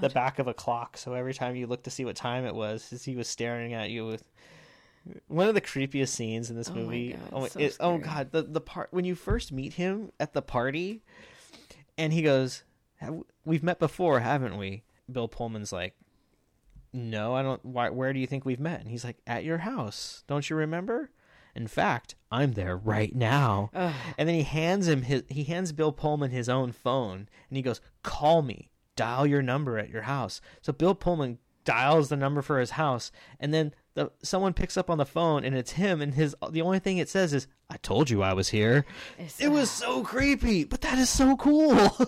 the 0.01 0.09
back 0.09 0.39
of 0.39 0.49
a 0.49 0.55
clock. 0.55 0.97
So 0.97 1.13
every 1.15 1.35
time 1.35 1.55
you 1.55 1.67
look 1.67 1.85
to 1.85 1.91
see 1.91 2.05
what 2.05 2.17
time 2.17 2.45
it 2.47 2.55
was, 2.55 3.03
he 3.05 3.15
was 3.15 3.29
staring 3.29 3.75
at 3.75 3.91
you 3.91 4.07
with 4.07 4.25
one 5.29 5.49
of 5.49 5.55
the 5.55 5.61
creepiest 5.61 6.09
scenes 6.09 6.51
in 6.51 6.57
this 6.57 6.69
Oh 6.71 6.75
my 6.75 6.81
movie. 6.83 7.13
God, 7.13 7.21
oh, 7.33 7.47
so 7.49 7.61
it- 7.61 7.77
oh 7.81 7.99
god, 7.99 8.31
the 8.33 8.43
the 8.43 8.61
part 8.61 8.89
when 8.93 9.05
you 9.05 9.15
first 9.15 9.53
meet 9.53 9.75
him 9.75 10.13
at 10.21 10.33
the 10.33 10.43
party, 10.43 11.03
and 11.99 12.13
he 12.13 12.23
goes, 12.23 12.65
"Have- 12.97 13.23
"We've 13.45 13.63
met 13.63 13.79
before, 13.79 14.21
haven't 14.21 14.57
we?" 14.59 14.85
Bill 15.11 15.29
Pullman's 15.29 15.73
like, 15.73 15.95
"No, 16.93 17.35
I 17.35 17.43
don't. 17.43 17.65
Why? 17.65 17.91
Where 17.91 18.13
do 18.13 18.21
you 18.21 18.27
think 18.27 18.45
we've 18.45 18.61
met?" 18.61 18.81
And 18.81 18.91
he's 18.91 19.05
like, 19.05 19.19
"At 19.27 19.45
your 19.45 19.59
house. 19.59 20.25
Don't 20.27 20.49
you 20.49 20.57
remember?" 20.57 21.11
In 21.55 21.67
fact, 21.67 22.15
I'm 22.31 22.53
there 22.53 22.77
right 22.77 23.15
now. 23.15 23.71
Ugh. 23.75 23.95
And 24.17 24.27
then 24.29 24.35
he 24.37 24.43
hands 24.43 24.89
him 24.89 25.03
his 25.03 25.23
he 25.29 25.45
hands 25.45 25.73
Bill 25.73 25.93
Pullman 25.93 26.31
his 26.31 26.49
own 26.49 26.73
phone 26.73 27.29
and 27.51 27.57
he 27.57 27.63
goes, 27.63 27.81
"Call 28.03 28.41
me. 28.43 28.71
Dial 28.97 29.27
your 29.27 29.43
number 29.43 29.79
at 29.79 29.91
your 29.91 30.03
house." 30.03 30.41
So 30.63 30.73
Bill 30.73 30.95
Pullman 30.95 31.39
dials 31.65 32.09
the 32.09 32.17
number 32.17 32.41
for 32.43 32.59
his 32.59 32.71
house 32.71 33.13
and 33.39 33.53
then 33.53 33.75
the 33.95 34.11
someone 34.23 34.53
picks 34.55 34.77
up 34.77 34.91
on 34.91 34.99
the 34.99 35.07
phone 35.07 35.45
and 35.45 35.55
it's 35.55 35.73
him 35.73 36.01
and 36.01 36.15
his 36.15 36.35
the 36.51 36.63
only 36.63 36.79
thing 36.79 36.99
it 36.99 37.09
says 37.09 37.33
is, 37.35 37.47
"I 37.71 37.77
told 37.79 38.11
you 38.11 38.23
I 38.23 38.33
was 38.33 38.49
here." 38.49 38.85
It's, 39.19 39.41
It 39.41 39.49
was 39.49 39.69
uh, 39.69 39.87
so 39.87 40.03
creepy, 40.03 40.65
but 40.65 40.81
that 40.83 40.99
is 40.99 41.11
so 41.11 41.37
cool. 41.37 41.75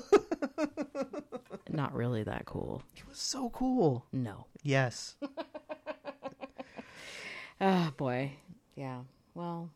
not 1.68 1.92
really 1.94 2.22
that 2.22 2.44
cool. 2.46 2.82
it 2.96 3.06
was 3.08 3.18
so 3.18 3.50
cool. 3.50 4.06
No. 4.12 4.46
Yes. 4.62 5.16
Oh 7.60 7.92
boy. 7.96 8.32
Yeah. 8.74 9.00
Well, 9.34 9.70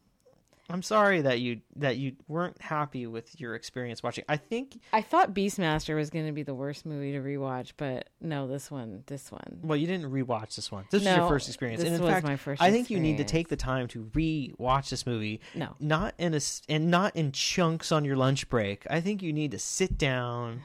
I'm 0.71 0.83
sorry 0.83 1.23
that 1.23 1.41
you 1.41 1.61
that 1.77 1.97
you 1.97 2.17
weren't 2.29 2.61
happy 2.61 3.07
with 3.07 3.41
your 3.41 3.55
experience 3.55 4.03
watching. 4.03 4.25
I 4.29 4.37
think 4.37 4.81
I 4.93 5.01
thought 5.01 5.33
Beastmaster 5.35 5.97
was 5.97 6.11
going 6.11 6.27
to 6.27 6.33
be 6.33 6.43
the 6.43 6.55
worst 6.55 6.85
movie 6.85 7.13
to 7.13 7.19
rewatch, 7.21 7.73
but 7.79 8.09
no, 8.21 8.47
this 8.47 8.71
one, 8.71 9.03
this 9.07 9.33
one. 9.33 9.61
Well, 9.63 9.79
you 9.79 9.87
didn't 9.87 10.11
rewatch 10.11 10.57
this 10.57 10.71
one. 10.71 10.85
This 10.91 11.05
was 11.05 11.17
your 11.17 11.29
first 11.29 11.49
experience, 11.49 11.81
this 11.81 11.89
and 11.91 11.97
in 11.97 12.03
was 12.03 12.13
fact, 12.13 12.27
my 12.27 12.37
first 12.37 12.61
I 12.61 12.71
think 12.71 12.91
you 12.91 13.01
need 13.01 13.17
to 13.17 13.25
take 13.25 13.49
the 13.49 13.57
time 13.57 13.89
to 13.89 14.11
re-watch 14.15 14.91
this 14.91 15.07
movie. 15.07 15.41
No. 15.55 15.75
not 15.81 16.15
in 16.19 16.35
a 16.35 16.41
and 16.69 16.91
not 16.91 17.17
in 17.17 17.33
chunks 17.33 17.91
on 17.91 18.05
your 18.05 18.17
lunch 18.17 18.49
break. 18.51 18.87
I 18.91 19.01
think 19.01 19.23
you 19.23 19.33
need 19.33 19.53
to 19.53 19.59
sit 19.59 19.97
down 19.97 20.61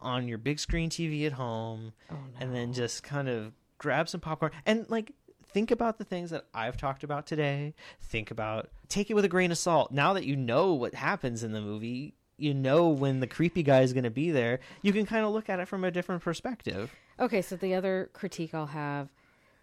on 0.00 0.28
your 0.28 0.38
big 0.38 0.60
screen 0.60 0.88
TV 0.90 1.26
at 1.26 1.32
home, 1.32 1.92
Oh 2.10 2.14
no. 2.14 2.20
and 2.38 2.54
then 2.54 2.72
just 2.72 3.02
kind 3.02 3.28
of 3.28 3.52
grab 3.78 4.08
some 4.08 4.20
popcorn 4.20 4.52
and 4.64 4.88
like 4.88 5.12
think 5.56 5.70
about 5.70 5.96
the 5.96 6.04
things 6.04 6.28
that 6.28 6.44
I've 6.52 6.76
talked 6.76 7.02
about 7.02 7.26
today. 7.26 7.72
Think 8.02 8.30
about 8.30 8.68
take 8.90 9.10
it 9.10 9.14
with 9.14 9.24
a 9.24 9.28
grain 9.28 9.50
of 9.50 9.56
salt. 9.56 9.90
Now 9.90 10.12
that 10.12 10.26
you 10.26 10.36
know 10.36 10.74
what 10.74 10.92
happens 10.94 11.42
in 11.42 11.52
the 11.52 11.62
movie, 11.62 12.12
you 12.36 12.52
know 12.52 12.88
when 12.88 13.20
the 13.20 13.26
creepy 13.26 13.62
guy 13.62 13.80
is 13.80 13.94
going 13.94 14.04
to 14.04 14.10
be 14.10 14.30
there. 14.30 14.60
You 14.82 14.92
can 14.92 15.06
kind 15.06 15.24
of 15.24 15.32
look 15.32 15.48
at 15.48 15.58
it 15.58 15.66
from 15.66 15.82
a 15.82 15.90
different 15.90 16.22
perspective. 16.22 16.94
Okay, 17.18 17.40
so 17.40 17.56
the 17.56 17.74
other 17.74 18.10
critique 18.12 18.52
I'll 18.52 18.66
have 18.66 19.08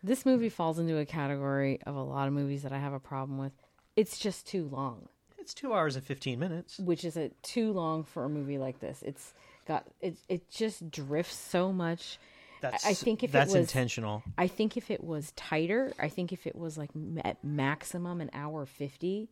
this 0.01 0.25
movie 0.25 0.49
falls 0.49 0.79
into 0.79 0.97
a 0.97 1.05
category 1.05 1.79
of 1.85 1.95
a 1.95 2.01
lot 2.01 2.27
of 2.27 2.33
movies 2.33 2.63
that 2.63 2.73
I 2.73 2.79
have 2.79 2.93
a 2.93 2.99
problem 2.99 3.37
with. 3.37 3.51
It's 3.95 4.17
just 4.17 4.47
too 4.47 4.67
long, 4.71 5.07
It's 5.37 5.53
two 5.53 5.75
hours 5.75 5.95
and 5.95 6.03
fifteen 6.03 6.39
minutes. 6.39 6.79
which 6.79 7.05
is 7.05 7.15
a 7.17 7.29
too 7.43 7.71
long 7.71 8.03
for 8.03 8.25
a 8.25 8.29
movie 8.29 8.57
like 8.57 8.79
this. 8.79 9.03
It's 9.05 9.35
got 9.67 9.85
it 10.01 10.17
it 10.27 10.49
just 10.49 10.89
drifts 10.89 11.35
so 11.37 11.71
much. 11.71 12.17
That's 12.63 12.85
I 12.85 12.93
think 12.93 13.23
if 13.23 13.35
it 13.35 13.37
was- 13.39 13.53
intentional. 13.55 14.23
I 14.37 14.47
think 14.47 14.77
if 14.77 14.89
it 14.89 15.03
was 15.03 15.31
tighter, 15.35 15.93
I 15.99 16.09
think 16.09 16.31
if 16.33 16.47
it 16.47 16.55
was 16.55 16.77
like 16.77 16.89
at 17.23 17.43
maximum 17.43 18.21
an 18.21 18.29
hour 18.33 18.65
50, 18.65 19.29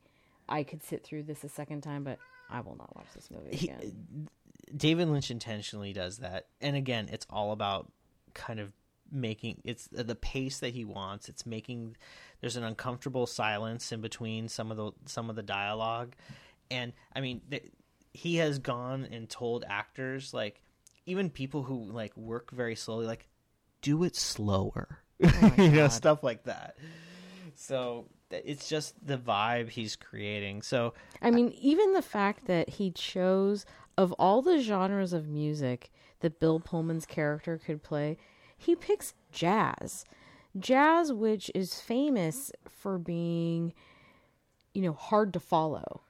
I 0.50 0.64
could 0.64 0.84
sit 0.84 1.04
through 1.04 1.24
this 1.24 1.44
a 1.44 1.50
second 1.50 1.82
time, 1.82 2.04
but 2.04 2.20
I 2.50 2.60
will 2.60 2.76
not 2.76 2.96
watch 2.96 3.08
this 3.16 3.30
movie 3.32 3.56
He- 3.56 3.70
again. 3.70 4.28
David 4.76 5.08
Lynch 5.10 5.32
intentionally 5.32 5.92
does 5.94 6.18
that, 6.20 6.48
and 6.62 6.76
again, 6.76 7.10
it's 7.12 7.26
all 7.30 7.52
about 7.52 7.92
kind 8.34 8.60
of 8.60 8.72
making 9.12 9.62
it's 9.66 9.90
uh, 9.98 10.04
the 10.04 10.16
pace 10.16 10.60
that 10.60 10.74
he 10.74 10.86
wants. 10.86 11.28
It's 11.28 11.46
making 11.46 11.98
there's 12.40 12.56
an 12.56 12.64
uncomfortable 12.64 13.28
silence 13.28 13.92
in 13.92 14.00
between 14.02 14.48
some 14.48 14.72
of 14.72 14.78
the 14.78 14.92
some 15.06 15.30
of 15.30 15.36
the 15.36 15.44
dialogue, 15.44 16.16
and 16.70 16.94
I 17.14 17.20
mean 17.22 17.42
th- 17.50 17.72
he 18.14 18.36
has 18.38 18.60
gone 18.60 19.06
and 19.12 19.30
told 19.30 19.66
actors 19.68 20.34
like 20.34 20.62
even 21.06 21.30
people 21.30 21.64
who 21.64 21.84
like 21.92 22.16
work 22.16 22.52
very 22.52 22.76
slowly 22.76 23.06
like 23.06 23.28
do 23.82 24.04
it 24.04 24.16
slower, 24.16 25.00
oh 25.24 25.54
my 25.58 25.64
you 25.64 25.72
know 25.72 25.88
stuff 25.88 26.24
like 26.24 26.44
that. 26.44 26.78
So 27.56 28.08
it's 28.30 28.70
just 28.70 28.96
the 29.06 29.18
vibe 29.18 29.70
he's 29.70 29.96
creating. 29.96 30.62
So 30.62 30.94
I 31.22 31.32
mean, 31.32 31.50
even 31.60 31.94
the 31.94 32.02
fact 32.02 32.46
that 32.48 32.70
he 32.70 32.92
chose 32.92 33.66
of 33.98 34.12
all 34.14 34.42
the 34.42 34.60
genres 34.60 35.14
of 35.14 35.28
music 35.28 35.92
that 36.22 36.40
Bill 36.40 36.60
Pullman's 36.60 37.06
character 37.06 37.58
could 37.58 37.84
play, 37.84 38.18
he 38.58 38.76
picks 38.76 39.14
jazz. 39.32 40.06
Jazz 40.60 41.14
which 41.14 41.50
is 41.56 41.80
famous 41.80 42.52
for 42.70 42.98
being 42.98 43.74
you 44.74 44.82
know, 44.82 44.94
hard 44.94 45.34
to 45.34 45.40
follow. 45.40 46.02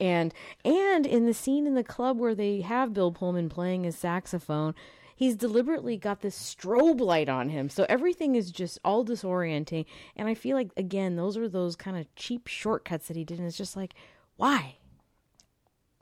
And 0.00 0.34
and 0.64 1.06
in 1.06 1.26
the 1.26 1.34
scene 1.34 1.66
in 1.66 1.74
the 1.74 1.84
club 1.84 2.18
where 2.18 2.34
they 2.34 2.60
have 2.62 2.92
Bill 2.92 3.12
Pullman 3.12 3.48
playing 3.48 3.84
his 3.84 3.96
saxophone, 3.96 4.74
he's 5.14 5.36
deliberately 5.36 5.96
got 5.96 6.20
this 6.20 6.36
strobe 6.36 7.00
light 7.00 7.28
on 7.28 7.50
him. 7.50 7.68
So 7.68 7.86
everything 7.88 8.34
is 8.34 8.50
just 8.50 8.78
all 8.84 9.04
disorienting. 9.04 9.84
And 10.16 10.26
I 10.28 10.34
feel 10.34 10.56
like 10.56 10.70
again, 10.76 11.16
those 11.16 11.36
are 11.36 11.48
those 11.48 11.76
kind 11.76 11.96
of 11.96 12.12
cheap 12.16 12.48
shortcuts 12.48 13.08
that 13.08 13.16
he 13.16 13.24
did 13.24 13.38
and 13.38 13.46
it's 13.46 13.56
just 13.56 13.76
like, 13.76 13.94
why? 14.36 14.76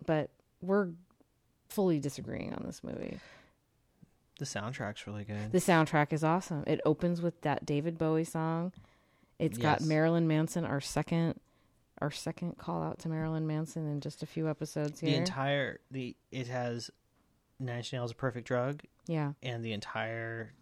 But 0.07 0.31
we're 0.63 0.91
fully 1.69 2.01
disagreeing 2.01 2.55
on 2.55 2.63
this 2.65 2.83
movie. 2.83 3.19
the 4.39 4.45
soundtrack's 4.47 5.07
really 5.07 5.25
good. 5.25 5.53
The 5.53 5.59
soundtrack 5.59 6.13
is 6.13 6.25
awesome. 6.25 6.65
It 6.67 6.81
opens 6.87 7.21
with 7.21 7.43
that 7.43 7.67
David 7.67 7.99
Bowie 7.99 8.25
song. 8.25 8.73
It's 9.39 9.59
got 9.59 9.81
Marilyn 9.83 10.27
Manson, 10.27 10.65
our 10.65 10.81
second 10.81 11.39
our 12.01 12.11
second 12.11 12.57
call 12.59 12.83
out 12.83 12.99
to 13.01 13.09
Marilyn 13.09 13.47
Manson 13.47 13.87
in 13.91 14.01
just 14.01 14.23
a 14.23 14.27
few 14.27 14.49
episodes 14.49 15.01
here. 15.01 15.11
the 15.11 15.17
entire 15.17 15.81
the 15.91 16.17
it 16.31 16.47
has 16.49 16.91
Nine 17.59 17.79
Inch 17.79 17.93
Nails' 17.93 18.13
"A 18.13 18.15
Perfect 18.15 18.47
Drug," 18.47 18.83
yeah. 19.07 19.33
and 19.43 19.65
the 19.65 19.73
entire 19.73 20.53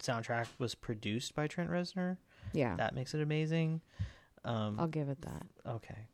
soundtrack 0.00 0.46
was 0.58 0.74
produced 0.74 1.34
by 1.34 1.46
Trent 1.46 1.70
Reznor. 1.70 2.16
Yeah. 2.52 2.76
That 2.76 2.94
makes 2.94 3.14
it 3.14 3.20
amazing. 3.20 3.80
Um, 4.44 4.76
I'll 4.80 4.86
give 4.88 5.08
it 5.08 5.20
that. 5.22 5.46
okay, 5.66 6.06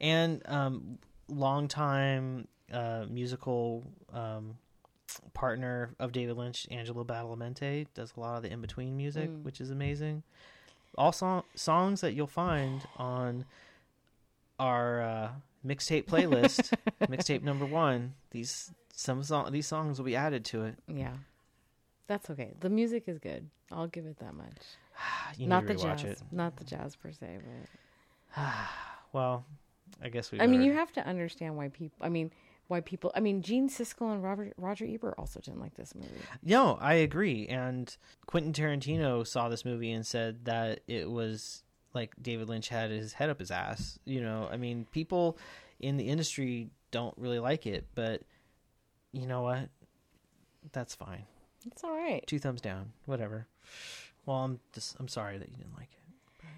and 0.00 0.42
um, 0.46 0.98
longtime 1.28 2.48
uh, 2.72 3.04
musical 3.10 3.84
um, 4.12 4.56
partner 5.34 5.94
of 5.98 6.12
David 6.12 6.36
Lynch, 6.36 6.66
Angelo 6.70 7.04
Badalamenti, 7.04 7.86
does 7.94 8.14
a 8.16 8.20
lot 8.20 8.36
of 8.38 8.42
the 8.42 8.50
in 8.50 8.60
between 8.60 8.96
music, 8.96 9.28
Mm. 9.28 9.42
which 9.42 9.60
is 9.60 9.70
amazing. 9.70 10.22
All 10.96 11.12
song- 11.12 11.44
songs 11.54 12.00
that 12.02 12.12
you'll 12.12 12.26
find 12.26 12.82
on 12.96 13.44
our 14.58 15.02
uh, 15.02 15.28
mixtape 15.66 16.04
playlist, 16.06 16.72
mixtape 17.02 17.42
number 17.42 17.64
one. 17.66 18.14
These 18.30 18.72
some 18.94 19.22
song 19.22 19.50
these 19.52 19.66
songs 19.66 19.98
will 19.98 20.04
be 20.04 20.16
added 20.16 20.44
to 20.46 20.64
it. 20.64 20.76
Yeah. 20.86 21.14
That's 22.06 22.28
okay. 22.30 22.52
The 22.60 22.68
music 22.68 23.04
is 23.06 23.18
good. 23.18 23.48
I'll 23.70 23.86
give 23.86 24.04
it 24.06 24.18
that 24.18 24.34
much. 24.34 24.58
you 25.38 25.46
not 25.46 25.64
need 25.64 25.78
the 25.78 25.82
jazz, 25.82 26.04
it. 26.04 26.18
not 26.30 26.56
the 26.56 26.64
jazz 26.64 26.94
per 26.94 27.10
se, 27.12 27.38
but 28.36 28.42
Well, 29.12 29.44
I 30.02 30.08
guess 30.08 30.32
we. 30.32 30.40
I 30.40 30.46
mean, 30.46 30.62
you 30.62 30.72
have 30.72 30.92
to 30.92 31.06
understand 31.06 31.56
why 31.56 31.68
people. 31.68 31.98
I 32.00 32.08
mean, 32.08 32.30
why 32.68 32.80
people. 32.80 33.12
I 33.14 33.20
mean, 33.20 33.42
Gene 33.42 33.68
Siskel 33.68 34.12
and 34.12 34.22
Robert 34.22 34.52
Roger 34.56 34.86
Ebert 34.88 35.14
also 35.18 35.40
didn't 35.40 35.60
like 35.60 35.74
this 35.74 35.94
movie. 35.94 36.08
No, 36.42 36.78
I 36.80 36.94
agree. 36.94 37.46
And 37.46 37.94
Quentin 38.26 38.52
Tarantino 38.52 39.26
saw 39.26 39.48
this 39.48 39.64
movie 39.64 39.92
and 39.92 40.06
said 40.06 40.44
that 40.44 40.80
it 40.86 41.10
was 41.10 41.62
like 41.94 42.14
David 42.20 42.48
Lynch 42.48 42.68
had 42.68 42.90
his 42.90 43.12
head 43.12 43.30
up 43.30 43.38
his 43.38 43.50
ass. 43.50 43.98
You 44.04 44.20
know, 44.20 44.48
I 44.50 44.56
mean, 44.56 44.86
people 44.90 45.38
in 45.80 45.96
the 45.96 46.08
industry 46.08 46.70
don't 46.90 47.16
really 47.18 47.38
like 47.38 47.66
it, 47.66 47.86
but 47.94 48.22
you 49.12 49.26
know 49.26 49.42
what? 49.42 49.68
That's 50.72 50.94
fine. 50.94 51.24
It's 51.66 51.84
all 51.84 51.96
right. 51.96 52.24
Two 52.26 52.38
thumbs 52.38 52.60
down, 52.60 52.92
whatever. 53.06 53.46
Well, 54.26 54.38
I'm 54.38 54.60
just 54.72 54.96
I'm 54.98 55.08
sorry 55.08 55.38
that 55.38 55.48
you 55.48 55.56
didn't 55.56 55.76
like 55.76 55.90
it. 55.92 55.98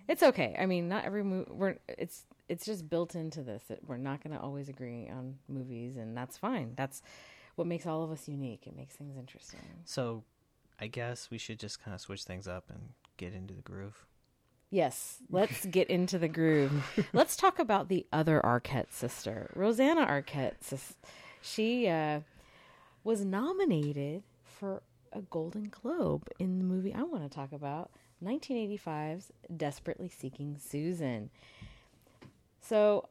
It's 0.06 0.22
okay. 0.22 0.54
I 0.58 0.66
mean, 0.66 0.88
not 0.88 1.04
every 1.04 1.24
movie. 1.24 1.50
We're 1.50 1.76
it's 1.88 2.26
it's 2.48 2.66
just 2.66 2.88
built 2.88 3.14
into 3.14 3.42
this 3.42 3.62
that 3.68 3.86
we're 3.88 3.96
not 3.96 4.22
going 4.22 4.34
to 4.36 4.40
always 4.42 4.68
agree 4.68 5.08
on 5.08 5.36
movies, 5.48 5.96
and 5.96 6.16
that's 6.16 6.36
fine. 6.36 6.72
That's 6.76 7.02
what 7.56 7.66
makes 7.66 7.86
all 7.86 8.02
of 8.02 8.10
us 8.10 8.28
unique. 8.28 8.66
It 8.66 8.76
makes 8.76 8.94
things 8.96 9.16
interesting. 9.16 9.60
So, 9.84 10.24
I 10.80 10.88
guess 10.88 11.30
we 11.30 11.38
should 11.38 11.58
just 11.60 11.82
kind 11.82 11.94
of 11.94 12.00
switch 12.00 12.24
things 12.24 12.46
up 12.48 12.64
and 12.68 12.80
get 13.16 13.32
into 13.32 13.54
the 13.54 13.62
groove. 13.62 14.06
Yes, 14.70 15.18
let's 15.30 15.64
get 15.70 15.88
into 15.88 16.18
the 16.18 16.26
groove. 16.28 16.84
let's 17.12 17.36
talk 17.36 17.58
about 17.58 17.88
the 17.88 18.06
other 18.12 18.40
Arquette 18.44 18.90
sister, 18.92 19.50
Rosanna 19.54 20.04
Arquette. 20.04 20.54
Sis- 20.62 20.96
She 21.40 21.86
uh, 21.88 22.20
was 23.04 23.24
nominated 23.24 24.24
for 24.44 24.82
a 25.12 25.20
Golden 25.22 25.68
Globe 25.70 26.28
in 26.40 26.58
the 26.58 26.64
movie 26.64 26.92
I 26.92 27.02
want 27.04 27.22
to 27.22 27.28
talk 27.34 27.52
about, 27.52 27.92
1985's 28.22 29.30
Desperately 29.56 30.08
Seeking 30.08 30.56
Susan. 30.58 31.30
So, 32.66 33.08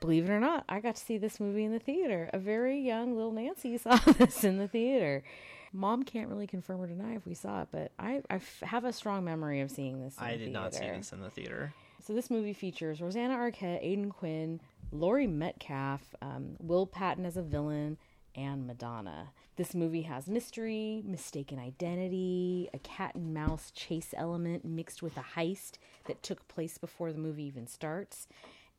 believe 0.00 0.28
it 0.28 0.32
or 0.32 0.40
not, 0.40 0.64
I 0.68 0.80
got 0.80 0.96
to 0.96 1.04
see 1.04 1.18
this 1.18 1.38
movie 1.40 1.64
in 1.64 1.72
the 1.72 1.78
theater. 1.78 2.30
A 2.32 2.38
very 2.38 2.80
young 2.80 3.14
little 3.14 3.32
Nancy 3.32 3.76
saw 3.78 3.96
this 3.96 4.44
in 4.44 4.58
the 4.58 4.68
theater. 4.68 5.22
Mom 5.72 6.02
can't 6.02 6.28
really 6.28 6.46
confirm 6.46 6.80
or 6.80 6.86
deny 6.86 7.14
if 7.14 7.26
we 7.26 7.34
saw 7.34 7.62
it, 7.62 7.68
but 7.70 7.92
I, 7.98 8.22
I 8.28 8.34
f- 8.36 8.60
have 8.62 8.84
a 8.84 8.92
strong 8.92 9.24
memory 9.24 9.60
of 9.60 9.70
seeing 9.70 10.00
this. 10.02 10.16
In 10.18 10.24
I 10.24 10.32
the 10.32 10.44
did 10.44 10.52
not 10.52 10.74
see 10.74 10.88
this 10.88 11.12
in 11.12 11.20
the 11.20 11.30
theater. 11.30 11.72
So 12.04 12.12
this 12.12 12.30
movie 12.30 12.52
features 12.52 13.00
Rosanna 13.00 13.36
Arquette, 13.36 13.78
Aidan 13.80 14.10
Quinn, 14.10 14.60
Laurie 14.90 15.26
Metcalf, 15.26 16.14
um, 16.20 16.56
Will 16.60 16.86
Patton 16.86 17.24
as 17.24 17.36
a 17.36 17.42
villain, 17.42 17.96
and 18.34 18.66
Madonna. 18.66 19.30
This 19.56 19.74
movie 19.74 20.02
has 20.02 20.28
mystery, 20.28 21.02
mistaken 21.06 21.58
identity, 21.58 22.68
a 22.74 22.78
cat 22.78 23.14
and 23.14 23.32
mouse 23.34 23.70
chase 23.70 24.14
element 24.16 24.64
mixed 24.64 25.02
with 25.02 25.16
a 25.16 25.24
heist 25.36 25.72
that 26.06 26.22
took 26.22 26.48
place 26.48 26.78
before 26.78 27.12
the 27.12 27.18
movie 27.18 27.44
even 27.44 27.66
starts, 27.66 28.26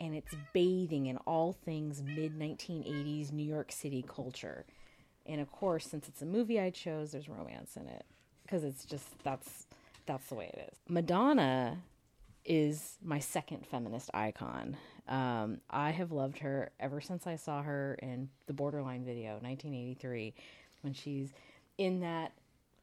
and 0.03 0.13
it's 0.13 0.35
bathing 0.51 1.05
in 1.05 1.17
all 1.17 1.53
things 1.53 2.03
mid 2.03 2.37
1980s 2.37 3.31
New 3.31 3.43
York 3.45 3.71
City 3.71 4.03
culture. 4.07 4.65
And 5.25 5.39
of 5.39 5.51
course, 5.51 5.87
since 5.87 6.09
it's 6.09 6.21
a 6.21 6.25
movie 6.25 6.59
I 6.59 6.69
chose, 6.69 7.13
there's 7.13 7.29
romance 7.29 7.77
in 7.77 7.87
it 7.87 8.05
because 8.43 8.63
it's 8.65 8.83
just 8.83 9.05
that's 9.23 9.67
that's 10.05 10.27
the 10.27 10.35
way 10.35 10.51
it 10.53 10.69
is. 10.71 10.79
Madonna 10.89 11.77
is 12.43 12.97
my 13.01 13.19
second 13.19 13.65
feminist 13.65 14.09
icon. 14.13 14.75
Um, 15.07 15.61
I 15.69 15.91
have 15.91 16.11
loved 16.11 16.39
her 16.39 16.71
ever 16.79 16.99
since 16.99 17.25
I 17.25 17.37
saw 17.37 17.61
her 17.61 17.97
in 18.01 18.29
the 18.47 18.53
Borderline 18.53 19.05
video, 19.05 19.33
1983, 19.41 20.33
when 20.81 20.93
she's 20.93 21.29
in 21.77 22.01
that 22.01 22.33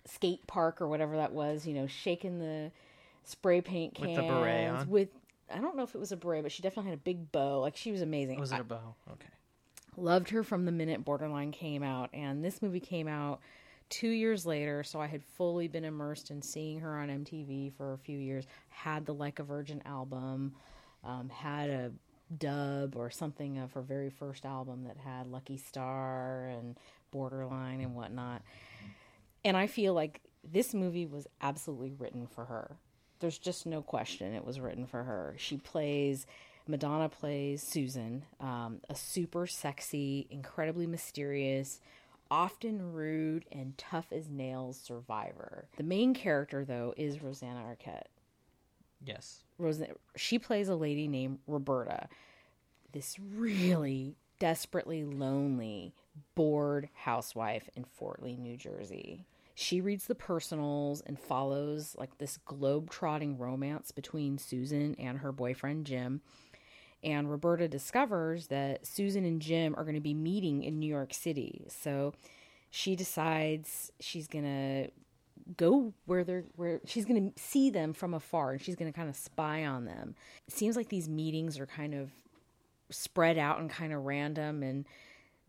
skate 0.07 0.47
park 0.47 0.81
or 0.81 0.89
whatever 0.89 1.16
that 1.18 1.33
was, 1.33 1.66
you 1.66 1.75
know, 1.75 1.87
shaking 1.87 2.39
the 2.39 2.73
spray 3.25 3.61
paint 3.61 4.01
With 4.01 4.09
cans 4.09 4.16
the 4.16 4.23
beret 4.23 4.71
on? 4.71 4.89
with. 4.89 5.09
I 5.53 5.59
don't 5.59 5.77
know 5.77 5.83
if 5.83 5.95
it 5.95 5.99
was 5.99 6.13
a 6.13 6.17
beret, 6.17 6.43
but 6.43 6.53
she 6.53 6.63
definitely 6.63 6.91
had 6.91 6.99
a 6.99 7.03
big 7.03 7.33
bow. 7.33 7.61
Like 7.61 7.77
she 7.77 7.93
was 7.93 8.03
amazing. 8.03 8.39
Was 8.41 8.53
it 8.53 8.61
a 8.61 8.65
bow? 8.65 8.95
Okay. 9.13 9.29
loved 9.97 10.31
her 10.31 10.43
from 10.43 10.65
the 10.65 10.73
minute 10.73 11.05
Borderline 11.05 11.53
came 11.53 11.83
out, 11.83 12.11
and 12.13 12.45
this 12.45 12.63
movie 12.63 12.81
came 12.81 13.09
out 13.09 13.41
two 13.89 14.09
years 14.09 14.47
later. 14.47 14.83
So 14.85 15.01
I 15.01 15.07
had 15.07 15.23
fully 15.23 15.67
been 15.69 15.85
immersed 15.85 16.31
in 16.31 16.41
seeing 16.43 16.81
her 16.81 16.97
on 16.99 17.09
MTV 17.09 17.73
for 17.75 17.93
a 17.93 17.99
few 17.99 18.19
years. 18.19 18.47
Had 18.69 19.05
the 19.07 19.15
Like 19.15 19.39
a 19.39 19.43
Virgin 19.43 19.83
album, 19.85 20.55
um, 21.05 21.29
had 21.29 21.71
a 21.71 21.93
dub 22.39 22.95
or 22.97 23.11
something 23.11 23.59
of 23.59 23.73
her 23.73 23.83
very 23.83 24.09
first 24.11 24.45
album 24.47 24.85
that 24.85 24.97
had 24.97 25.27
Lucky 25.27 25.57
Star 25.57 26.47
and 26.47 26.79
Borderline 27.11 27.81
and 27.81 27.95
whatnot. 27.97 28.43
And 29.45 29.57
I 29.57 29.67
feel 29.67 29.95
like 29.95 30.21
this 30.45 30.73
movie 30.75 31.07
was 31.07 31.27
absolutely 31.41 31.93
written 31.99 32.27
for 32.29 32.45
her. 32.45 32.77
There's 33.21 33.39
just 33.39 33.66
no 33.66 33.83
question 33.83 34.35
it 34.35 34.45
was 34.45 34.61
written 34.61 34.87
for 34.87 35.05
her. 35.05 35.35
She 35.37 35.59
plays, 35.59 36.27
Madonna 36.66 37.09
plays 37.09 37.62
Susan, 37.62 38.25
um, 38.41 38.81
a 38.89 38.95
super 38.95 39.47
sexy, 39.47 40.27
incredibly 40.31 40.87
mysterious, 40.87 41.81
often 42.31 42.93
rude, 42.93 43.45
and 43.53 43.77
tough 43.77 44.07
as 44.12 44.29
nails 44.29 44.81
survivor. 44.83 45.68
The 45.77 45.83
main 45.83 46.14
character, 46.14 46.64
though, 46.64 46.95
is 46.97 47.23
Rosanna 47.23 47.61
Arquette. 47.61 48.07
Yes. 49.05 49.45
Rosanna, 49.59 49.95
she 50.16 50.39
plays 50.39 50.68
a 50.68 50.75
lady 50.75 51.09
named 51.09 51.39
Roberta, 51.47 52.09
this 52.93 53.18
really 53.18 54.16
desperately 54.39 55.05
lonely, 55.05 55.95
bored 56.35 56.89
housewife 56.95 57.68
in 57.77 57.85
Fort 57.85 58.23
Lee, 58.23 58.37
New 58.37 58.57
Jersey. 58.57 59.27
She 59.61 59.83
reads 59.83 60.07
the 60.07 60.15
personals 60.15 61.03
and 61.05 61.19
follows 61.19 61.95
like 61.99 62.17
this 62.17 62.39
globe-trotting 62.47 63.37
romance 63.37 63.91
between 63.93 64.39
Susan 64.39 64.95
and 64.99 65.19
her 65.19 65.33
boyfriend 65.33 65.85
Jim. 65.85 66.23
And 67.05 67.31
Roberta 67.31 67.69
discovers 67.69 68.47
that 68.47 68.87
Susan 68.87 69.27
and 69.27 69.43
Jim 69.43 69.75
are 69.77 69.85
going 69.85 69.97
to 69.97 70.01
be 70.01 70.15
meeting 70.15 70.63
in 70.63 70.79
New 70.79 70.87
York 70.89 71.13
City. 71.13 71.67
So 71.69 72.15
she 72.71 72.97
decides 72.97 73.93
she's 74.01 74.27
going 74.29 74.45
to 74.45 74.91
go 75.59 75.93
where 76.07 76.25
they're 76.25 76.45
where 76.57 76.81
she's 76.87 77.05
going 77.05 77.31
to 77.31 77.43
see 77.43 77.69
them 77.69 77.93
from 77.93 78.15
afar 78.15 78.53
and 78.53 78.63
she's 78.63 78.77
going 78.77 78.91
to 78.91 78.97
kind 78.97 79.11
of 79.11 79.17
spy 79.17 79.67
on 79.67 79.85
them. 79.85 80.15
It 80.49 80.55
seems 80.55 80.75
like 80.75 80.89
these 80.89 81.07
meetings 81.07 81.59
are 81.59 81.67
kind 81.67 81.95
of 81.95 82.11
spread 82.89 83.37
out 83.37 83.61
and 83.61 83.69
kind 83.69 83.93
of 83.93 84.07
random 84.07 84.63
and 84.63 84.87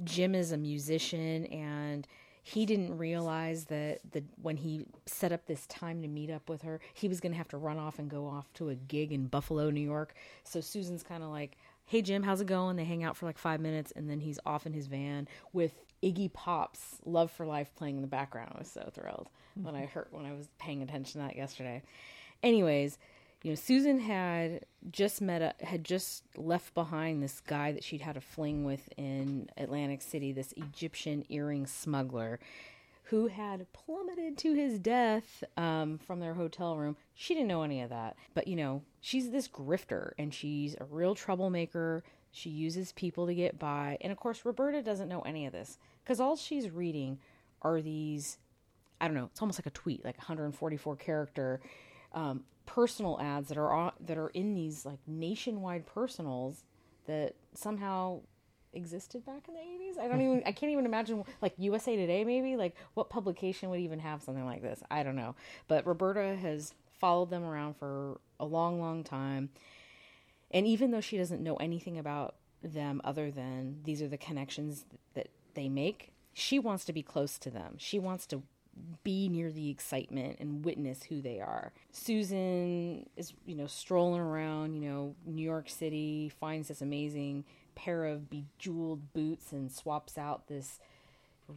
Jim 0.03 0.35
is 0.35 0.51
a 0.51 0.57
musician 0.57 1.45
and 1.45 2.05
he 2.43 2.65
didn't 2.65 2.97
realize 2.97 3.65
that 3.65 3.99
the 4.11 4.23
when 4.41 4.57
he 4.57 4.85
set 5.05 5.31
up 5.31 5.45
this 5.45 5.67
time 5.67 6.01
to 6.01 6.07
meet 6.07 6.29
up 6.29 6.49
with 6.49 6.63
her, 6.63 6.79
he 6.93 7.07
was 7.07 7.19
going 7.19 7.31
to 7.31 7.37
have 7.37 7.47
to 7.49 7.57
run 7.57 7.77
off 7.77 7.99
and 7.99 8.09
go 8.09 8.25
off 8.25 8.51
to 8.53 8.69
a 8.69 8.75
gig 8.75 9.11
in 9.11 9.27
Buffalo, 9.27 9.69
New 9.69 9.81
York. 9.81 10.15
So 10.43 10.61
Susan's 10.61 11.03
kind 11.03 11.23
of 11.23 11.29
like, 11.29 11.57
"Hey 11.85 12.01
Jim, 12.01 12.23
how's 12.23 12.41
it 12.41 12.47
going?" 12.47 12.77
They 12.77 12.83
hang 12.83 13.03
out 13.03 13.15
for 13.15 13.25
like 13.25 13.37
5 13.37 13.59
minutes 13.61 13.91
and 13.95 14.09
then 14.09 14.19
he's 14.19 14.39
off 14.45 14.65
in 14.65 14.73
his 14.73 14.87
van 14.87 15.27
with 15.53 15.73
Iggy 16.01 16.33
Pop's 16.33 16.97
Love 17.05 17.31
for 17.31 17.45
Life 17.45 17.71
playing 17.75 17.97
in 17.97 18.01
the 18.01 18.07
background. 18.07 18.53
I 18.55 18.59
was 18.59 18.71
so 18.71 18.89
thrilled 18.91 19.29
when 19.55 19.75
I 19.75 19.81
mm-hmm. 19.81 19.91
heard 19.91 20.07
when 20.11 20.25
I 20.25 20.33
was 20.33 20.47
paying 20.57 20.81
attention 20.81 21.21
to 21.21 21.27
that 21.27 21.35
yesterday. 21.35 21.83
Anyways, 22.41 22.97
you 23.43 23.51
know, 23.51 23.55
Susan 23.55 23.99
had 23.99 24.65
just 24.91 25.21
met 25.21 25.41
a 25.41 25.65
had 25.65 25.83
just 25.83 26.23
left 26.37 26.73
behind 26.73 27.23
this 27.23 27.39
guy 27.39 27.71
that 27.71 27.83
she'd 27.83 28.01
had 28.01 28.17
a 28.17 28.21
fling 28.21 28.63
with 28.63 28.89
in 28.97 29.49
Atlantic 29.57 30.01
City, 30.01 30.31
this 30.31 30.53
Egyptian 30.57 31.25
earring 31.29 31.65
smuggler 31.65 32.39
who 33.11 33.27
had 33.27 33.67
plummeted 33.73 34.37
to 34.37 34.53
his 34.53 34.79
death 34.79 35.43
um, 35.57 35.97
from 35.97 36.21
their 36.21 36.33
hotel 36.33 36.77
room. 36.77 36.95
She 37.13 37.33
didn't 37.33 37.49
know 37.49 37.63
any 37.63 37.81
of 37.81 37.89
that. 37.89 38.15
But, 38.33 38.47
you 38.47 38.55
know, 38.55 38.83
she's 39.01 39.31
this 39.31 39.49
grifter 39.49 40.13
and 40.17 40.33
she's 40.33 40.77
a 40.79 40.85
real 40.85 41.13
troublemaker. 41.13 42.05
She 42.31 42.49
uses 42.49 42.93
people 42.93 43.27
to 43.27 43.35
get 43.35 43.59
by. 43.59 43.97
And 43.99 44.13
of 44.13 44.17
course, 44.17 44.45
Roberta 44.45 44.81
doesn't 44.81 45.09
know 45.09 45.19
any 45.23 45.45
of 45.45 45.51
this 45.51 45.77
because 46.01 46.21
all 46.21 46.37
she's 46.37 46.69
reading 46.69 47.19
are 47.61 47.81
these 47.81 48.37
I 49.01 49.07
don't 49.07 49.15
know, 49.15 49.25
it's 49.25 49.41
almost 49.41 49.57
like 49.57 49.65
a 49.65 49.71
tweet, 49.71 50.05
like 50.05 50.17
144 50.19 50.95
character 50.95 51.59
um, 52.13 52.43
personal 52.73 53.19
ads 53.19 53.49
that 53.49 53.57
are 53.57 53.91
that 53.99 54.17
are 54.17 54.29
in 54.29 54.55
these 54.55 54.85
like 54.85 54.99
nationwide 55.05 55.85
personals 55.85 56.63
that 57.05 57.35
somehow 57.53 58.21
existed 58.73 59.25
back 59.25 59.43
in 59.49 59.53
the 59.53 59.59
80s. 59.59 60.01
I 60.01 60.07
don't 60.07 60.21
even 60.25 60.41
I 60.45 60.53
can't 60.53 60.71
even 60.71 60.85
imagine 60.85 61.23
like 61.41 61.53
USA 61.57 61.97
Today 61.97 62.23
maybe 62.23 62.55
like 62.55 62.75
what 62.93 63.09
publication 63.09 63.69
would 63.69 63.81
even 63.81 63.99
have 63.99 64.23
something 64.23 64.45
like 64.45 64.61
this. 64.61 64.81
I 64.89 65.03
don't 65.03 65.17
know. 65.17 65.35
But 65.67 65.85
Roberta 65.85 66.35
has 66.37 66.73
followed 66.99 67.29
them 67.29 67.43
around 67.43 67.75
for 67.75 68.21
a 68.39 68.45
long 68.45 68.79
long 68.79 69.03
time. 69.03 69.49
And 70.51 70.65
even 70.65 70.91
though 70.91 71.01
she 71.01 71.17
doesn't 71.17 71.43
know 71.43 71.57
anything 71.57 71.97
about 71.97 72.35
them 72.63 73.01
other 73.03 73.31
than 73.31 73.79
these 73.83 74.01
are 74.01 74.07
the 74.07 74.17
connections 74.17 74.85
that 75.13 75.27
they 75.55 75.67
make, 75.67 76.13
she 76.33 76.57
wants 76.57 76.85
to 76.85 76.93
be 76.93 77.03
close 77.03 77.37
to 77.39 77.49
them. 77.49 77.75
She 77.77 77.99
wants 77.99 78.25
to 78.27 78.43
be 79.03 79.29
near 79.29 79.51
the 79.51 79.69
excitement 79.69 80.37
and 80.39 80.63
witness 80.63 81.03
who 81.03 81.21
they 81.21 81.39
are. 81.39 81.71
Susan 81.91 83.05
is, 83.15 83.33
you 83.45 83.55
know, 83.55 83.67
strolling 83.67 84.21
around, 84.21 84.73
you 84.73 84.81
know, 84.81 85.15
New 85.25 85.43
York 85.43 85.69
City, 85.69 86.31
finds 86.39 86.67
this 86.67 86.81
amazing 86.81 87.43
pair 87.75 88.05
of 88.05 88.29
bejeweled 88.29 89.13
boots 89.13 89.51
and 89.51 89.71
swaps 89.71 90.17
out 90.17 90.47
this 90.47 90.79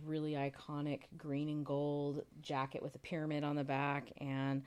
really 0.05 0.33
iconic 0.33 1.03
green 1.17 1.49
and 1.49 1.65
gold 1.65 2.23
jacket 2.43 2.83
with 2.83 2.95
a 2.95 2.99
pyramid 2.99 3.45
on 3.45 3.57
the 3.57 3.65
back. 3.65 4.11
And 4.19 4.63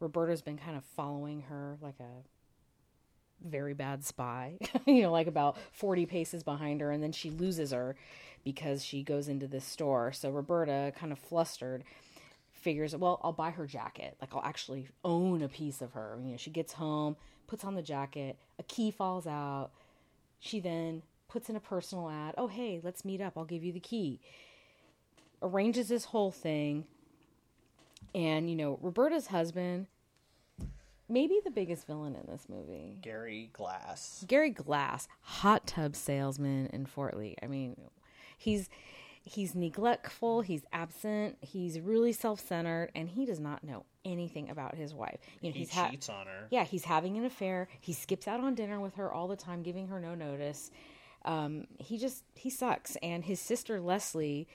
Roberta's 0.00 0.42
been 0.42 0.58
kind 0.58 0.76
of 0.76 0.84
following 0.84 1.42
her 1.42 1.76
like 1.80 1.98
a 2.00 3.48
very 3.48 3.74
bad 3.74 4.04
spy, 4.04 4.58
you 4.86 5.02
know, 5.02 5.12
like 5.12 5.26
about 5.26 5.56
40 5.72 6.06
paces 6.06 6.42
behind 6.42 6.80
her, 6.80 6.90
and 6.90 7.02
then 7.02 7.12
she 7.12 7.30
loses 7.30 7.72
her 7.72 7.96
because 8.44 8.84
she 8.84 9.02
goes 9.02 9.28
into 9.28 9.46
this 9.46 9.64
store. 9.64 10.12
So 10.12 10.30
Roberta, 10.30 10.92
kind 10.98 11.12
of 11.12 11.18
flustered, 11.18 11.84
figures, 12.52 12.94
well, 12.94 13.20
I'll 13.22 13.32
buy 13.32 13.50
her 13.50 13.66
jacket. 13.66 14.16
Like, 14.20 14.34
I'll 14.34 14.44
actually 14.44 14.88
own 15.04 15.42
a 15.42 15.48
piece 15.48 15.80
of 15.80 15.92
her. 15.92 16.18
You 16.22 16.32
know, 16.32 16.36
she 16.36 16.50
gets 16.50 16.74
home, 16.74 17.16
puts 17.46 17.64
on 17.64 17.74
the 17.74 17.82
jacket, 17.82 18.36
a 18.58 18.62
key 18.62 18.90
falls 18.90 19.26
out. 19.26 19.70
She 20.40 20.60
then 20.60 21.02
puts 21.28 21.48
in 21.48 21.56
a 21.56 21.60
personal 21.60 22.10
ad. 22.10 22.34
Oh, 22.36 22.46
hey, 22.46 22.80
let's 22.82 23.04
meet 23.04 23.20
up. 23.20 23.32
I'll 23.36 23.44
give 23.44 23.64
you 23.64 23.72
the 23.72 23.80
key. 23.80 24.20
Arranges 25.42 25.88
this 25.88 26.04
whole 26.06 26.30
thing. 26.30 26.84
And, 28.14 28.48
you 28.48 28.56
know, 28.56 28.78
Roberta's 28.80 29.26
husband, 29.28 29.86
maybe 31.08 31.40
the 31.42 31.50
biggest 31.50 31.86
villain 31.86 32.14
in 32.14 32.30
this 32.30 32.46
movie. 32.48 32.98
Gary 33.00 33.50
Glass. 33.52 34.24
Gary 34.28 34.50
Glass, 34.50 35.08
hot 35.20 35.66
tub 35.66 35.96
salesman 35.96 36.68
in 36.68 36.86
Fort 36.86 37.16
Lee. 37.16 37.36
I 37.42 37.46
mean, 37.46 37.76
he's 38.36 38.68
he's 39.26 39.54
neglectful, 39.54 40.42
he's 40.42 40.64
absent, 40.72 41.38
he's 41.40 41.80
really 41.80 42.12
self-centered, 42.12 42.90
and 42.94 43.08
he 43.08 43.24
does 43.24 43.40
not 43.40 43.64
know 43.64 43.84
anything 44.04 44.50
about 44.50 44.74
his 44.74 44.92
wife. 44.92 45.18
You 45.40 45.48
know, 45.48 45.54
He 45.54 45.60
he's 45.60 45.72
ha- 45.72 45.90
cheats 45.90 46.10
on 46.10 46.26
her. 46.26 46.46
yeah, 46.50 46.64
he's 46.64 46.84
having 46.84 47.16
an 47.16 47.24
affair. 47.24 47.68
He 47.80 47.94
skips 47.94 48.28
out 48.28 48.40
on 48.40 48.54
dinner 48.54 48.80
with 48.80 48.96
her 48.96 49.10
all 49.12 49.26
the 49.28 49.36
time, 49.36 49.62
giving 49.62 49.88
her 49.88 49.98
no 49.98 50.14
notice. 50.14 50.70
Um, 51.24 51.66
he 51.78 51.96
just 51.96 52.22
he 52.34 52.50
sucks. 52.50 52.96
And 53.02 53.24
his 53.24 53.40
sister 53.40 53.80
Leslie, 53.80 54.46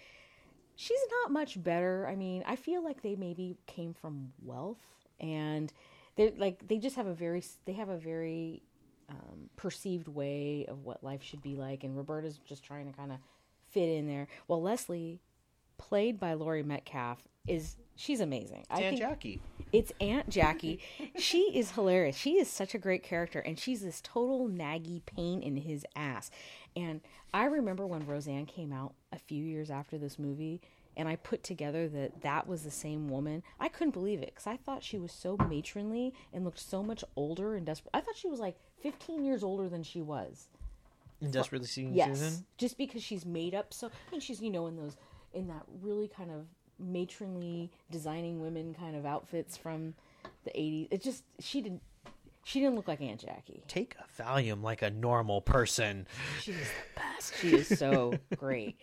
she's 0.75 1.01
not 1.23 1.31
much 1.31 1.61
better. 1.63 2.07
I 2.07 2.15
mean, 2.15 2.43
I 2.45 2.55
feel 2.55 2.83
like 2.83 3.01
they 3.01 3.15
maybe 3.15 3.57
came 3.65 3.93
from 3.95 4.33
wealth, 4.43 4.77
and 5.19 5.73
they 6.15 6.31
like 6.37 6.67
they 6.67 6.77
just 6.77 6.95
have 6.95 7.07
a 7.07 7.13
very 7.15 7.43
they 7.65 7.73
have 7.73 7.89
a 7.89 7.97
very 7.97 8.61
um, 9.09 9.49
perceived 9.55 10.07
way 10.07 10.67
of 10.67 10.85
what 10.85 11.03
life 11.03 11.23
should 11.23 11.41
be 11.41 11.55
like. 11.55 11.83
And 11.83 11.97
Roberta's 11.97 12.37
just 12.45 12.63
trying 12.63 12.85
to 12.85 12.95
kind 12.95 13.11
of 13.11 13.17
fit 13.71 13.89
in 13.89 14.07
there. 14.07 14.27
Well, 14.47 14.61
Leslie, 14.61 15.21
played 15.77 16.19
by 16.19 16.33
Laurie 16.33 16.63
Metcalf, 16.63 17.27
is 17.47 17.77
she's 17.95 18.21
amazing. 18.21 18.65
I 18.69 18.79
Dan 18.79 18.91
think 18.91 19.01
Jackie. 19.01 19.41
it's 19.71 19.91
Aunt 19.99 20.29
Jackie. 20.29 20.79
she 21.17 21.51
is 21.53 21.71
hilarious. 21.71 22.15
She 22.15 22.37
is 22.37 22.47
such 22.49 22.73
a 22.75 22.79
great 22.79 23.03
character, 23.03 23.39
and 23.39 23.59
she's 23.59 23.81
this 23.81 24.01
total 24.01 24.47
naggy 24.47 25.05
pain 25.05 25.41
in 25.41 25.57
his 25.57 25.85
ass. 25.95 26.31
And 26.75 27.01
I 27.33 27.45
remember 27.45 27.85
when 27.85 28.05
Roseanne 28.05 28.45
came 28.45 28.71
out 28.71 28.93
a 29.11 29.19
few 29.19 29.43
years 29.43 29.69
after 29.69 29.97
this 29.97 30.17
movie, 30.19 30.61
and 30.97 31.07
I 31.07 31.15
put 31.15 31.43
together 31.43 31.87
that 31.87 32.21
that 32.21 32.47
was 32.47 32.63
the 32.63 32.71
same 32.71 33.07
woman. 33.07 33.43
I 33.59 33.69
couldn't 33.69 33.91
believe 33.93 34.21
it 34.21 34.33
because 34.35 34.47
I 34.47 34.57
thought 34.57 34.83
she 34.83 34.97
was 34.97 35.11
so 35.11 35.37
matronly 35.49 36.13
and 36.33 36.43
looked 36.43 36.59
so 36.59 36.83
much 36.83 37.03
older 37.15 37.55
and 37.55 37.65
desperate. 37.65 37.91
I 37.93 38.01
thought 38.01 38.17
she 38.17 38.27
was 38.27 38.39
like 38.39 38.57
15 38.81 39.23
years 39.23 39.43
older 39.43 39.69
than 39.69 39.83
she 39.83 40.01
was. 40.01 40.49
Desperately 41.27 41.67
Seeking 41.67 41.93
Yes, 41.93 42.19
Susan. 42.19 42.45
just 42.57 42.77
because 42.77 43.03
she's 43.03 43.25
made 43.25 43.53
up 43.53 43.73
so. 43.73 43.87
I 43.87 44.11
mean, 44.11 44.21
she's 44.21 44.41
you 44.41 44.49
know 44.49 44.67
in 44.67 44.75
those 44.77 44.95
in 45.33 45.47
that 45.47 45.63
really 45.81 46.07
kind 46.07 46.31
of 46.31 46.45
matronly 46.79 47.71
designing 47.91 48.41
women 48.41 48.73
kind 48.73 48.95
of 48.95 49.05
outfits 49.05 49.57
from 49.57 49.93
the 50.45 50.51
80s. 50.51 50.87
It 50.91 51.03
just 51.03 51.23
she 51.39 51.61
didn't 51.61 51.81
she 52.43 52.59
didn't 52.59 52.75
look 52.75 52.87
like 52.87 53.01
Aunt 53.01 53.19
Jackie. 53.19 53.63
Take 53.67 53.95
a 53.99 54.21
Valium 54.21 54.63
like 54.63 54.81
a 54.81 54.89
normal 54.89 55.41
person. 55.41 56.07
She 56.41 56.51
is 56.51 56.67
the 56.67 57.01
best. 57.01 57.33
She 57.39 57.55
is 57.55 57.79
so 57.79 58.13
great. 58.37 58.77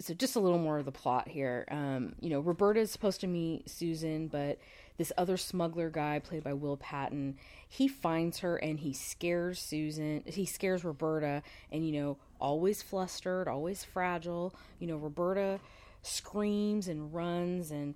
So 0.00 0.12
just 0.12 0.36
a 0.36 0.40
little 0.40 0.58
more 0.58 0.78
of 0.78 0.84
the 0.84 0.92
plot 0.92 1.28
here. 1.28 1.66
Um, 1.70 2.14
you 2.20 2.28
know, 2.28 2.40
Roberta 2.40 2.80
is 2.80 2.90
supposed 2.90 3.20
to 3.22 3.26
meet 3.26 3.70
Susan, 3.70 4.28
but 4.28 4.58
this 4.98 5.12
other 5.16 5.36
smuggler 5.36 5.90
guy 5.90 6.18
played 6.18 6.44
by 6.44 6.52
Will 6.52 6.76
Patton, 6.76 7.36
he 7.68 7.88
finds 7.88 8.40
her 8.40 8.56
and 8.56 8.78
he 8.78 8.92
scares 8.92 9.58
Susan. 9.60 10.22
He 10.26 10.44
scares 10.44 10.84
Roberta, 10.84 11.42
and 11.70 11.86
you 11.86 12.00
know, 12.00 12.18
always 12.40 12.82
flustered, 12.82 13.48
always 13.48 13.84
fragile. 13.84 14.54
You 14.78 14.88
know, 14.88 14.96
Roberta 14.96 15.60
screams 16.02 16.88
and 16.88 17.12
runs 17.12 17.70
and 17.70 17.94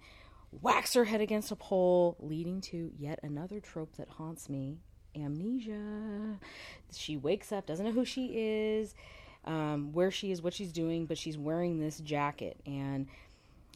whacks 0.51 0.95
her 0.95 1.05
head 1.05 1.21
against 1.21 1.53
a 1.53 1.57
pole, 1.57 2.17
leading 2.21 2.61
to 2.61 2.91
yet 2.99 3.21
another 3.23 3.61
trope 3.61 3.97
that 3.97 4.09
haunts 4.09 4.49
me 4.49 4.79
amnesia. 5.17 6.39
She 6.93 7.17
wakes 7.17 7.53
up, 7.53 7.67
doesn't 7.67 7.85
know 7.85 7.93
who 7.93 8.05
she 8.05 8.33
is, 8.35 8.95
um, 9.45 9.93
where 9.93 10.11
she 10.11 10.33
is, 10.33 10.43
what 10.43 10.55
she's 10.55 10.73
doing, 10.73 11.07
but 11.07 11.19
she's 11.19 11.39
wearing 11.39 11.79
this 11.79 11.99
jacket. 12.01 12.59
And 12.67 13.07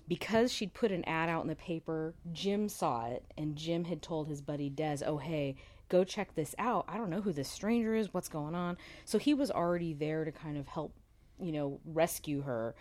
because 0.06 0.52
she'd 0.52 0.74
put 0.74 0.92
an 0.92 1.04
ad 1.04 1.28
out 1.28 1.42
in 1.42 1.48
the 1.48 1.56
paper, 1.56 2.14
Jim 2.32 2.68
saw 2.68 3.06
it, 3.06 3.24
and 3.38 3.56
Jim 3.56 3.84
had 3.84 4.02
told 4.02 4.28
his 4.28 4.40
buddy 4.40 4.70
Dez, 4.70 5.02
oh, 5.06 5.18
hey, 5.18 5.56
go 5.88 6.04
check 6.04 6.34
this 6.34 6.54
out. 6.58 6.84
I 6.88 6.96
don't 6.96 7.10
know 7.10 7.20
who 7.20 7.32
this 7.32 7.48
stranger 7.48 7.94
is, 7.94 8.12
what's 8.12 8.28
going 8.28 8.54
on. 8.54 8.76
So 9.04 9.18
he 9.18 9.34
was 9.34 9.50
already 9.50 9.94
there 9.94 10.24
to 10.24 10.32
kind 10.32 10.58
of 10.58 10.68
help, 10.68 10.92
you 11.40 11.52
know, 11.52 11.80
rescue 11.84 12.42
her. 12.42 12.74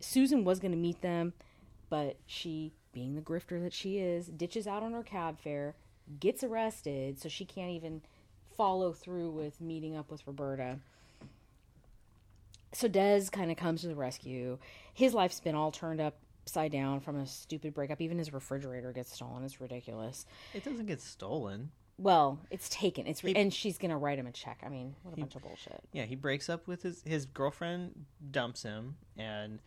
Susan 0.00 0.44
was 0.44 0.58
going 0.58 0.72
to 0.72 0.78
meet 0.78 1.00
them, 1.02 1.32
but 1.88 2.16
she, 2.26 2.72
being 2.92 3.14
the 3.14 3.20
grifter 3.20 3.62
that 3.62 3.72
she 3.72 3.98
is, 3.98 4.26
ditches 4.26 4.66
out 4.66 4.82
on 4.82 4.92
her 4.92 5.02
cab 5.02 5.38
fare, 5.38 5.74
gets 6.20 6.42
arrested, 6.44 7.18
so 7.20 7.28
she 7.28 7.44
can't 7.44 7.70
even 7.70 8.02
follow 8.56 8.92
through 8.92 9.30
with 9.30 9.60
meeting 9.60 9.96
up 9.96 10.10
with 10.10 10.26
Roberta. 10.26 10.78
So 12.72 12.88
Dez 12.88 13.30
kind 13.32 13.50
of 13.50 13.56
comes 13.56 13.82
to 13.82 13.88
the 13.88 13.94
rescue. 13.94 14.58
His 14.92 15.14
life's 15.14 15.40
been 15.40 15.54
all 15.54 15.70
turned 15.70 16.00
upside 16.00 16.72
down 16.72 17.00
from 17.00 17.16
a 17.16 17.26
stupid 17.26 17.74
breakup. 17.74 18.00
Even 18.00 18.18
his 18.18 18.32
refrigerator 18.32 18.92
gets 18.92 19.12
stolen. 19.14 19.44
It's 19.44 19.60
ridiculous. 19.60 20.26
It 20.52 20.64
doesn't 20.64 20.86
get 20.86 21.00
stolen. 21.00 21.70
Well, 21.98 22.38
it's 22.50 22.68
taken. 22.68 23.06
It's 23.06 23.24
re- 23.24 23.32
He- 23.32 23.38
and 23.38 23.52
she's 23.52 23.78
gonna 23.78 23.96
write 23.96 24.18
him 24.18 24.26
a 24.26 24.32
check. 24.32 24.60
I 24.62 24.68
mean, 24.68 24.94
what 25.02 25.14
a 25.14 25.16
bunch 25.16 25.34
of 25.36 25.42
bullshit. 25.42 25.82
Yeah, 25.92 26.04
he 26.04 26.14
breaks 26.14 26.50
up 26.50 26.66
with 26.66 26.82
his 26.82 27.02
his 27.06 27.24
girlfriend, 27.24 28.04
dumps 28.30 28.62
him, 28.62 28.96
and 29.16 29.60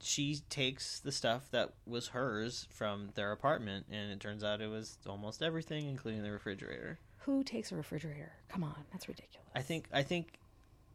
she 0.00 0.40
takes 0.50 1.00
the 1.00 1.12
stuff 1.12 1.50
that 1.50 1.72
was 1.86 2.08
hers 2.08 2.66
from 2.70 3.10
their 3.14 3.32
apartment, 3.32 3.86
and 3.90 4.10
it 4.10 4.20
turns 4.20 4.44
out 4.44 4.60
it 4.60 4.68
was 4.68 4.98
almost 5.06 5.42
everything, 5.42 5.88
including 5.88 6.22
the 6.22 6.30
refrigerator. 6.30 6.98
Who 7.20 7.42
takes 7.42 7.72
a 7.72 7.76
refrigerator? 7.76 8.32
Come 8.48 8.62
on, 8.62 8.84
that's 8.92 9.08
ridiculous. 9.08 9.48
I 9.54 9.62
think 9.62 9.86
I 9.92 10.02
think 10.02 10.38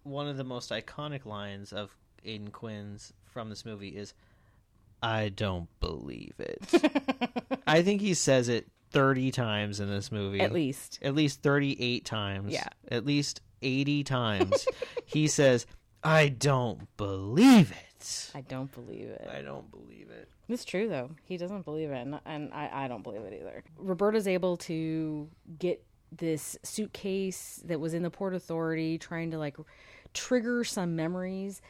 one 0.03 0.27
of 0.27 0.37
the 0.37 0.43
most 0.43 0.71
iconic 0.71 1.25
lines 1.25 1.73
of 1.73 1.95
Aidan 2.23 2.51
Quinn's 2.51 3.13
from 3.25 3.49
this 3.49 3.65
movie 3.65 3.89
is 3.89 4.13
I 5.03 5.29
don't 5.29 5.67
believe 5.79 6.35
it. 6.39 6.61
I 7.67 7.81
think 7.81 8.01
he 8.01 8.13
says 8.13 8.49
it 8.49 8.67
30 8.91 9.31
times 9.31 9.79
in 9.79 9.89
this 9.89 10.11
movie. 10.11 10.41
at 10.41 10.51
least. 10.51 10.99
At 11.01 11.15
least 11.15 11.41
38 11.41 12.05
times. 12.05 12.53
Yeah. 12.53 12.67
At 12.89 13.05
least 13.05 13.41
80 13.61 14.03
times. 14.03 14.67
he 15.05 15.27
says, 15.27 15.65
I 16.03 16.29
don't 16.29 16.87
believe 16.97 17.71
it. 17.71 17.90
I 18.35 18.41
don't 18.41 18.71
believe 18.71 19.07
it. 19.07 19.27
I 19.31 19.41
don't 19.41 19.69
believe 19.71 20.09
it. 20.09 20.29
It's 20.49 20.65
true 20.65 20.89
though. 20.89 21.11
He 21.23 21.37
doesn't 21.37 21.65
believe 21.65 21.91
it, 21.91 21.97
and, 21.97 22.19
and 22.25 22.53
I, 22.53 22.85
I 22.85 22.87
don't 22.87 23.03
believe 23.03 23.21
it 23.21 23.39
either. 23.39 23.63
Roberta's 23.77 24.27
able 24.27 24.57
to 24.57 25.29
get 25.59 25.83
this 26.11 26.57
suitcase 26.63 27.61
that 27.65 27.79
was 27.79 27.93
in 27.93 28.03
the 28.03 28.09
port 28.09 28.33
authority, 28.33 28.97
trying 28.97 29.31
to 29.31 29.37
like 29.37 29.55
trigger 30.13 30.63
some 30.63 30.95
memories, 30.95 31.61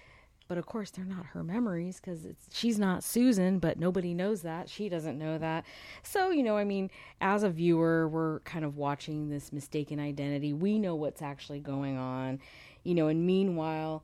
but 0.48 0.58
of 0.58 0.66
course 0.66 0.90
they're 0.92 1.06
not 1.06 1.28
her 1.28 1.44
memories 1.44 2.00
because 2.00 2.26
she's 2.52 2.80
not 2.80 3.04
Susan. 3.04 3.60
But 3.60 3.80
nobody 3.80 4.14
knows 4.14 4.42
that. 4.42 4.68
She 4.68 4.90
doesn't 4.90 5.18
know 5.18 5.38
that. 5.38 5.66
So 6.04 6.32
you 6.32 6.44
know, 6.44 6.58
I 6.58 6.64
mean, 6.64 6.90
as 7.22 7.44
a 7.44 7.50
viewer, 7.50 8.08
we're 8.08 8.40
kind 8.42 8.66
of 8.66 8.78
watching 8.78 9.30
this 9.30 9.54
mistaken 9.54 10.00
identity. 10.00 10.54
We 10.54 10.80
know 10.80 10.96
what's 10.96 11.22
actually 11.22 11.60
going 11.60 11.98
on, 11.98 12.40
you 12.84 12.96
know, 12.96 13.08
and 13.08 13.26
meanwhile. 13.26 14.04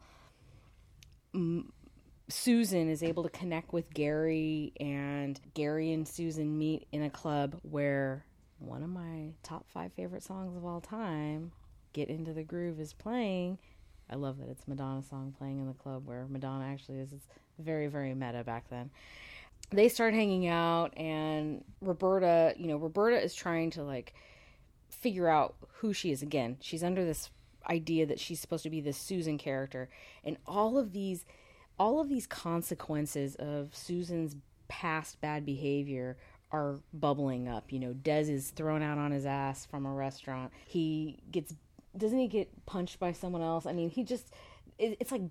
Susan 2.29 2.89
is 2.89 3.03
able 3.03 3.23
to 3.23 3.29
connect 3.29 3.71
with 3.71 3.93
Gary, 3.93 4.73
and 4.79 5.39
Gary 5.53 5.93
and 5.93 6.07
Susan 6.07 6.57
meet 6.57 6.87
in 6.91 7.03
a 7.03 7.09
club 7.09 7.57
where 7.61 8.25
one 8.59 8.83
of 8.83 8.89
my 8.89 9.29
top 9.43 9.65
five 9.69 9.93
favorite 9.93 10.23
songs 10.23 10.55
of 10.57 10.65
all 10.65 10.81
time, 10.81 11.51
Get 11.93 12.09
Into 12.09 12.33
the 12.33 12.43
Groove, 12.43 12.79
is 12.79 12.93
playing. 12.93 13.57
I 14.09 14.15
love 14.15 14.39
that 14.39 14.49
it's 14.49 14.67
Madonna 14.67 15.03
song 15.03 15.35
playing 15.37 15.59
in 15.59 15.67
the 15.67 15.73
club 15.73 16.05
where 16.05 16.25
Madonna 16.29 16.65
actually 16.65 16.99
is. 16.99 17.13
It's 17.13 17.27
very, 17.59 17.87
very 17.87 18.13
meta 18.13 18.43
back 18.43 18.69
then. 18.69 18.89
They 19.69 19.89
start 19.89 20.13
hanging 20.13 20.47
out, 20.47 20.97
and 20.97 21.63
Roberta, 21.81 22.53
you 22.57 22.67
know, 22.67 22.77
Roberta 22.77 23.21
is 23.21 23.33
trying 23.33 23.71
to 23.71 23.83
like 23.83 24.13
figure 24.89 25.29
out 25.29 25.55
who 25.75 25.93
she 25.93 26.11
is 26.11 26.21
again. 26.21 26.57
She's 26.61 26.83
under 26.83 27.05
this 27.05 27.29
idea 27.69 28.05
that 28.05 28.19
she's 28.19 28.39
supposed 28.39 28.63
to 28.63 28.69
be 28.69 28.81
this 28.81 28.97
Susan 28.97 29.37
character, 29.37 29.89
and 30.23 30.37
all 30.45 30.77
of 30.77 30.91
these 30.91 31.25
all 31.79 31.99
of 31.99 32.09
these 32.09 32.27
consequences 32.27 33.35
of 33.35 33.75
Susan's 33.75 34.35
past 34.67 35.21
bad 35.21 35.45
behavior 35.45 36.17
are 36.51 36.79
bubbling 36.93 37.47
up. 37.47 37.71
You 37.71 37.79
know, 37.79 37.93
Dez 37.93 38.29
is 38.29 38.51
thrown 38.51 38.81
out 38.81 38.97
on 38.97 39.11
his 39.11 39.25
ass 39.25 39.65
from 39.65 39.85
a 39.85 39.93
restaurant. 39.93 40.51
He 40.65 41.19
gets 41.31 41.53
doesn't 41.95 42.19
he 42.19 42.27
get 42.27 42.65
punched 42.65 42.99
by 42.99 43.11
someone 43.11 43.41
else? 43.41 43.65
I 43.65 43.73
mean, 43.73 43.89
he 43.89 44.03
just 44.03 44.33
it, 44.77 44.97
it's 44.99 45.11
like 45.11 45.23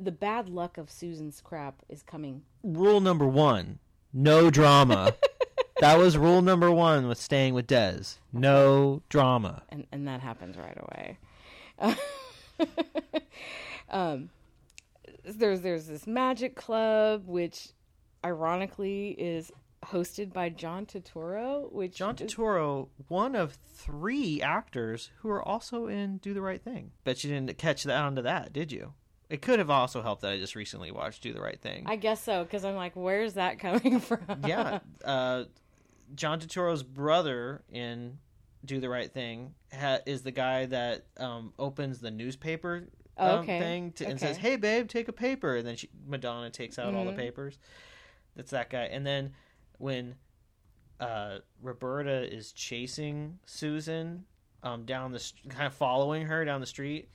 the 0.00 0.12
bad 0.12 0.48
luck 0.48 0.78
of 0.78 0.90
Susan's 0.90 1.40
crap 1.40 1.82
is 1.88 2.02
coming. 2.02 2.42
Rule 2.62 3.00
number 3.00 3.26
one 3.26 3.78
no 4.12 4.50
drama. 4.50 5.14
that 5.80 5.98
was 5.98 6.16
rule 6.16 6.42
number 6.42 6.70
one 6.70 7.08
with 7.08 7.18
staying 7.18 7.54
with 7.54 7.66
Dez. 7.66 8.18
No 8.32 9.02
drama. 9.08 9.62
and 9.68 9.86
and 9.92 10.06
that 10.08 10.20
happens 10.20 10.56
right 10.56 10.78
away. 10.78 11.18
um, 13.90 14.30
there's 15.36 15.60
there's 15.60 15.86
this 15.86 16.06
magic 16.06 16.56
club, 16.56 17.24
which 17.26 17.68
ironically 18.24 19.10
is 19.10 19.50
hosted 19.86 20.32
by 20.32 20.48
John 20.48 20.86
Turturro, 20.86 21.70
which 21.72 21.96
John 21.96 22.16
is- 22.18 22.34
Turturro, 22.34 22.88
one 23.08 23.34
of 23.36 23.52
three 23.74 24.42
actors 24.42 25.10
who 25.18 25.30
are 25.30 25.42
also 25.42 25.86
in 25.86 26.18
Do 26.18 26.34
the 26.34 26.40
Right 26.42 26.60
Thing. 26.60 26.90
Bet 27.04 27.22
you 27.22 27.30
didn't 27.30 27.56
catch 27.58 27.84
that 27.84 27.96
onto 28.02 28.22
that, 28.22 28.52
did 28.52 28.72
you? 28.72 28.94
It 29.30 29.42
could 29.42 29.58
have 29.58 29.70
also 29.70 30.02
helped 30.02 30.22
that 30.22 30.32
I 30.32 30.38
just 30.38 30.56
recently 30.56 30.90
watched 30.90 31.22
Do 31.22 31.32
the 31.32 31.40
Right 31.40 31.60
Thing. 31.60 31.84
I 31.86 31.96
guess 31.96 32.22
so 32.22 32.42
because 32.42 32.64
I'm 32.64 32.74
like, 32.74 32.96
where's 32.96 33.34
that 33.34 33.58
coming 33.60 34.00
from? 34.00 34.20
yeah, 34.46 34.80
uh, 35.04 35.44
John 36.14 36.40
Turturro's 36.40 36.82
brother 36.82 37.62
in 37.70 38.18
Do 38.64 38.80
the 38.80 38.88
Right 38.88 39.12
Thing 39.12 39.54
ha- 39.72 39.98
is 40.06 40.22
the 40.22 40.32
guy 40.32 40.66
that 40.66 41.04
um, 41.18 41.52
opens 41.58 42.00
the 42.00 42.10
newspaper 42.10 42.88
um, 43.18 43.40
okay. 43.40 43.58
thing 43.58 43.92
to, 43.92 44.06
and 44.06 44.18
says, 44.20 44.36
"Hey, 44.36 44.56
babe, 44.56 44.88
take 44.88 45.08
a 45.08 45.12
paper," 45.12 45.56
and 45.56 45.66
then 45.66 45.76
she, 45.76 45.88
Madonna 46.06 46.50
takes 46.50 46.78
out 46.78 46.94
all 46.94 47.04
the 47.04 47.12
Mhm. 47.12 47.16
papers. 47.16 47.58
That's 48.36 48.50
that 48.52 48.70
guy. 48.70 48.84
And 48.84 49.06
then 49.06 49.34
when 49.78 50.16
uh, 51.00 51.38
Roberta 51.62 52.32
is 52.34 52.50
chasing 52.52 53.38
Susan 53.46 54.24
um, 54.64 54.84
down 54.84 55.12
the 55.12 55.20
st- 55.20 55.48
kind 55.48 55.66
of 55.68 55.74
following 55.74 56.26
her 56.26 56.44
down 56.44 56.60
the 56.60 56.66
street. 56.66 57.08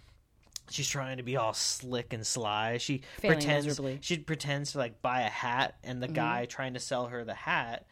She's 0.69 0.87
trying 0.87 1.17
to 1.17 1.23
be 1.23 1.35
all 1.35 1.53
slick 1.53 2.13
and 2.13 2.25
sly. 2.25 2.77
She 2.77 3.01
Failing 3.19 3.35
pretends 3.39 3.65
miserably. 3.67 3.97
she 4.01 4.17
pretends 4.19 4.71
to 4.71 4.77
like 4.77 5.01
buy 5.01 5.23
a 5.23 5.29
hat, 5.29 5.75
and 5.83 6.01
the 6.01 6.07
Mhm. 6.07 6.13
guy 6.13 6.45
trying 6.45 6.75
to 6.75 6.79
sell 6.79 7.07
her 7.07 7.25
the 7.25 7.33
hat 7.33 7.85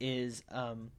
is 0.00 0.42
um, 0.48 0.90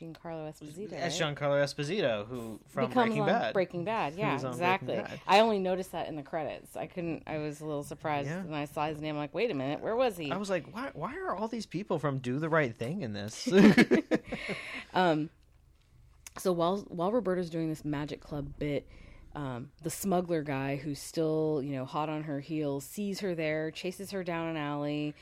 Giancarlo 0.00 0.48
Esposito. 0.52 0.92
as 0.92 1.20
right? 1.20 1.36
Giancarlo 1.36 1.62
Esposito, 1.62 2.26
who 2.26 2.60
from 2.68 2.88
Becomes 2.88 3.06
Breaking 3.06 3.20
on 3.22 3.26
Bad. 3.28 3.52
Breaking 3.54 3.84
Bad, 3.84 4.14
yeah, 4.14 4.34
exactly. 4.34 4.96
Bad. 4.96 5.20
I 5.26 5.40
only 5.40 5.58
noticed 5.58 5.92
that 5.92 6.08
in 6.08 6.16
the 6.16 6.22
credits. 6.22 6.76
I 6.76 6.86
couldn't. 6.86 7.24
I 7.26 7.38
was 7.38 7.60
a 7.60 7.66
little 7.66 7.82
surprised 7.84 8.28
Yeah. 8.28 8.42
when 8.42 8.54
I 8.54 8.64
saw 8.66 8.86
his 8.86 9.00
name. 9.00 9.14
I'm 9.16 9.20
like, 9.20 9.34
wait 9.34 9.50
a 9.50 9.54
minute, 9.54 9.80
where 9.80 9.96
was 9.96 10.16
he? 10.16 10.30
I 10.30 10.36
was 10.36 10.50
like, 10.50 10.66
why? 10.74 10.90
Why 10.94 11.16
are 11.16 11.34
all 11.34 11.48
these 11.48 11.66
people 11.66 11.98
from 11.98 12.18
Do 12.18 12.38
the 12.38 12.48
Right 12.48 12.76
Thing 12.76 13.02
in 13.02 13.12
this? 13.12 13.48
Um, 14.94 15.30
so 16.38 16.52
while 16.52 16.78
while 16.88 17.12
Roberta's 17.12 17.50
doing 17.50 17.68
this 17.68 17.84
Magic 17.84 18.20
Club 18.20 18.52
bit, 18.58 18.86
um, 19.34 19.70
the 19.82 19.90
smuggler 19.90 20.42
guy 20.42 20.76
who's 20.76 20.98
still 20.98 21.60
you 21.62 21.72
know 21.74 21.84
hot 21.84 22.08
on 22.08 22.22
her 22.24 22.40
heels 22.40 22.84
sees 22.84 23.20
her 23.20 23.34
there, 23.34 23.70
chases 23.70 24.10
her 24.12 24.24
down 24.24 24.48
an 24.48 24.56
alley. 24.56 25.14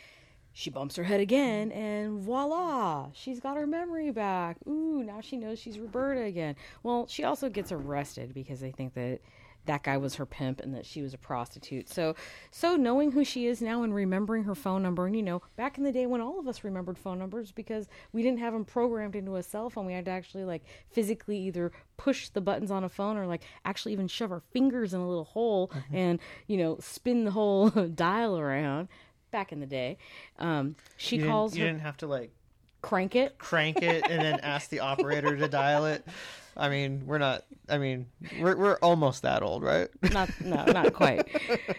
She 0.59 0.70
bumps 0.70 0.96
her 0.96 1.04
head 1.04 1.20
again, 1.20 1.70
and 1.70 2.18
voila, 2.18 3.11
she's 3.12 3.40
got 3.40 3.59
her 3.59 3.66
memory 3.66 4.11
back. 4.11 4.57
Ooh, 4.66 5.02
now 5.02 5.20
she 5.20 5.36
knows 5.36 5.59
she's 5.59 5.78
Roberta 5.78 6.22
again. 6.22 6.57
Well, 6.82 7.07
she 7.09 7.24
also 7.24 7.50
gets 7.50 7.72
arrested 7.72 8.32
because 8.32 8.61
they 8.61 8.70
think 8.70 8.94
that 8.94 9.20
that 9.66 9.82
guy 9.82 9.98
was 9.98 10.14
her 10.14 10.24
pimp 10.24 10.62
and 10.62 10.74
that 10.74 10.86
she 10.86 11.02
was 11.02 11.12
a 11.12 11.18
prostitute. 11.18 11.90
So, 11.90 12.14
so 12.50 12.74
knowing 12.74 13.12
who 13.12 13.22
she 13.22 13.46
is 13.46 13.61
now 13.61 13.82
and 13.82 13.94
remembering 13.94 14.44
her 14.44 14.54
phone 14.54 14.82
number, 14.82 15.04
and 15.07 15.14
you 15.14 15.22
know, 15.22 15.42
back 15.57 15.76
in 15.76 15.84
the 15.84 15.92
day 15.92 16.07
when 16.07 16.22
all 16.22 16.40
of 16.40 16.48
us 16.48 16.64
remembered 16.64 16.96
phone 16.96 17.18
numbers 17.18 17.52
because 17.52 17.86
we 18.12 18.22
didn't 18.22 18.38
have 18.38 18.54
them 18.54 18.64
programmed 18.64 19.14
into 19.14 19.36
a 19.36 19.42
cell 19.42 19.68
phone, 19.68 19.84
we 19.84 19.92
had 19.92 20.07
to 20.07 20.11
actually 20.11 20.44
like 20.44 20.62
physically 20.90 21.38
either 21.38 21.70
push 21.98 22.30
the 22.30 22.40
buttons 22.40 22.70
on 22.70 22.82
a 22.82 22.88
phone 22.88 23.18
or 23.18 23.26
like 23.26 23.42
actually 23.66 23.92
even 23.92 24.09
shove 24.09 24.32
our 24.32 24.42
fingers 24.52 24.94
in 24.94 25.00
a 25.00 25.09
little 25.09 25.24
hole 25.24 25.68
mm-hmm. 25.68 25.96
and 25.96 26.20
you 26.46 26.57
know 26.57 26.78
spin 26.80 27.24
the 27.24 27.32
whole 27.32 27.68
dial 27.94 28.38
around. 28.38 28.88
Back 29.30 29.52
in 29.52 29.60
the 29.60 29.66
day, 29.66 29.98
um, 30.38 30.76
she 30.96 31.16
you 31.16 31.22
didn't- 31.22 31.32
calls 31.32 31.56
you 31.56 31.62
her, 31.64 31.68
didn't 31.70 31.82
have 31.82 31.96
to 31.98 32.06
like 32.06 32.30
crank 32.80 33.16
it. 33.16 33.36
crank 33.38 33.82
it 33.82 34.04
and 34.08 34.22
then 34.22 34.40
ask 34.40 34.70
the 34.70 34.80
operator 34.80 35.36
to 35.36 35.48
dial 35.48 35.86
it. 35.86 36.04
I 36.57 36.68
mean, 36.68 37.02
we're 37.07 37.18
not. 37.18 37.44
I 37.68 37.78
mean, 37.78 38.07
we're 38.40 38.57
we're 38.57 38.76
almost 38.76 39.22
that 39.22 39.42
old, 39.42 39.62
right? 39.62 39.88
not 40.12 40.30
no 40.40 40.64
not 40.64 40.92
quite. 40.94 41.28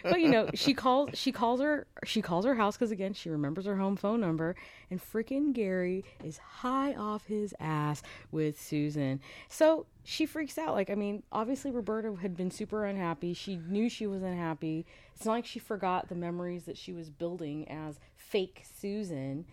But 0.03 0.21
you 0.21 0.29
know 0.29 0.49
she 0.53 0.73
calls 0.73 1.17
she 1.17 1.31
calls 1.31 1.61
her 1.61 1.87
she 2.05 2.21
calls 2.21 2.45
her 2.45 2.55
house 2.55 2.75
because 2.77 2.91
again 2.91 3.13
she 3.13 3.29
remembers 3.29 3.65
her 3.65 3.77
home 3.77 3.95
phone 3.95 4.19
number 4.19 4.55
and 4.91 5.01
freaking 5.01 5.53
gary 5.53 6.03
is 6.23 6.37
high 6.37 6.93
off 6.93 7.25
his 7.25 7.53
ass 7.59 8.03
with 8.31 8.59
susan. 8.61 9.19
So 9.49 9.85
she 10.03 10.25
freaks 10.25 10.57
out. 10.57 10.75
Like 10.75 10.89
i 10.89 10.95
mean 10.95 11.23
obviously 11.31 11.71
roberta 11.71 12.15
had 12.21 12.35
been 12.37 12.51
super 12.51 12.85
unhappy. 12.85 13.33
She 13.33 13.57
knew 13.67 13.89
she 13.89 14.07
was 14.07 14.21
unhappy 14.23 14.85
it's 15.15 15.25
not 15.25 15.31
like 15.31 15.45
she 15.47 15.57
forgot 15.57 16.09
the 16.09 16.15
memories 16.15 16.65
that 16.65 16.77
she 16.77 16.93
was 16.93 17.09
building 17.09 17.67
as 17.69 17.99
fake 18.15 18.63
susan 18.79 19.45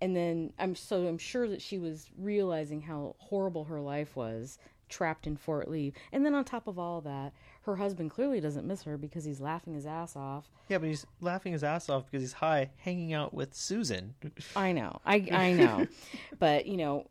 and 0.00 0.16
then 0.16 0.52
I'm 0.58 0.74
so 0.74 1.06
I'm 1.06 1.18
sure 1.18 1.48
that 1.48 1.62
she 1.62 1.78
was 1.78 2.10
realizing 2.18 2.80
how 2.80 3.16
horrible 3.18 3.64
her 3.64 3.80
life 3.80 4.16
was 4.16 4.58
trapped 4.90 5.26
in 5.26 5.36
Fort 5.36 5.70
Lee. 5.70 5.92
And 6.12 6.26
then 6.26 6.34
on 6.34 6.44
top 6.44 6.66
of 6.66 6.78
all 6.78 7.00
that, 7.02 7.32
her 7.62 7.76
husband 7.76 8.10
clearly 8.10 8.40
doesn't 8.40 8.66
miss 8.66 8.82
her 8.82 8.98
because 8.98 9.24
he's 9.24 9.40
laughing 9.40 9.74
his 9.74 9.86
ass 9.86 10.16
off. 10.16 10.50
Yeah, 10.68 10.78
but 10.78 10.88
he's 10.88 11.06
laughing 11.20 11.52
his 11.52 11.64
ass 11.64 11.88
off 11.88 12.04
because 12.06 12.22
he's 12.22 12.32
high, 12.34 12.70
hanging 12.76 13.12
out 13.12 13.32
with 13.32 13.54
Susan. 13.54 14.14
I 14.56 14.72
know. 14.72 15.00
I 15.06 15.26
I 15.32 15.52
know. 15.52 15.86
but, 16.38 16.66
you 16.66 16.76
know, 16.76 17.06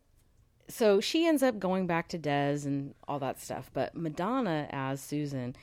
so 0.68 1.02
she 1.02 1.26
ends 1.26 1.42
up 1.42 1.58
going 1.58 1.88
back 1.88 2.10
to 2.10 2.20
Dez 2.20 2.66
and 2.66 2.94
all 3.08 3.20
that 3.20 3.40
stuff, 3.40 3.72
but 3.74 3.96
Madonna 3.96 4.68
as 4.72 5.02
Susan 5.02 5.56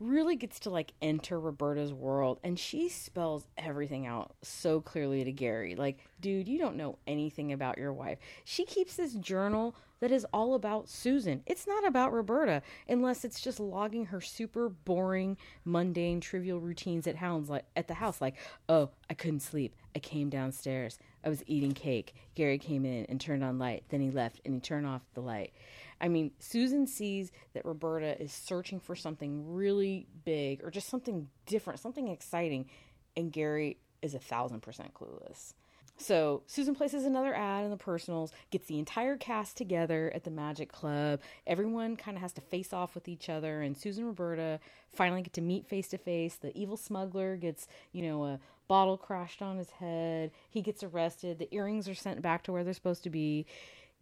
really 0.00 0.34
gets 0.34 0.58
to 0.60 0.70
like 0.70 0.92
enter 1.02 1.38
Roberta's 1.38 1.92
world 1.92 2.40
and 2.42 2.58
she 2.58 2.88
spells 2.88 3.46
everything 3.58 4.06
out 4.06 4.34
so 4.42 4.80
clearly 4.80 5.22
to 5.24 5.32
Gary. 5.32 5.76
Like, 5.76 5.98
dude, 6.20 6.48
you 6.48 6.58
don't 6.58 6.76
know 6.76 6.98
anything 7.06 7.52
about 7.52 7.78
your 7.78 7.92
wife. 7.92 8.18
She 8.44 8.64
keeps 8.64 8.96
this 8.96 9.14
journal 9.14 9.76
that 10.00 10.10
is 10.10 10.26
all 10.32 10.54
about 10.54 10.88
Susan. 10.88 11.42
It's 11.44 11.66
not 11.66 11.86
about 11.86 12.12
Roberta 12.12 12.62
unless 12.88 13.24
it's 13.24 13.40
just 13.40 13.60
logging 13.60 14.06
her 14.06 14.22
super 14.22 14.70
boring, 14.70 15.36
mundane, 15.66 16.20
trivial 16.20 16.58
routines 16.58 17.06
at 17.06 17.16
hounds 17.16 17.50
like 17.50 17.66
at 17.76 17.86
the 17.86 17.94
house 17.94 18.20
like, 18.20 18.36
"Oh, 18.68 18.90
I 19.10 19.14
couldn't 19.14 19.40
sleep. 19.40 19.76
I 19.94 19.98
came 19.98 20.30
downstairs. 20.30 20.98
I 21.22 21.28
was 21.28 21.44
eating 21.46 21.72
cake. 21.72 22.14
Gary 22.34 22.56
came 22.56 22.86
in 22.86 23.04
and 23.06 23.20
turned 23.20 23.44
on 23.44 23.58
light. 23.58 23.84
Then 23.90 24.00
he 24.00 24.10
left 24.10 24.40
and 24.46 24.54
he 24.54 24.60
turned 24.60 24.86
off 24.86 25.02
the 25.12 25.20
light." 25.20 25.52
I 26.00 26.08
mean, 26.08 26.32
Susan 26.38 26.86
sees 26.86 27.30
that 27.52 27.64
Roberta 27.64 28.20
is 28.20 28.32
searching 28.32 28.80
for 28.80 28.96
something 28.96 29.54
really 29.54 30.06
big 30.24 30.64
or 30.64 30.70
just 30.70 30.88
something 30.88 31.28
different, 31.46 31.80
something 31.80 32.08
exciting, 32.08 32.70
and 33.16 33.32
Gary 33.32 33.76
is 34.02 34.14
a 34.14 34.18
thousand 34.18 34.60
percent 34.60 34.94
clueless. 34.94 35.54
So 36.00 36.42
Susan 36.46 36.74
places 36.74 37.04
another 37.04 37.34
ad 37.34 37.64
in 37.64 37.70
the 37.70 37.76
personals, 37.76 38.32
gets 38.50 38.66
the 38.66 38.78
entire 38.78 39.18
cast 39.18 39.58
together 39.58 40.10
at 40.14 40.24
the 40.24 40.30
Magic 40.30 40.72
Club. 40.72 41.20
Everyone 41.46 41.94
kind 41.94 42.16
of 42.16 42.22
has 42.22 42.32
to 42.34 42.40
face 42.40 42.72
off 42.72 42.94
with 42.94 43.06
each 43.06 43.28
other, 43.28 43.60
and 43.60 43.76
Susan 43.76 44.04
and 44.04 44.08
Roberta 44.08 44.60
finally 44.94 45.20
get 45.20 45.34
to 45.34 45.42
meet 45.42 45.66
face 45.66 45.88
to 45.88 45.98
face. 45.98 46.36
The 46.36 46.56
evil 46.56 46.78
smuggler 46.78 47.36
gets, 47.36 47.68
you 47.92 48.02
know, 48.02 48.24
a 48.24 48.40
bottle 48.66 48.96
crashed 48.96 49.42
on 49.42 49.58
his 49.58 49.68
head. 49.68 50.30
He 50.48 50.62
gets 50.62 50.82
arrested. 50.82 51.38
The 51.38 51.54
earrings 51.54 51.86
are 51.86 51.94
sent 51.94 52.22
back 52.22 52.44
to 52.44 52.52
where 52.52 52.64
they're 52.64 52.72
supposed 52.72 53.02
to 53.02 53.10
be. 53.10 53.44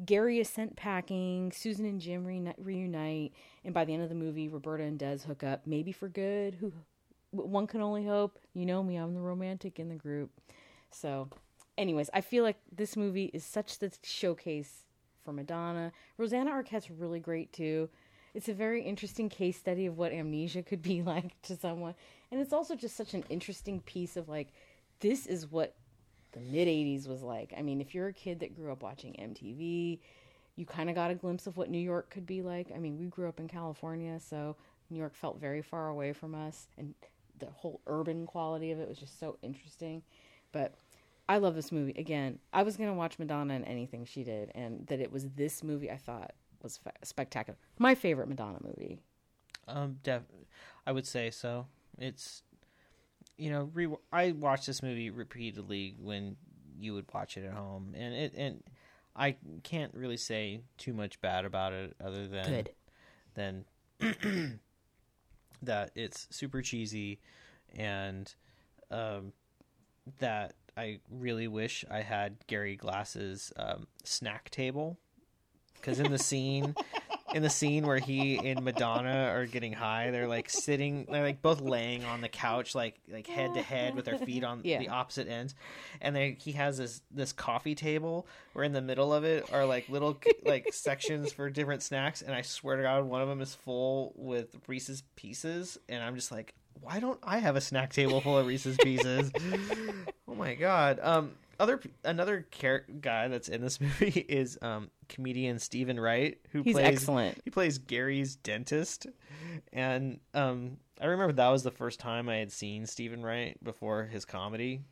Gary 0.05 0.39
is 0.39 0.49
sent 0.49 0.77
packing. 0.77 1.51
Susan 1.53 1.85
and 1.85 2.01
Jim 2.01 2.25
reuni- 2.25 2.55
reunite, 2.59 3.33
and 3.65 3.75
by 3.75 3.85
the 3.85 3.95
end 3.95 4.03
of 4.03 4.09
the 4.09 4.15
movie, 4.15 4.49
Roberta 4.49 4.85
and 4.85 4.99
Dez 4.99 5.25
hook 5.25 5.43
up, 5.43 5.67
maybe 5.67 5.93
for 5.93 6.09
good. 6.09 6.55
Who 6.55 6.73
one 7.31 7.67
can 7.67 7.81
only 7.81 8.07
hope. 8.07 8.39
You 8.55 8.67
know 8.67 8.83
me, 8.83 8.97
I'm 8.97 9.15
the 9.15 9.21
romantic 9.21 9.79
in 9.79 9.89
the 9.89 9.95
group. 9.95 10.31
So, 10.91 11.29
anyways, 11.77 12.11
I 12.15 12.21
feel 12.21 12.45
like 12.45 12.57
this 12.75 12.97
movie 12.97 13.31
is 13.35 13.45
such 13.45 13.79
the 13.79 13.93
showcase 14.03 14.85
for 15.25 15.33
Madonna. 15.33 15.93
Rosanna 16.17 16.53
Arquette's 16.53 16.91
really 16.91 17.21
great 17.21 17.53
too. 17.53 17.89
It's 18.35 18.49
a 18.49 18.55
very 18.55 18.83
interesting 18.83 19.29
case 19.29 19.59
study 19.59 19.87
of 19.87 19.99
what 19.99 20.13
amnesia 20.13 20.63
could 20.63 20.83
be 20.83 21.03
like 21.15 21.41
to 21.43 21.57
someone, 21.57 21.95
and 22.31 22.41
it's 22.41 22.53
also 22.53 22.75
just 22.75 22.97
such 22.97 23.15
an 23.15 23.25
interesting 23.29 23.81
piece 23.81 24.17
of 24.17 24.29
like, 24.29 24.49
this 25.01 25.27
is 25.27 25.51
what 25.51 25.75
the 26.33 26.41
mid 26.41 26.69
80s 26.69 27.09
was 27.09 27.23
like. 27.23 27.53
I 27.57 27.63
mean, 27.63 27.81
if 27.81 27.95
you're 27.95 28.09
a 28.09 28.13
kid 28.13 28.41
that 28.41 28.55
grew 28.55 28.73
up 28.73 28.83
watching 28.83 29.15
MTV, 29.15 29.99
you 30.57 30.67
kind 30.67 30.89
of 30.89 30.95
got 30.95 31.11
a 31.11 31.15
glimpse 31.15 31.47
of 31.47 31.57
what 31.57 31.71
New 31.71 31.79
York 31.79 32.11
could 32.11 32.27
be 32.27 32.43
like. 32.43 32.69
I 32.75 32.79
mean, 32.79 32.99
we 32.99 33.07
grew 33.07 33.29
up 33.29 33.39
in 33.41 33.49
California, 33.49 34.19
so 34.21 34.57
New 34.91 34.99
York 34.99 35.15
felt 35.15 35.41
very 35.41 35.63
far 35.63 35.89
away 35.89 36.13
from 36.13 36.35
us, 36.35 36.69
and 36.77 36.95
the 37.39 37.47
whole 37.47 37.81
urban 37.87 38.27
quality 38.27 38.73
of 38.73 38.81
it 38.81 38.89
was 38.89 38.99
just 38.99 39.21
so 39.21 39.39
interesting. 39.43 40.03
But 40.53 40.75
I 41.29 41.39
love 41.39 41.55
this 41.55 41.71
movie. 41.71 41.95
Again, 41.97 42.39
I 42.53 42.63
was 42.63 42.77
going 42.77 42.89
to 42.89 42.95
watch 42.95 43.19
Madonna 43.19 43.55
in 43.55 43.65
anything 43.65 44.05
she 44.05 44.25
did, 44.25 44.51
and 44.55 44.87
that 44.87 45.01
it 45.01 45.13
was 45.13 45.29
this 45.37 45.63
movie 45.63 45.91
I 45.91 45.97
thought 45.97 46.33
was 46.63 46.81
spectacular. 47.05 47.59
My 47.79 47.95
favorite 47.95 48.29
Madonna 48.29 48.59
movie. 48.63 48.99
Um, 49.69 49.99
def- 50.03 50.23
I 50.87 50.93
would 50.93 51.07
say 51.07 51.31
so. 51.31 51.67
It's, 51.99 52.43
you 53.39 53.51
know, 53.51 53.71
re- 53.73 53.97
I 54.13 54.33
watched 54.33 54.67
this 54.67 54.83
movie 54.83 55.11
repeatedly 55.11 55.95
when 55.99 56.37
you 56.79 56.95
would 56.95 57.07
watch 57.15 57.37
it 57.37 57.45
at 57.45 57.53
home, 57.53 57.95
and 57.97 58.15
it 58.15 58.35
and 58.37 58.63
I 59.17 59.37
can't 59.63 59.95
really 59.95 60.17
say 60.17 60.61
too 60.77 60.93
much 60.93 61.21
bad 61.21 61.45
about 61.45 61.73
it 61.73 61.97
other 62.05 62.27
than 62.27 62.51
Good. 62.51 62.71
than 63.35 63.65
that 65.63 65.91
it's 65.95 66.27
super 66.31 66.63
cheesy 66.63 67.21
and 67.75 68.33
um, 68.91 69.33
that 70.19 70.55
I 70.77 71.01
really 71.11 71.49
wish 71.49 71.85
I 71.91 72.03
had 72.03 72.37
Gary 72.47 72.77
Glass's 72.77 73.53
um, 73.57 73.87
snack 74.05 74.51
table 74.51 74.99
because 75.75 76.01
in 76.01 76.11
the 76.11 76.19
scene 76.19 76.75
in 77.35 77.43
the 77.43 77.51
scene 77.51 77.87
where 77.87 77.99
he 77.99 78.37
and 78.39 78.63
Madonna 78.65 79.31
are 79.35 79.47
getting 79.47 79.73
high, 79.73 80.11
they're 80.11 80.27
like 80.29 80.49
sitting, 80.51 81.07
they're 81.11 81.23
like 81.23 81.43
both 81.43 81.61
laying 81.61 82.05
on 82.05 82.21
the 82.21 82.29
couch, 82.29 82.75
like 82.75 82.95
like 83.13 83.27
head 83.27 83.55
to 83.55 83.63
head 83.63 83.95
with 83.95 84.05
their 84.07 84.19
feet 84.19 84.45
on 84.45 84.61
Yeah. 84.65 84.79
the 84.79 84.89
opposite 84.89 85.29
ends, 85.29 85.55
and 86.01 86.15
they 86.17 86.37
he 86.41 86.53
has 86.53 86.79
this 86.79 87.03
this 87.11 87.33
coffee 87.33 87.75
table 87.75 88.27
where 88.53 88.65
in 88.65 88.73
the 88.73 88.81
middle 88.81 89.13
of 89.13 89.25
it 89.25 89.53
are 89.53 89.65
like 89.67 89.89
little 89.89 90.19
like 90.45 90.69
sections 90.73 91.33
for 91.33 91.51
different 91.51 91.83
snacks, 91.83 92.23
and 92.23 92.35
I 92.35 92.43
swear 92.43 92.77
to 92.77 92.83
God, 92.83 93.05
one 93.05 93.23
of 93.23 93.29
them 93.29 93.41
is 93.41 93.55
full 93.55 94.13
with 94.17 94.57
Reese's 94.67 95.03
Pieces, 95.17 95.79
and 95.89 96.03
I'm 96.03 96.15
just 96.15 96.33
like, 96.33 96.55
why 96.81 97.01
don't 97.01 97.19
I 97.23 97.39
have 97.39 97.57
a 97.57 97.61
snack 97.61 97.93
table 97.93 98.21
full 98.21 98.39
of 98.39 98.47
Reese's 98.47 98.77
Pieces? 98.77 99.31
oh 100.29 100.35
my 100.35 100.55
God. 100.55 100.99
Um, 101.03 101.33
other 101.61 101.81
another 102.05 102.47
guy 103.01 103.29
that's 103.29 103.49
in 103.49 103.61
this 103.61 103.81
movie 103.81 104.25
is 104.29 104.59
um 104.63 104.91
comedian 105.09 105.59
Steven 105.59 105.99
Wright 105.99 106.39
who 106.53 106.63
He's 106.63 106.75
plays 106.75 106.87
excellent. 106.87 107.39
he 107.45 107.51
plays 107.51 107.79
Gary's 107.79 108.37
dentist, 108.37 109.07
and 109.73 110.21
um, 110.35 110.77
I 111.01 111.07
remember 111.07 111.33
that 111.35 111.49
was 111.49 111.63
the 111.63 111.71
first 111.71 112.01
time 112.01 112.29
I 112.29 112.37
had 112.37 112.53
seen 112.53 112.87
Steven 112.87 113.23
Wright 113.23 113.57
before 113.63 114.05
his 114.05 114.25
comedy, 114.25 114.83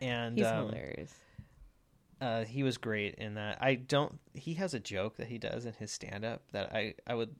and 0.00 0.36
He's 0.36 0.46
um, 0.46 0.66
hilarious. 0.68 1.12
uh, 2.20 2.44
he 2.44 2.62
was 2.62 2.78
great 2.78 3.14
in 3.16 3.34
that. 3.34 3.58
I 3.60 3.74
don't. 3.74 4.18
He 4.34 4.54
has 4.54 4.74
a 4.74 4.80
joke 4.80 5.16
that 5.16 5.28
he 5.28 5.38
does 5.38 5.66
in 5.66 5.72
his 5.74 5.90
stand 5.90 6.24
up 6.24 6.42
that 6.52 6.72
I 6.74 6.94
I 7.06 7.14
would. 7.14 7.34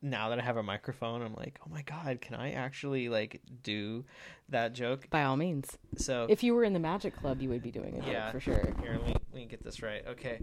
Now 0.00 0.28
that 0.28 0.38
I 0.38 0.42
have 0.42 0.56
a 0.56 0.62
microphone, 0.62 1.22
I'm 1.22 1.34
like, 1.34 1.58
oh 1.66 1.70
my 1.70 1.82
god, 1.82 2.20
can 2.20 2.36
I 2.36 2.52
actually 2.52 3.08
like 3.08 3.40
do 3.64 4.04
that 4.48 4.72
joke? 4.72 5.10
By 5.10 5.24
all 5.24 5.36
means. 5.36 5.76
So 5.96 6.26
If 6.28 6.44
you 6.44 6.54
were 6.54 6.62
in 6.62 6.72
the 6.72 6.78
Magic 6.78 7.16
Club, 7.16 7.42
you 7.42 7.48
would 7.48 7.64
be 7.64 7.72
doing 7.72 7.96
it 7.96 8.04
Yeah. 8.06 8.30
for 8.30 8.38
sure. 8.38 8.74
Here, 8.80 8.92
let 8.92 9.06
me, 9.06 9.12
let 9.14 9.34
me 9.34 9.46
get 9.46 9.64
this 9.64 9.82
right. 9.82 10.04
Okay. 10.06 10.40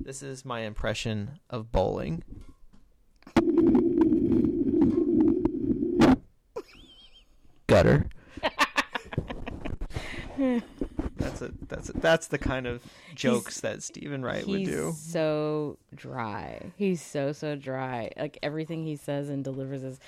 This 0.00 0.24
is 0.24 0.44
my 0.44 0.60
impression 0.60 1.38
of 1.50 1.70
bowling. 1.70 2.24
Gutter. 7.68 8.06
that's 11.38 11.52
a 11.52 11.66
that's 11.68 11.88
a, 11.90 11.92
that's 11.94 12.26
the 12.28 12.38
kind 12.38 12.66
of 12.66 12.82
jokes 13.14 13.60
that 13.60 13.82
Steven 13.82 14.22
Wright 14.22 14.46
would 14.46 14.60
He's 14.60 14.68
do. 14.68 14.94
so 14.96 15.78
dry. 15.94 16.72
He's 16.76 17.02
so 17.02 17.32
so 17.32 17.56
dry. 17.56 18.10
Like 18.16 18.38
everything 18.42 18.84
he 18.84 18.96
says 18.96 19.28
and 19.28 19.42
delivers 19.44 19.82
is 19.82 19.98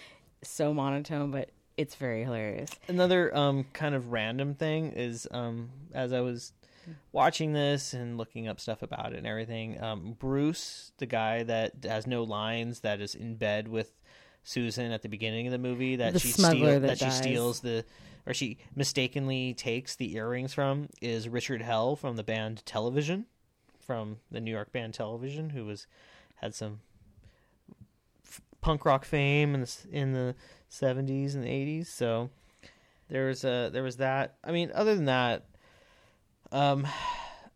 so 0.42 0.72
monotone, 0.72 1.30
but 1.30 1.50
it's 1.76 1.94
very 1.94 2.24
hilarious. 2.24 2.70
Another 2.88 3.34
um 3.36 3.64
kind 3.72 3.94
of 3.94 4.12
random 4.12 4.54
thing 4.54 4.92
is 4.92 5.26
um 5.30 5.70
as 5.92 6.12
I 6.12 6.20
was 6.20 6.52
watching 7.12 7.52
this 7.52 7.92
and 7.92 8.16
looking 8.16 8.48
up 8.48 8.58
stuff 8.60 8.82
about 8.82 9.12
it 9.12 9.18
and 9.18 9.26
everything, 9.26 9.82
um 9.82 10.16
Bruce, 10.18 10.92
the 10.98 11.06
guy 11.06 11.42
that 11.44 11.72
has 11.84 12.06
no 12.06 12.22
lines 12.24 12.80
that 12.80 13.00
is 13.00 13.14
in 13.14 13.34
bed 13.36 13.68
with 13.68 13.92
Susan 14.44 14.92
at 14.92 15.02
the 15.02 15.08
beginning 15.10 15.46
of 15.46 15.52
the 15.52 15.58
movie 15.58 15.96
that 15.96 16.14
The 16.14 16.18
she 16.20 16.32
smuggler 16.32 16.78
steal, 16.78 16.80
that 16.80 16.98
she 16.98 17.10
steals 17.10 17.60
the 17.60 17.84
or 18.26 18.34
she 18.34 18.58
mistakenly 18.74 19.54
takes 19.54 19.96
the 19.96 20.14
earrings 20.16 20.54
from 20.54 20.88
is 21.00 21.28
Richard 21.28 21.62
Hell 21.62 21.96
from 21.96 22.16
the 22.16 22.24
band 22.24 22.64
Television 22.66 23.26
from 23.80 24.18
the 24.30 24.40
New 24.40 24.50
York 24.50 24.72
band 24.72 24.94
Television 24.94 25.50
who 25.50 25.64
was 25.64 25.86
had 26.36 26.54
some 26.54 26.80
f- 28.24 28.40
punk 28.60 28.84
rock 28.84 29.04
fame 29.04 29.54
in 29.54 29.62
the 29.62 29.76
in 29.90 30.12
the 30.12 30.34
70s 30.70 31.34
and 31.34 31.44
the 31.44 31.48
80s 31.48 31.86
so 31.86 32.30
there 33.08 33.26
was 33.26 33.44
a 33.44 33.70
there 33.72 33.82
was 33.82 33.96
that. 33.96 34.36
I 34.44 34.52
mean 34.52 34.70
other 34.74 34.94
than 34.94 35.06
that 35.06 35.46
um 36.52 36.86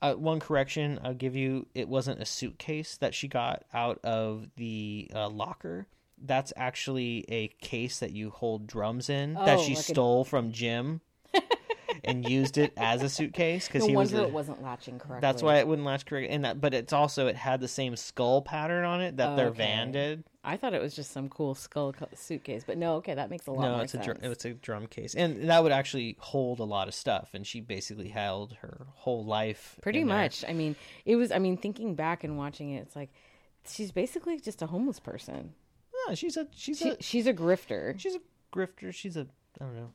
uh, 0.01 0.15
one 0.15 0.41
correction 0.41 0.99
i'll 1.05 1.15
give 1.15 1.37
you. 1.37 1.67
It 1.75 1.89
wasn't 1.89 2.21
a 2.21 2.27
suitcase 2.27 2.97
that 2.97 3.15
she 3.15 3.29
got 3.29 3.65
out 3.73 4.01
of 4.03 4.49
the 4.57 5.11
uh, 5.15 5.29
locker 5.29 5.87
that's 6.25 6.53
actually 6.57 7.25
a 7.29 7.49
case 7.61 7.99
that 7.99 8.12
you 8.12 8.31
hold 8.31 8.66
drums 8.66 9.09
in 9.11 9.35
that 9.35 9.59
Oh, 9.59 9.62
she 9.62 9.75
like 9.75 9.79
a- 9.81 9.93
stole 9.93 10.25
from 10.25 10.53
jim 10.53 11.01
and 12.05 12.29
used 12.29 12.59
it 12.59 12.73
as 12.77 13.03
a 13.03 13.09
suitcase 13.09 13.66
because 13.66 13.83
No 13.83 13.89
he 13.89 13.97
was 13.97 14.11
the- 14.11 14.23
it 14.25 14.33
wasn't 14.33 14.62
latching 14.62 14.99
correctly. 14.99 15.20
that's 15.20 15.43
why 15.43 15.59
it 15.59 15.66
wouldn't 15.68 15.87
latch 15.87 16.07
correctly 16.07 16.31
and 16.31 16.45
that 16.45 16.61
but 16.61 16.75
it's 16.75 16.93
also 16.93 17.27
it 17.27 17.37
had 17.37 17.61
the 17.61 17.68
same 17.68 17.97
skull 17.97 18.43
pattern 18.43 18.85
on 18.85 19.01
it 19.01 19.16
that 19.18 19.37
their 19.37 19.49
Okay. 19.49 19.59
van 19.59 19.93
did 19.93 20.25
I 20.45 20.57
thought 20.57 20.75
it 20.75 20.83
was 20.83 20.97
just 20.97 21.12
some 21.12 21.29
cool 21.29 21.55
skull 21.55 21.95
suitcase, 22.16 22.64
but 22.66 22.77
no, 22.77 22.97
okay, 22.97 23.14
that 23.14 23.31
makes 23.31 23.47
a 23.47 23.53
lot 23.53 23.62
no, 23.62 23.73
more 23.75 23.83
it's 23.85 23.95
a 23.95 23.99
sense. 24.03 24.07
dr- 24.18 24.25
it's 24.33 24.45
a 24.45 24.55
drum 24.55 24.89
case, 24.89 25.14
and 25.14 25.49
that 25.49 25.62
would 25.62 25.70
actually 25.70 26.16
hold 26.18 26.59
a 26.59 26.64
lot 26.64 26.89
of 26.89 26.95
stuff. 26.95 27.31
And 27.33 27.47
she 27.47 27.61
basically 27.61 28.09
held 28.09 28.55
her 28.55 28.89
whole 28.93 29.25
life. 29.25 29.79
Pretty 29.83 30.01
in 30.01 30.09
there. 30.09 30.16
much. 30.16 30.45
I 30.49 30.53
mean, 30.53 30.75
it 31.05 31.14
was. 31.14 31.31
I 31.31 31.39
mean, 31.39 31.57
thinking 31.57 31.95
back 31.95 32.25
and 32.25 32.37
watching 32.37 32.70
it, 32.73 32.79
it's 32.81 32.97
like 32.97 33.11
she's 33.68 33.93
basically 33.93 34.41
just 34.41 34.62
a 34.62 34.66
homeless 34.66 34.99
person. 34.99 35.55
Yeah, 36.09 36.15
she's 36.15 36.37
a 36.37 36.47
she's 36.55 36.79
She, 36.79 36.91
a 36.91 36.97
she's 37.01 37.27
a 37.27 37.35
grifter. 37.35 37.99
she's 37.99 38.15
a 38.15 38.21
grifter. 38.55 38.93
She's 38.93 39.17
a 39.17 39.27
I 39.61 39.65
don't 39.65 39.77
know. 39.77 39.93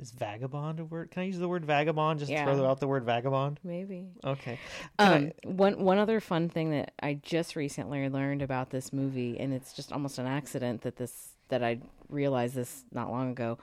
Is 0.00 0.10
vagabond 0.10 0.80
a 0.80 0.84
word? 0.84 1.10
Can 1.12 1.22
I 1.22 1.26
use 1.26 1.38
the 1.38 1.48
word 1.48 1.64
vagabond? 1.64 2.18
Just 2.18 2.30
Yeah. 2.32 2.44
throw 2.44 2.66
out 2.66 2.80
the 2.80 2.88
word 2.88 3.04
vagabond. 3.04 3.60
Maybe. 3.62 4.08
Okay. 4.24 4.58
Um, 4.98 5.30
one 5.44 5.84
one 5.84 5.98
other 5.98 6.18
fun 6.18 6.48
thing 6.48 6.70
that 6.70 6.92
I 7.00 7.14
just 7.22 7.54
recently 7.54 8.08
learned 8.08 8.42
about 8.42 8.70
this 8.70 8.92
movie, 8.92 9.38
and 9.38 9.52
it's 9.52 9.72
just 9.72 9.92
almost 9.92 10.18
an 10.18 10.26
accident 10.26 10.82
that 10.82 10.96
this 10.96 11.34
that 11.48 11.62
I 11.62 11.78
realized 12.08 12.54
this 12.54 12.84
not 12.92 13.10
long 13.10 13.30
ago. 13.30 13.58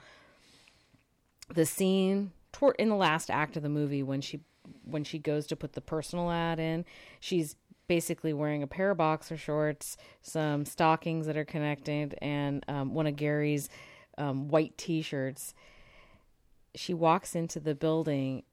The 1.52 1.66
scene 1.66 2.30
toward 2.52 2.76
in 2.78 2.88
the 2.88 2.94
last 2.96 3.30
act 3.30 3.56
of 3.56 3.62
the 3.62 3.68
movie 3.68 4.02
when 4.02 4.20
she 4.20 4.40
when 4.84 5.04
she 5.04 5.18
goes 5.18 5.46
to 5.48 5.56
put 5.56 5.72
the 5.72 5.80
personal 5.80 6.30
ad 6.30 6.58
in, 6.60 6.84
she's 7.18 7.56
basically 7.90 8.32
wearing 8.32 8.62
a 8.62 8.68
pair 8.68 8.92
of 8.92 8.98
boxer 8.98 9.36
shorts, 9.36 9.96
some 10.22 10.64
stockings 10.64 11.26
that 11.26 11.36
are 11.36 11.44
connected, 11.44 12.16
and 12.22 12.64
um, 12.68 12.94
one 12.94 13.04
of 13.04 13.16
Gary's 13.16 13.68
um, 14.16 14.46
white 14.46 14.78
T-shirts. 14.78 15.54
She 16.76 16.94
walks 16.94 17.34
into 17.34 17.58
the 17.58 17.74
building 17.74 18.44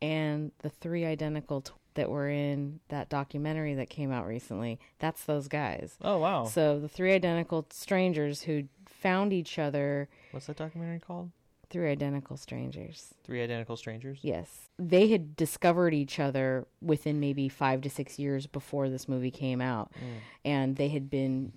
and 0.00 0.50
the 0.60 0.70
three 0.70 1.04
identical 1.04 1.60
t- 1.60 1.72
that 1.92 2.08
were 2.08 2.30
in 2.30 2.80
that 2.88 3.10
documentary 3.10 3.74
that 3.74 3.90
came 3.90 4.12
out 4.12 4.26
recently 4.26 4.78
that's 4.98 5.24
those 5.24 5.48
guys 5.48 5.96
oh 6.02 6.18
wow. 6.18 6.44
so 6.44 6.78
the 6.78 6.88
three 6.88 7.14
identical 7.14 7.66
strangers 7.70 8.42
who 8.42 8.64
found 8.86 9.32
each 9.32 9.58
other 9.58 10.06
What's 10.30 10.46
that 10.46 10.56
documentary 10.56 11.00
called? 11.00 11.30
Three 11.70 11.90
identical 11.90 12.36
strangers 12.36 13.14
Three 13.24 13.42
Identical 13.42 13.76
Strangers. 13.76 14.18
yes 14.22 14.68
they 14.78 15.08
had 15.08 15.36
discovered 15.36 15.94
each 15.94 16.18
other 16.18 16.66
within 16.80 17.20
maybe 17.20 17.48
five 17.48 17.80
to 17.82 17.90
six 17.90 18.18
years 18.18 18.46
before 18.46 18.88
this 18.88 19.08
movie 19.08 19.30
came 19.30 19.60
out 19.60 19.90
hmm. 19.98 20.18
and 20.44 20.76
they 20.76 20.88
had 20.88 21.10
been 21.10 21.52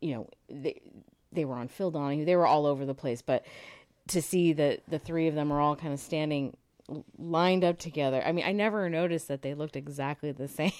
you 0.00 0.14
know 0.14 0.28
they, 0.48 0.80
they 1.32 1.44
were 1.44 1.56
on 1.56 1.68
Phil 1.68 1.90
Donahue 1.90 2.24
they 2.24 2.36
were 2.36 2.46
all 2.46 2.66
over 2.66 2.86
the 2.86 2.94
place 2.94 3.22
but 3.22 3.44
to 4.08 4.20
see 4.20 4.52
that 4.52 4.82
the 4.88 4.98
three 4.98 5.28
of 5.28 5.34
them 5.34 5.52
are 5.52 5.60
all 5.60 5.76
kind 5.76 5.92
of 5.92 6.00
standing 6.00 6.56
lined 7.18 7.64
up 7.64 7.78
together. 7.78 8.22
I 8.24 8.32
mean, 8.32 8.44
I 8.44 8.52
never 8.52 8.88
noticed 8.88 9.28
that 9.28 9.42
they 9.42 9.54
looked 9.54 9.76
exactly 9.76 10.32
the 10.32 10.48
same 10.48 10.72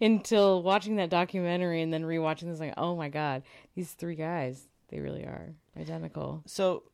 until 0.00 0.62
watching 0.62 0.96
that 0.96 1.10
documentary 1.10 1.82
and 1.82 1.92
then 1.92 2.02
rewatching 2.02 2.50
this. 2.50 2.60
Like, 2.60 2.74
oh 2.76 2.96
my 2.96 3.08
god, 3.08 3.42
these 3.74 3.92
three 3.92 4.14
guys, 4.14 4.68
they 4.88 5.00
really 5.00 5.22
are 5.24 5.54
identical, 5.78 6.42
So 6.46 6.84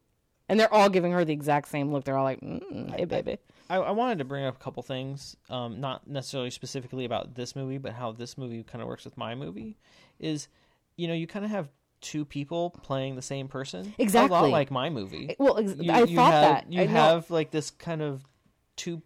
and 0.48 0.58
they're 0.60 0.72
all 0.72 0.88
giving 0.88 1.12
her 1.12 1.24
the 1.24 1.32
exact 1.32 1.68
same 1.68 1.92
look. 1.92 2.04
They're 2.04 2.16
all 2.16 2.24
like, 2.24 2.40
mm, 2.40 2.94
"Hey, 2.96 3.04
baby." 3.04 3.38
I, 3.70 3.76
I 3.76 3.90
wanted 3.92 4.18
to 4.18 4.24
bring 4.24 4.44
up 4.44 4.56
a 4.56 4.58
couple 4.62 4.82
things, 4.82 5.36
um, 5.48 5.80
not 5.80 6.06
necessarily 6.06 6.50
specifically 6.50 7.04
about 7.06 7.34
this 7.34 7.56
movie, 7.56 7.78
but 7.78 7.92
how 7.94 8.12
this 8.12 8.36
movie 8.36 8.62
kind 8.62 8.82
of 8.82 8.88
works 8.88 9.04
with 9.06 9.16
my 9.16 9.34
movie. 9.34 9.78
Is 10.20 10.48
you 10.96 11.08
know 11.08 11.14
you 11.14 11.26
kind 11.26 11.44
of 11.44 11.50
have 11.50 11.68
two 12.00 12.24
people 12.26 12.68
playing 12.82 13.16
the 13.16 13.22
same 13.22 13.48
person, 13.48 13.94
a 13.98 14.02
Exactly. 14.02 14.30
lot 14.38 14.50
like 14.50 14.70
my 14.70 14.90
movie. 14.90 15.34
Well, 15.38 15.56
ex- 15.58 15.76
You- 15.80 15.90
I 15.92 16.00
you 16.04 16.16
thought 16.16 16.32
have, 16.32 16.42
that 16.42 16.72
you 16.72 16.82
I 16.82 16.84
know- 16.86 16.92
have 16.92 17.30
like 17.30 17.50
this 17.50 17.70
kind 17.70 18.02
of 18.02 18.22
two 18.76 19.00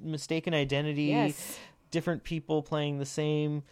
mistaken 0.00 0.54
identity, 0.54 1.04
yes, 1.04 1.58
different 1.90 2.24
people 2.24 2.62
playing 2.62 2.98
the 2.98 3.06
same 3.06 3.62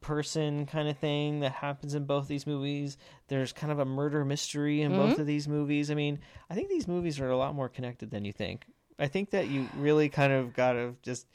person 0.00 0.66
kind 0.66 0.88
of 0.88 0.96
thing 0.98 1.40
that 1.40 1.52
happens 1.52 1.94
in 1.94 2.04
both 2.04 2.26
these 2.28 2.46
movies. 2.46 2.96
There's 3.28 3.52
kind 3.52 3.70
of 3.72 3.78
a 3.78 3.84
murder 3.84 4.24
mystery 4.24 4.82
in 4.82 4.92
both 4.92 5.12
Mm-hmm. 5.12 5.20
of 5.20 5.26
these 5.26 5.46
movies. 5.48 5.90
I 5.90 5.94
mean, 5.94 6.20
I 6.48 6.54
think 6.54 6.68
these 6.68 6.88
movies 6.88 7.20
are 7.20 7.28
a 7.30 7.36
lot 7.36 7.54
more 7.54 7.68
connected 7.68 8.10
than 8.10 8.24
you 8.24 8.32
think. 8.32 8.64
I 8.98 9.06
think 9.08 9.30
that 9.30 9.48
you 9.48 9.68
really 9.76 10.08
kind 10.08 10.32
of 10.32 10.54
got 10.54 10.72
to 10.72 10.94
just 11.02 11.26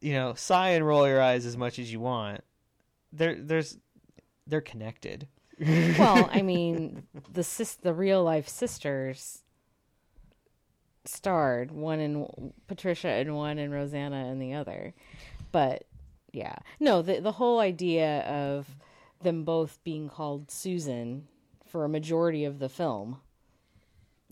you 0.00 0.12
know, 0.12 0.34
sigh 0.34 0.70
and 0.70 0.86
roll 0.86 1.08
your 1.08 1.22
eyes 1.22 1.46
as 1.46 1.56
much 1.56 1.78
as 1.78 1.90
you 1.92 2.00
want. 2.00 2.42
There 3.12 3.34
there's 3.34 3.78
they're 4.46 4.60
connected. 4.60 5.26
well, 5.58 6.28
I 6.32 6.42
mean, 6.52 7.04
the 7.32 7.42
sis, 7.42 7.74
the 7.76 7.94
real 7.94 8.22
life 8.22 8.46
sisters 8.48 9.42
starred 11.04 11.70
one 11.70 11.98
in 12.00 12.52
Patricia 12.66 13.08
and 13.08 13.34
one 13.34 13.58
in 13.58 13.70
Rosanna 13.70 14.26
and 14.26 14.40
the 14.40 14.54
other. 14.54 14.92
But 15.52 15.84
yeah, 16.32 16.56
no, 16.78 17.02
the 17.02 17.20
the 17.20 17.32
whole 17.32 17.58
idea 17.60 18.20
of 18.22 18.76
them 19.22 19.44
both 19.44 19.78
being 19.84 20.08
called 20.08 20.50
Susan 20.50 21.26
for 21.66 21.84
a 21.84 21.88
majority 21.88 22.44
of 22.44 22.58
the 22.58 22.68
film. 22.68 23.18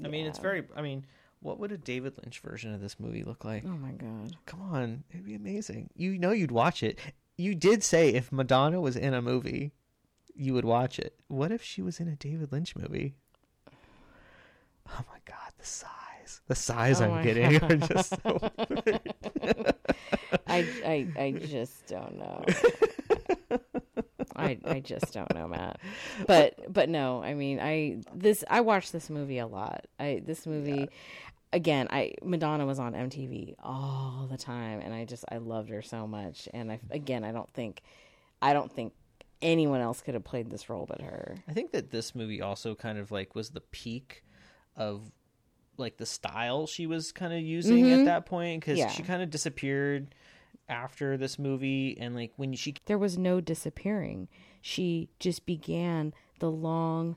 I 0.04 0.08
mean, 0.08 0.26
it's 0.26 0.38
very. 0.38 0.64
I 0.76 0.82
mean, 0.82 1.04
What 1.40 1.58
would 1.58 1.72
a 1.72 1.78
David 1.78 2.14
Lynch 2.22 2.40
version 2.40 2.72
of 2.74 2.80
this 2.80 2.98
movie 3.00 3.24
look 3.24 3.44
like? 3.44 3.64
Oh 3.66 3.76
my 3.76 3.92
god. 3.92 4.36
Come 4.46 4.62
on, 4.62 5.04
it'd 5.10 5.26
be 5.26 5.34
amazing. 5.34 5.90
You 5.94 6.18
know 6.18 6.30
you'd 6.30 6.50
watch 6.52 6.82
it. 6.82 6.98
You 7.36 7.54
did 7.54 7.82
say 7.84 8.10
if 8.10 8.32
Madonna 8.32 8.80
was 8.80 8.96
in 8.96 9.14
a 9.14 9.22
movie, 9.22 9.72
you 10.34 10.54
would 10.54 10.64
watch 10.64 10.98
it. 10.98 11.14
What 11.28 11.52
if 11.52 11.62
she 11.62 11.82
was 11.82 12.00
in 12.00 12.08
a 12.08 12.16
David 12.16 12.50
Lynch 12.52 12.74
movie? 12.76 13.14
Oh 14.88 15.04
my 15.08 15.18
god, 15.24 15.52
the 15.58 15.66
size. 16.28 16.40
The 16.46 16.54
size 16.54 17.00
Oh 17.00 17.04
I'm 17.04 17.10
my 17.10 17.22
getting 17.22 17.56
are 17.62 17.76
just 17.88 18.10
so 18.22 18.50
I, 20.46 20.66
I 20.84 21.08
I 21.18 21.30
just 21.32 21.86
don't 21.88 22.18
know. 22.18 22.44
I 24.36 24.58
I 24.64 24.80
just 24.80 25.12
don't 25.12 25.32
know, 25.34 25.48
Matt. 25.48 25.80
But 26.26 26.72
but 26.72 26.88
no, 26.88 27.22
I 27.22 27.34
mean, 27.34 27.60
I 27.60 28.02
this 28.14 28.44
I 28.48 28.60
watched 28.60 28.92
this 28.92 29.10
movie 29.10 29.38
a 29.38 29.46
lot. 29.46 29.86
I 29.98 30.22
this 30.24 30.46
movie 30.46 30.88
again, 31.52 31.88
I 31.90 32.14
Madonna 32.22 32.66
was 32.66 32.78
on 32.78 32.92
MTV 32.92 33.56
all 33.62 34.28
the 34.30 34.38
time 34.38 34.80
and 34.80 34.94
I 34.94 35.04
just 35.04 35.24
I 35.30 35.38
loved 35.38 35.70
her 35.70 35.82
so 35.82 36.06
much 36.06 36.48
and 36.54 36.70
I 36.72 36.80
again, 36.90 37.24
I 37.24 37.32
don't 37.32 37.50
think 37.50 37.82
I 38.40 38.52
don't 38.52 38.72
think 38.72 38.92
anyone 39.40 39.80
else 39.80 40.00
could 40.00 40.14
have 40.14 40.24
played 40.24 40.50
this 40.50 40.68
role 40.68 40.86
but 40.86 41.00
her. 41.00 41.36
I 41.48 41.52
think 41.52 41.72
that 41.72 41.90
this 41.90 42.14
movie 42.14 42.40
also 42.40 42.74
kind 42.74 42.98
of 42.98 43.10
like 43.10 43.34
was 43.34 43.50
the 43.50 43.60
peak 43.60 44.24
of 44.76 45.10
like 45.78 45.96
the 45.96 46.06
style 46.06 46.66
she 46.66 46.86
was 46.86 47.12
kind 47.12 47.32
of 47.32 47.40
using 47.40 47.84
Mhm. 47.84 48.00
at 48.00 48.04
that 48.06 48.26
point 48.26 48.60
because 48.60 48.78
Yeah. 48.78 48.88
she 48.88 49.02
kind 49.02 49.22
of 49.22 49.30
disappeared 49.30 50.14
after 50.68 51.16
this 51.16 51.38
movie 51.38 51.96
and 51.98 52.14
like 52.14 52.32
when 52.36 52.52
she 52.54 52.74
There 52.86 52.98
was 52.98 53.16
no 53.16 53.40
disappearing. 53.40 54.28
She 54.60 55.08
just 55.18 55.46
began 55.46 56.12
the 56.40 56.50
long 56.50 57.16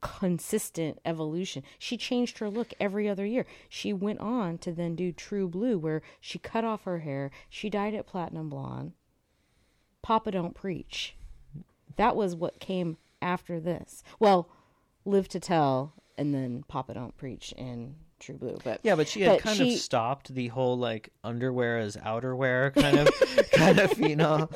consistent 0.00 0.98
evolution. 1.04 1.62
She 1.78 1.96
changed 1.98 2.38
her 2.38 2.48
look 2.48 2.72
every 2.80 3.06
other 3.08 3.26
year. 3.26 3.44
She 3.68 3.92
went 3.92 4.20
on 4.20 4.56
to 4.58 4.72
then 4.72 4.96
do 4.96 5.12
True 5.12 5.46
Blue 5.48 5.78
where 5.78 6.00
she 6.20 6.38
cut 6.38 6.64
off 6.64 6.84
her 6.84 7.00
hair, 7.00 7.30
she 7.50 7.68
dyed 7.68 7.92
it 7.94 8.06
platinum 8.06 8.48
blonde. 8.48 8.92
Papa 10.02 10.30
Don't 10.30 10.54
Preach. 10.54 11.16
That 11.96 12.16
was 12.16 12.34
what 12.34 12.60
came 12.60 12.96
after 13.20 13.60
this. 13.60 14.02
Well, 14.18 14.48
Live 15.04 15.28
to 15.28 15.40
Tell 15.40 15.92
and 16.20 16.32
then 16.34 16.62
Papa 16.68 16.94
Don't 16.94 17.16
Preach 17.16 17.52
in 17.56 17.94
True 18.20 18.36
Blue. 18.36 18.58
But 18.62 18.80
yeah 18.82 18.94
but 18.96 19.08
she 19.08 19.22
had 19.22 19.36
But 19.38 19.40
kind 19.42 19.56
she- 19.56 19.74
of 19.74 19.80
stopped 19.80 20.34
the 20.34 20.48
whole 20.48 20.76
like 20.76 21.08
underwear 21.24 21.78
as 21.78 21.96
outerwear 21.96 22.74
kind 22.80 22.98
of 22.98 23.08
kind 23.52 23.78
of 23.78 23.98
you 23.98 24.14
know 24.16 24.48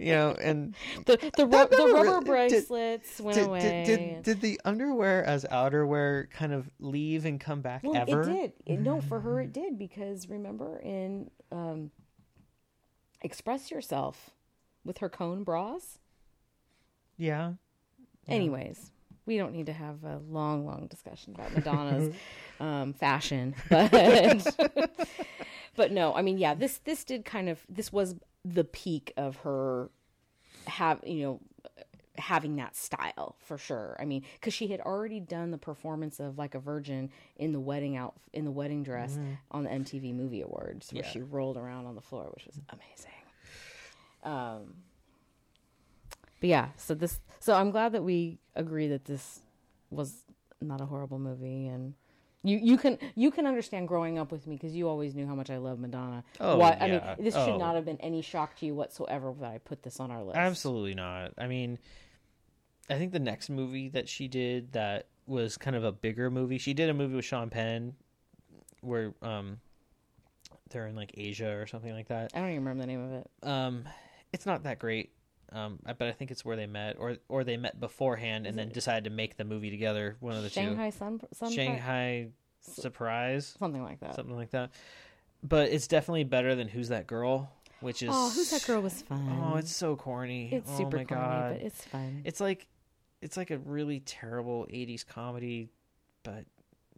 you 0.00 0.12
know 0.12 0.36
and 0.40 0.74
the 1.06 1.16
the, 1.36 1.46
ru- 1.46 1.68
the 1.70 1.92
rubber 1.94 2.02
really- 2.02 2.48
did- 2.48 2.66
bracelets 2.68 3.20
went 3.20 3.36
did, 3.38 3.46
away. 3.46 3.60
did, 3.60 3.86
did, 3.86 4.00
and- 4.00 4.24
did 4.24 4.40
the 4.40 4.60
underwear 4.64 5.24
as 5.24 5.44
outerwear 5.52 6.28
kind 6.30 6.52
of 6.52 6.68
leave 6.80 7.24
and 7.24 7.38
come 7.40 7.60
back 7.60 7.82
Well, 7.84 7.96
ever 7.96 8.22
it 8.22 8.26
did. 8.26 8.52
It- 8.66 8.80
no, 8.80 9.00
for 9.00 9.20
her 9.20 9.40
it 9.40 9.52
did 9.52 9.78
because 9.78 10.28
remember 10.28 10.78
in 10.80 11.30
um, 11.52 11.90
Express 13.20 13.70
Yourself 13.70 14.30
with 14.84 14.98
her 14.98 15.08
cone 15.08 15.44
bras. 15.44 15.98
yeah 17.16 17.52
Yeah. 18.26 18.34
Anyways, 18.34 18.90
we 19.26 19.36
don't 19.36 19.52
need 19.52 19.66
to 19.66 19.72
have 19.72 20.02
a 20.04 20.20
long, 20.28 20.66
long 20.66 20.86
discussion 20.88 21.34
about 21.34 21.52
Madonna's 21.54 22.14
um, 22.60 22.92
fashion, 22.92 23.54
but 23.68 24.90
but 25.76 25.92
no, 25.92 26.14
I 26.14 26.22
mean, 26.22 26.38
yeah, 26.38 26.54
this 26.54 26.78
this 26.78 27.04
did 27.04 27.24
kind 27.24 27.48
of 27.48 27.60
this 27.68 27.92
was 27.92 28.14
the 28.44 28.64
peak 28.64 29.12
of 29.16 29.36
her 29.38 29.90
have 30.66 31.00
you 31.04 31.22
know 31.24 31.40
having 32.18 32.56
that 32.56 32.76
style 32.76 33.36
for 33.38 33.56
sure. 33.56 33.96
I 33.98 34.04
mean, 34.04 34.22
because 34.34 34.52
she 34.52 34.66
had 34.68 34.80
already 34.80 35.18
done 35.18 35.50
the 35.50 35.56
performance 35.58 36.20
of 36.20 36.36
like 36.36 36.54
a 36.54 36.58
virgin 36.58 37.10
in 37.36 37.52
the 37.52 37.60
wedding 37.60 37.96
out 37.96 38.14
in 38.34 38.44
the 38.44 38.50
wedding 38.50 38.82
dress 38.82 39.18
on 39.50 39.64
the 39.64 39.70
MTV 39.70 40.14
Movie 40.14 40.42
Awards, 40.42 40.92
where 40.92 41.02
Yeah. 41.04 41.08
she 41.10 41.20
rolled 41.22 41.56
around 41.56 41.86
on 41.86 41.94
the 41.94 42.02
floor, 42.02 42.30
which 42.34 42.46
was 42.46 42.60
amazing. 42.68 43.10
Um, 44.24 44.74
but 46.42 46.48
yeah, 46.48 46.68
so 46.76 46.94
this, 46.94 47.20
so 47.38 47.54
I'm 47.54 47.70
glad 47.70 47.92
that 47.92 48.02
we 48.02 48.40
agree 48.56 48.88
that 48.88 49.04
this 49.04 49.40
was 49.90 50.24
not 50.60 50.80
a 50.80 50.84
horrible 50.86 51.20
movie, 51.20 51.68
and 51.68 51.94
you 52.42 52.58
you 52.58 52.76
can 52.76 52.98
you 53.14 53.30
can 53.30 53.46
understand 53.46 53.86
growing 53.86 54.18
up 54.18 54.32
with 54.32 54.48
me 54.48 54.56
because 54.56 54.74
you 54.74 54.88
always 54.88 55.14
knew 55.14 55.24
how 55.26 55.36
much 55.36 55.50
I 55.50 55.58
love 55.58 55.78
Madonna. 55.78 56.24
Oh, 56.40 56.58
Why- 56.58 56.76
I 56.80 56.86
yeah. 56.86 57.14
mean, 57.16 57.24
this 57.24 57.36
Oh. 57.36 57.46
should 57.46 57.58
not 57.58 57.76
have 57.76 57.84
been 57.84 57.98
any 58.00 58.22
shock 58.22 58.56
to 58.56 58.66
you 58.66 58.74
whatsoever 58.74 59.32
that 59.40 59.52
I 59.52 59.58
put 59.58 59.84
this 59.84 60.00
on 60.00 60.10
our 60.10 60.22
list. 60.24 60.36
Absolutely 60.36 60.94
not. 60.94 61.32
I 61.38 61.46
mean, 61.46 61.78
I 62.90 62.98
think 62.98 63.12
the 63.12 63.20
next 63.20 63.48
movie 63.48 63.88
that 63.90 64.08
she 64.08 64.26
did 64.26 64.72
that 64.72 65.06
was 65.26 65.56
kind 65.56 65.76
of 65.76 65.84
a 65.84 65.92
bigger 65.92 66.28
movie. 66.30 66.58
She 66.58 66.74
did 66.74 66.90
a 66.90 66.94
movie 66.94 67.14
with 67.14 67.24
Sean 67.24 67.48
Penn 67.50 67.94
where 68.80 69.14
um 69.22 69.60
they're 70.70 70.88
in 70.88 70.96
like 70.96 71.12
Asia 71.16 71.56
or 71.56 71.66
something 71.68 71.92
like 71.92 72.08
that. 72.08 72.32
I 72.34 72.40
don't 72.40 72.48
even 72.50 72.64
remember 72.64 72.80
the 72.82 72.86
name 72.88 73.04
of 73.04 73.12
it. 73.12 73.30
Um 73.48 73.84
it's 74.32 74.46
not 74.46 74.64
that 74.64 74.80
great. 74.80 75.12
Um 75.52 75.78
I- 75.86 75.92
but 75.92 76.08
I 76.08 76.12
think 76.12 76.30
it's 76.30 76.44
where 76.44 76.56
they 76.56 76.66
met 76.66 76.96
or 76.98 77.16
or 77.28 77.44
they 77.44 77.56
met 77.56 77.78
beforehand 77.80 78.46
and 78.46 78.58
then 78.58 78.68
decided 78.70 79.04
to 79.04 79.10
make 79.10 79.36
the 79.36 79.44
movie 79.44 79.70
together, 79.70 80.16
one 80.20 80.34
of 80.34 80.42
the 80.42 80.48
Shanghai 80.50 80.90
Sun, 80.90 81.20
Sun 81.32 81.50
two. 81.50 81.54
Shanghai 81.54 82.28
Surprise, 82.60 83.54
something 83.58 83.82
like 83.82 84.00
that. 84.00 84.14
something 84.14 84.36
like 84.36 84.50
that. 84.50 84.70
But 85.42 85.70
it's 85.70 85.88
definitely 85.88 86.24
better 86.24 86.54
than 86.54 86.68
Who's 86.68 86.88
That 86.90 87.08
Girl, 87.08 87.50
which 87.80 88.02
is 88.02 88.10
Oh, 88.12 88.30
who's 88.30 88.50
that 88.50 88.64
girl 88.64 88.80
was 88.80 89.02
fun. 89.02 89.42
Oh, 89.44 89.56
it's 89.56 89.74
so 89.74 89.96
corny. 89.96 90.50
it's 90.52 90.70
oh 90.72 90.76
super 90.78 90.98
corny, 90.98 91.04
god. 91.06 91.52
but 91.54 91.62
it's 91.66 91.84
fun. 91.84 92.22
It's 92.24 92.40
like 92.40 92.66
it's 93.20 93.36
like 93.36 93.50
a 93.50 93.58
really 93.58 94.00
terrible 94.00 94.66
80s 94.70 95.04
comedy, 95.06 95.68
but 96.22 96.44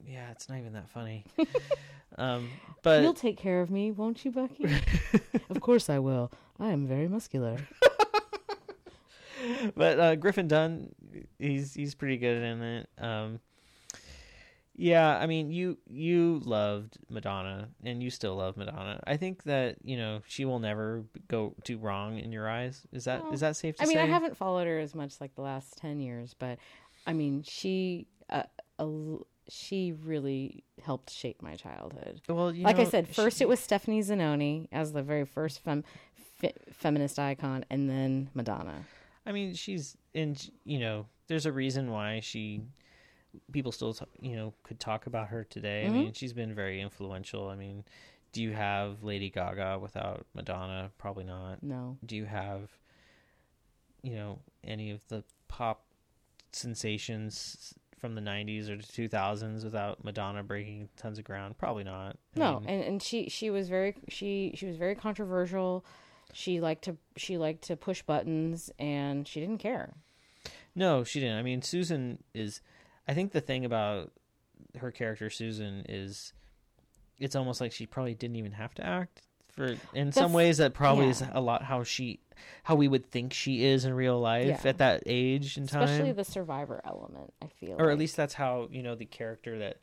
yeah, 0.07 0.31
it's 0.31 0.49
not 0.51 0.59
even 0.59 0.75
that 0.75 0.89
funny. 0.91 1.25
um 2.19 2.49
but 2.83 3.03
You'll 3.03 3.15
take 3.15 3.39
care 3.39 3.61
of 3.63 3.71
me, 3.71 3.91
won't 3.91 4.25
you, 4.25 4.31
Bucky? 4.31 4.67
of 5.51 5.61
course 5.61 5.89
I 5.89 5.99
will. 5.99 6.31
I 6.61 6.69
am 6.71 6.87
very 6.87 7.09
muscular. 7.09 7.57
but 9.77 9.99
uh 10.01 10.15
Griffin 10.17 10.49
Dunne 10.49 10.95
he's 11.39 11.75
he's 11.75 11.95
pretty 11.95 12.17
good 12.17 12.43
in 12.43 12.63
it. 12.63 12.89
Um 12.99 13.41
yeah, 14.77 15.17
I 15.19 15.27
mean 15.27 15.51
you 15.53 15.79
you 15.89 16.41
loved 16.45 16.99
Madonna 17.09 17.69
and 17.85 18.03
you 18.03 18.11
still 18.11 18.35
love 18.37 18.57
Madonna. 18.57 19.01
I 19.07 19.17
think 19.17 19.45
that, 19.45 19.77
you 19.85 19.97
know, 19.97 20.23
she 20.27 20.45
will 20.45 20.59
never 20.59 21.05
go 21.29 21.55
do 21.65 21.79
wrong 21.79 22.19
in 22.19 22.33
your 22.33 22.49
eyes. 22.49 22.83
Is 22.93 23.05
that 23.05 23.19
is 23.19 23.23
Well, 23.23 23.37
that 23.39 23.57
safe 23.57 23.77
to 23.77 23.83
say 23.83 23.85
I 23.85 23.89
mean, 23.89 23.97
say? 23.99 24.03
I 24.03 24.07
haven't 24.07 24.37
followed 24.37 24.67
her 24.67 24.79
as 24.81 24.95
much 24.95 25.21
like 25.21 25.35
the 25.37 25.43
last 25.43 25.77
10 25.79 26.01
years, 26.01 26.35
but 26.37 26.59
I 27.07 27.13
mean, 27.13 27.43
she 27.45 28.09
uh, 28.31 28.43
a 28.81 28.89
she 29.49 29.93
really 29.93 30.65
helped 30.83 31.11
shape 31.11 31.41
my 31.43 31.55
childhood. 31.55 32.23
Well, 32.29 32.53
you 32.53 32.65
like 32.65 32.79
I 32.79 32.85
said, 32.85 33.07
first 33.09 33.39
she- 33.39 33.45
it 33.45 33.49
was 33.49 33.61
Stephanie 33.61 34.01
Zinone 34.03 34.67
as 34.73 34.93
the 34.93 35.03
very 35.03 35.27
first 35.27 35.61
fem- 35.61 35.85
fe- 36.41 36.55
feminist 36.73 37.19
icon, 37.19 37.65
and 37.71 37.89
then 37.89 38.31
Madonna. 38.35 38.87
I 39.27 39.33
mean, 39.33 39.55
she's 39.55 39.97
in. 40.13 40.37
You 40.65 40.79
know, 40.79 41.07
there's 41.29 41.47
a 41.47 41.53
reason 41.53 41.91
why 41.91 42.21
she. 42.21 42.63
People 43.53 43.73
still, 43.73 43.93
t- 43.95 44.05
you 44.21 44.37
know, 44.37 44.55
could 44.63 44.79
talk 44.79 45.07
about 45.07 45.29
her 45.29 45.43
today. 45.45 45.85
Mhm. 45.87 45.91
I 45.91 45.93
mean, 45.93 46.13
she's 46.13 46.33
been 46.33 46.55
very 46.55 46.81
influential. 46.81 47.49
I 47.49 47.57
mean, 47.57 47.83
do 48.33 48.41
you 48.43 48.53
have 48.53 49.03
Lady 49.03 49.29
Gaga 49.29 49.79
without 49.81 50.25
Madonna? 50.35 50.93
Probably 50.99 51.25
not. 51.25 51.61
No. 51.63 51.99
Do 52.07 52.15
you 52.15 52.27
have, 52.27 52.71
you 54.03 54.15
know, 54.15 54.39
any 54.63 54.91
of 54.93 55.07
the 55.09 55.25
pop 55.49 55.85
sensations 56.53 57.75
from 57.99 58.15
the 58.15 58.21
'90s 58.21 58.69
or 58.69 58.77
the 58.77 58.83
2000s 58.85 59.65
without 59.65 60.05
Madonna 60.05 60.43
breaking 60.43 60.89
tons 60.97 61.19
of 61.19 61.25
ground? 61.25 61.59
Probably 61.59 61.85
not. 61.85 62.17
I 62.37 62.39
No, 62.39 62.61
mean, 62.61 62.69
and, 62.69 62.85
and 62.85 63.03
she 63.03 63.29
she 63.29 63.51
was 63.51 63.69
very 63.69 63.97
she 64.09 64.53
she 64.55 64.67
was 64.67 64.77
very 64.77 64.95
controversial. 64.95 65.85
She 66.35 66.61
liked 66.61 66.85
to 66.85 66.97
she 67.17 67.39
liked 67.39 67.63
to 67.69 67.77
push 67.77 68.03
buttons, 68.03 68.71
and 68.79 69.27
she 69.27 69.41
didn't 69.41 69.59
care. 69.59 69.95
No, 70.75 71.05
she 71.05 71.21
didn't. 71.21 71.39
I 71.39 71.43
mean, 71.43 71.63
Susan 71.63 72.23
is. 72.35 72.61
I 73.07 73.15
think 73.15 73.33
the 73.33 73.41
thing 73.41 73.65
about 73.65 74.11
her 74.79 74.91
character 74.91 75.31
Susan 75.31 75.85
is, 75.89 76.33
it's 77.19 77.37
almost 77.37 77.61
like 77.61 77.71
she 77.71 77.87
probably 77.87 78.15
didn't 78.15 78.37
even 78.37 78.53
have 78.53 78.75
to 78.75 78.85
act. 78.85 79.23
For 79.53 79.77
in 79.93 80.11
some 80.11 80.33
ways, 80.33 80.59
that 80.59 80.75
probably 80.75 81.09
is 81.11 81.23
a 81.33 81.41
lot 81.41 81.63
how 81.63 81.85
she, 81.85 82.19
how 82.65 82.75
we 82.75 82.89
would 82.89 83.09
think 83.13 83.33
she 83.33 83.65
is 83.65 83.85
in 83.85 83.95
real 83.95 84.19
life 84.19 84.47
Yeah. 84.65 84.71
at 84.71 84.79
that 84.79 85.05
age 85.07 85.57
and 85.57 85.69
time. 85.69 85.83
Especially 85.85 86.11
the 86.13 86.25
survivor 86.25 86.81
element. 86.85 87.33
I 87.41 87.47
feel, 87.47 87.75
or 87.81 87.85
like. 87.87 87.93
at 87.93 87.99
least 87.99 88.17
that's 88.17 88.35
how 88.35 88.69
you 88.73 88.83
know 88.83 88.97
the 88.97 89.05
character 89.05 89.61
that, 89.61 89.77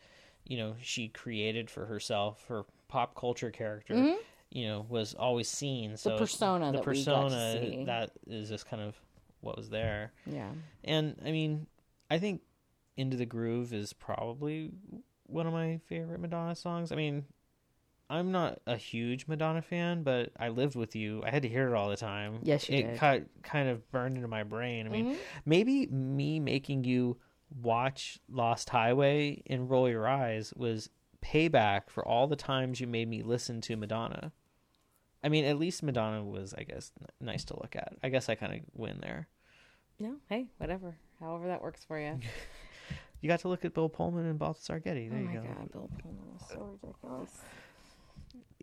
you 0.45 0.58
know, 0.58 0.76
she 0.82 1.08
created 1.08 1.70
for 1.70 1.86
herself, 1.86 2.43
her 2.49 2.64
pop 2.89 3.16
culture 3.16 3.49
character. 3.52 3.93
Mhm. 3.93 4.18
You 4.52 4.68
know, 4.68 4.86
was 4.89 5.14
always 5.14 5.47
seen. 5.47 5.95
So 5.97 6.10
the 6.12 6.18
persona 6.18 6.72
the 6.74 6.80
that 6.80 6.88
we 6.88 7.06
got 7.06 7.30
to 7.30 7.30
persona 7.30 7.86
that 7.86 8.12
is 8.28 8.49
just 8.49 8.66
kind 8.68 8.82
of 8.84 8.95
what 9.39 9.58
was 9.58 9.70
there. 9.70 10.12
yeah. 10.26 10.52
And 10.84 11.16
I 11.26 11.32
mean, 11.32 11.68
I 12.10 12.20
think 12.20 12.41
Into 12.97 13.16
the 13.18 13.26
Groove 13.26 13.74
is 13.74 13.93
probably 13.93 14.72
one 15.24 15.47
of 15.47 15.54
my 15.54 15.80
favorite 15.88 16.20
Madonna 16.20 16.54
songs. 16.56 16.91
I 16.91 16.95
mean, 16.95 17.24
I'm 18.10 18.34
not 18.34 18.60
a 18.68 18.76
huge 18.76 19.26
Madonna 19.28 19.62
fan, 19.62 20.04
but 20.04 20.32
I 20.38 20.49
lived 20.49 20.76
with 20.76 20.97
you. 20.97 21.24
I 21.26 21.30
had 21.30 21.43
to 21.43 21.47
hear 21.47 21.70
it 21.70 21.74
all 21.74 21.89
the 21.89 21.95
time. 21.95 22.39
Yes, 22.43 22.68
you 22.68 22.78
it 22.80 22.82
did. 22.88 22.97
Kind, 22.99 23.30
kind 23.41 23.70
of 23.70 23.89
burned 23.89 24.18
into 24.18 24.28
my 24.28 24.43
brain. 24.43 24.86
I 24.86 24.89
mean, 24.89 25.06
Mhm. 25.14 25.18
maybe 25.45 25.88
me 25.88 26.41
making 26.41 26.84
you 26.84 27.18
watch 27.62 28.20
Lost 28.30 28.70
Highway 28.70 29.41
and 29.47 29.70
Roll 29.70 29.88
Your 29.89 30.08
Eyes 30.10 30.54
was 30.58 30.89
payback 31.24 31.89
for 31.89 32.06
all 32.06 32.28
the 32.28 32.36
times 32.36 32.82
you 32.82 32.88
made 32.88 33.08
me 33.08 33.24
listen 33.24 33.62
to 33.62 33.78
Madonna. 33.78 34.34
I 35.24 35.30
mean, 35.30 35.45
at 35.45 35.59
least 35.59 35.84
Madonna 35.84 36.24
was, 36.24 36.53
I 36.53 36.63
guess, 36.63 36.91
n- 36.99 37.07
nice 37.28 37.43
to 37.45 37.55
look 37.59 37.76
at. 37.76 37.93
I 38.03 38.09
guess 38.09 38.28
I 38.30 38.36
kind 38.36 38.53
of 38.53 38.59
win 38.74 38.99
there. 39.01 39.28
No, 39.99 40.15
hey, 40.30 40.47
whatever. 40.57 40.95
However 41.19 41.47
that 41.47 41.61
works 41.61 41.84
for 41.86 41.99
you. 41.99 42.19
You 43.24 43.28
got 43.28 43.41
to 43.41 43.49
look 43.49 43.63
at 43.65 43.76
Bill 43.76 43.88
Pullman 43.88 44.26
and 44.26 44.39
Balthazar 44.39 44.80
Getty. 44.80 45.07
There 45.07 45.19
oh 45.19 45.22
you 45.22 45.28
my 45.28 45.34
go. 45.36 45.41
god, 45.43 45.72
Bill 45.72 45.89
Pullman 46.01 46.24
was 46.34 46.41
so 46.49 46.80
ridiculous. 46.82 47.41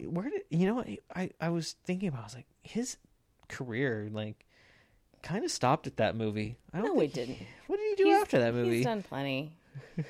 Where 0.05 0.31
did 0.31 0.43
you 0.51 0.67
know? 0.67 0.75
what 0.75 0.89
I 1.15 1.31
I 1.41 1.51
was 1.51 1.77
thinking 1.85 2.09
about. 2.09 2.23
I 2.23 2.25
was 2.25 2.35
like, 2.35 2.47
his 2.65 2.97
career 3.49 4.09
like 4.11 4.45
kind 5.23 5.45
of 5.45 5.53
stopped 5.53 5.87
at 5.87 5.99
that 5.99 6.17
movie. 6.17 6.57
I 6.75 6.81
don't 6.81 6.97
No, 6.97 7.01
it 7.03 7.13
didn't. 7.13 7.39
What 7.69 7.77
did 7.77 7.89
he 7.91 7.95
do 8.03 8.09
He's- 8.09 8.21
after 8.21 8.41
that 8.41 8.53
movie? 8.53 8.79
He's 8.79 8.85
done 8.85 9.05
plenty. 9.05 9.53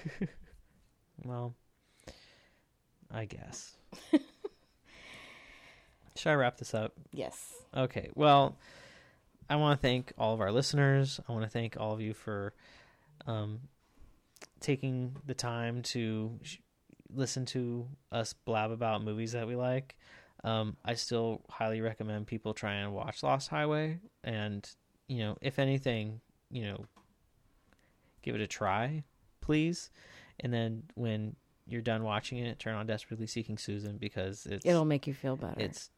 Well, 1.25 1.55
I 3.11 3.27
guess. 3.27 3.77
Should 6.19 6.31
I 6.31 6.35
wrap 6.35 6.59
this 6.59 6.75
up? 6.75 6.93
Yes. 7.13 7.55
Okay. 7.77 8.11
Well, 8.15 8.57
I 9.49 9.57
want 9.57 9.81
to 9.81 9.83
thank 9.87 10.13
all 10.19 10.35
of 10.35 10.41
our 10.41 10.51
listeners. 10.53 11.21
I 11.29 11.33
want 11.33 11.45
to 11.45 11.51
thank 11.51 11.77
all 11.79 11.93
of 11.93 12.01
you 12.01 12.13
for 12.13 12.55
um, 13.27 13.61
taking 14.61 15.17
the 15.27 15.35
time 15.35 15.83
to 15.83 16.39
sh- 16.43 16.57
listen 17.15 17.47
to 17.47 17.87
us 18.13 18.33
blab 18.33 18.71
about 18.71 19.03
movies 19.05 19.33
that 19.33 19.47
we 19.47 19.55
like. 19.57 19.97
Um, 20.45 20.77
I 20.85 20.95
still 20.95 21.43
highly 21.51 21.81
recommend 21.81 22.27
people 22.27 22.53
try 22.55 22.75
and 22.75 22.93
watch 22.93 23.23
Lost 23.23 23.49
Highway, 23.49 23.99
and 24.23 24.69
you 25.09 25.19
know, 25.21 25.37
if 25.41 25.59
anything, 25.59 26.21
you 26.51 26.65
know, 26.65 26.85
give 28.23 28.35
it 28.35 28.41
a 28.41 28.47
try, 28.47 29.03
please. 29.41 29.91
And 30.41 30.53
then 30.53 30.85
when 30.95 31.35
you're 31.67 31.81
done 31.83 32.05
watching 32.05 32.39
it, 32.39 32.59
turn 32.59 32.75
on 32.75 32.87
Desperately 32.87 33.27
Seeking 33.27 33.59
Susan 33.59 33.97
because 33.99 34.47
it's 34.47 34.65
It'll 34.65 34.85
make 34.85 35.07
you 35.07 35.15
feel 35.15 35.37
better. 35.37 35.61
it's 35.61 35.91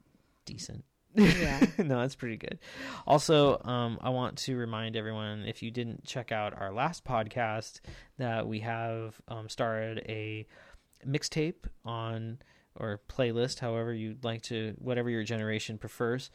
decent. 0.45 0.85
Yeah. 1.15 1.61
no, 1.79 2.01
that's 2.01 2.15
pretty 2.15 2.37
good. 2.37 2.59
Also, 3.07 3.61
um, 3.65 3.99
I 4.01 4.11
want 4.11 4.39
to 4.39 4.57
remind 4.57 4.97
everyone 4.97 5.45
if 5.47 5.63
you 5.63 5.71
didn't 5.71 6.05
check 6.05 6.33
out 6.33 6.61
our 6.61 6.73
last 6.73 7.05
podcast 7.05 7.81
that 8.19 8.47
we 8.47 8.61
have 8.61 9.21
um, 9.29 9.49
started 9.49 10.05
a 10.09 10.47
mixtape 11.07 11.67
on 11.85 12.39
or 12.77 13.01
playlist, 13.09 13.59
however 13.59 13.93
you'd 13.93 14.25
like 14.25 14.43
to, 14.43 14.75
whatever 14.79 15.11
your 15.11 15.25
generation 15.25 15.79
prefers, 15.79 16.31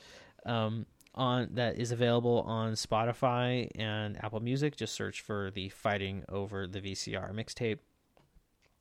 um, 0.46 0.86
on 1.14 1.50
that 1.54 1.80
is 1.80 1.92
available 1.92 2.42
on 2.42 2.74
Spotify 2.74 3.70
and 3.76 4.22
Apple 4.24 4.42
Music. 4.42 4.76
Just 4.76 4.94
search 4.94 5.22
for 5.22 5.50
the 5.52 5.70
Fighting 5.70 6.26
Over 6.28 6.68
the 6.68 6.82
VCR 6.82 7.34
mixtape, 7.34 7.80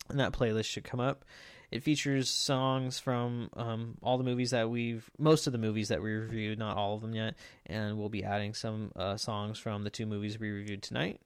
and 0.08 0.18
that 0.18 0.32
playlist 0.32 0.66
should 0.66 0.84
come 0.84 1.00
up. 1.00 1.24
It 1.70 1.82
features 1.82 2.28
songs 2.28 2.98
from 2.98 3.50
um, 3.56 3.96
all 4.02 4.18
the 4.18 4.24
movies 4.24 4.50
that 4.50 4.70
we've, 4.70 5.08
most 5.18 5.46
of 5.46 5.52
the 5.52 5.58
movies 5.58 5.88
that 5.88 6.02
we 6.02 6.12
reviewed, 6.12 6.58
not 6.58 6.76
all 6.76 6.94
of 6.94 7.02
them 7.02 7.14
yet, 7.14 7.34
and 7.66 7.98
we'll 7.98 8.08
be 8.08 8.24
adding 8.24 8.54
some 8.54 8.92
uh, 8.96 9.16
songs 9.16 9.58
from 9.58 9.82
the 9.82 9.90
two 9.90 10.06
movies 10.06 10.38
we 10.38 10.50
reviewed 10.50 10.82
tonight. 10.82 11.20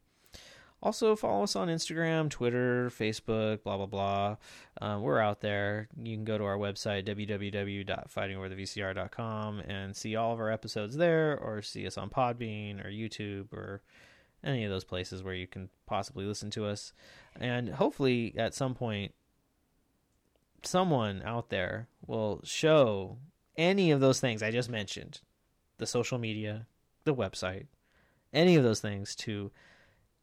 Also, 0.80 1.16
follow 1.16 1.42
us 1.42 1.56
on 1.56 1.66
Instagram, 1.66 2.30
Twitter, 2.30 2.88
Facebook, 2.90 3.64
blah, 3.64 3.76
blah, 3.76 3.86
blah. 3.86 4.36
Uh, 4.80 4.96
we're 5.00 5.18
out 5.18 5.40
there. 5.40 5.88
You 6.00 6.14
can 6.14 6.24
go 6.24 6.38
to 6.38 6.44
our 6.44 6.56
website, 6.56 7.04
www.fightingoverthevcr.com, 7.04 9.60
and 9.60 9.96
see 9.96 10.14
all 10.14 10.32
of 10.32 10.38
our 10.38 10.52
episodes 10.52 10.96
there, 10.96 11.36
or 11.36 11.62
see 11.62 11.84
us 11.84 11.98
on 11.98 12.10
Podbean 12.10 12.84
or 12.84 12.90
YouTube 12.90 13.52
or 13.52 13.82
any 14.44 14.62
of 14.62 14.70
those 14.70 14.84
places 14.84 15.20
where 15.20 15.34
you 15.34 15.48
can 15.48 15.68
possibly 15.86 16.24
listen 16.24 16.50
to 16.50 16.66
us. 16.66 16.92
And 17.40 17.70
hopefully, 17.70 18.36
at 18.38 18.54
some 18.54 18.76
point, 18.76 19.14
someone 20.62 21.22
out 21.24 21.50
there 21.50 21.88
will 22.06 22.40
show 22.44 23.18
any 23.56 23.90
of 23.90 24.00
those 24.00 24.20
things 24.20 24.42
I 24.42 24.50
just 24.50 24.70
mentioned 24.70 25.20
the 25.78 25.86
social 25.86 26.18
media, 26.18 26.66
the 27.04 27.14
website, 27.14 27.66
any 28.32 28.56
of 28.56 28.64
those 28.64 28.80
things 28.80 29.14
to 29.14 29.50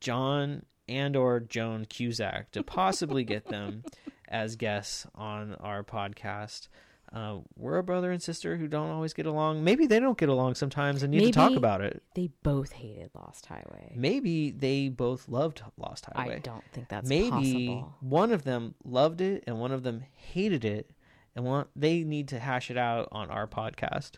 John 0.02 0.66
and 0.88 1.16
or 1.16 1.40
Joan 1.40 1.86
Cusack 1.86 2.52
to 2.52 2.62
possibly 2.62 3.24
get 3.24 3.48
them 3.48 3.84
as 4.28 4.56
guests 4.56 5.08
on 5.16 5.56
our 5.56 5.84
podcast. 5.84 6.68
Uh, 7.16 7.38
we're 7.56 7.78
a 7.78 7.84
brother 7.84 8.12
and 8.12 8.22
sister 8.22 8.58
who 8.58 8.68
don't 8.68 8.90
always 8.90 9.14
get 9.14 9.26
along. 9.26 9.64
Maybe 9.64 9.88
they 9.88 10.02
don't 10.02 10.18
get 10.18 10.28
along 10.28 10.56
sometimes 10.56 11.02
and 11.02 11.12
need 11.12 11.22
to 11.28 11.32
talk 11.32 11.54
about 11.56 11.80
it. 11.80 12.04
They 12.14 12.30
both 12.44 12.74
hated 12.74 13.12
Lost 13.16 13.46
Highway. 13.46 13.94
Maybe 13.96 14.52
they 14.52 14.90
both 14.90 15.30
loved 15.30 15.62
Lost 15.78 16.08
Highway. 16.14 16.36
I 16.36 16.40
don't 16.40 16.64
think 16.74 16.90
that's 16.90 17.08
maybe 17.08 17.30
possible. 17.30 17.94
one 18.02 18.32
of 18.34 18.44
them 18.44 18.76
loved 18.84 19.22
it 19.22 19.46
and 19.48 19.62
one 19.62 19.72
of 19.72 19.84
them 19.84 20.04
hated 20.14 20.66
it 20.66 20.92
and 21.38 21.46
want 21.46 21.70
they 21.74 22.04
need 22.04 22.28
to 22.30 22.40
hash 22.40 22.70
it 22.70 22.78
out 22.78 23.08
on 23.14 23.30
our 23.30 23.48
podcast 23.48 24.18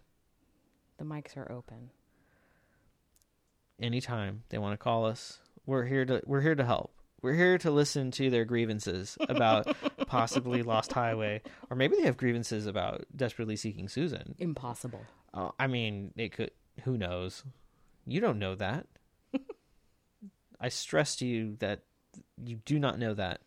The 0.97 1.05
mics 1.05 1.37
are 1.37 1.51
open. 1.51 1.91
anytime 3.79 4.41
they 4.49 4.57
want 4.57 4.73
to 4.73 4.77
call 4.77 5.05
us 5.05 5.39
we're 5.67 5.85
here 5.85 6.03
to 6.05 6.21
we're 6.25 6.41
here 6.41 6.55
to 6.55 6.65
help 6.65 6.91
we're 7.21 7.33
here 7.33 7.57
to 7.57 7.71
listen 7.71 8.11
to 8.11 8.29
their 8.29 8.45
grievances 8.45 9.17
about 9.27 9.75
possibly 10.07 10.61
lost 10.63 10.93
highway 10.93 11.41
or 11.69 11.75
maybe 11.75 11.95
they 11.97 12.03
have 12.03 12.17
grievances 12.17 12.65
about 12.67 13.05
desperately 13.15 13.55
seeking 13.55 13.87
susan. 13.89 14.35
Impossible. 14.39 15.01
uh, 15.33 15.49
i 15.59 15.67
mean 15.67 16.13
it 16.17 16.31
could 16.31 16.51
who 16.83 16.95
knows? 16.97 17.43
You 18.05 18.21
don't 18.21 18.37
know 18.39 18.53
that. 18.55 18.85
I 20.61 20.69
stress 20.69 21.15
to 21.17 21.25
you 21.25 21.55
that 21.59 21.81
you 22.43 22.57
do 22.65 22.77
not 22.79 22.99
know 22.99 23.13
that. 23.15 23.41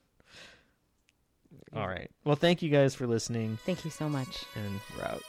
All 1.74 1.86
right. 1.86 2.10
Well 2.24 2.36
thank 2.36 2.60
you 2.62 2.70
guys 2.70 2.94
for 2.94 3.06
listening. 3.06 3.58
Thank 3.64 3.84
you 3.84 3.90
so 3.90 4.08
much. 4.08 4.44
and 4.56 4.80
we're 4.96 5.04
out 5.04 5.22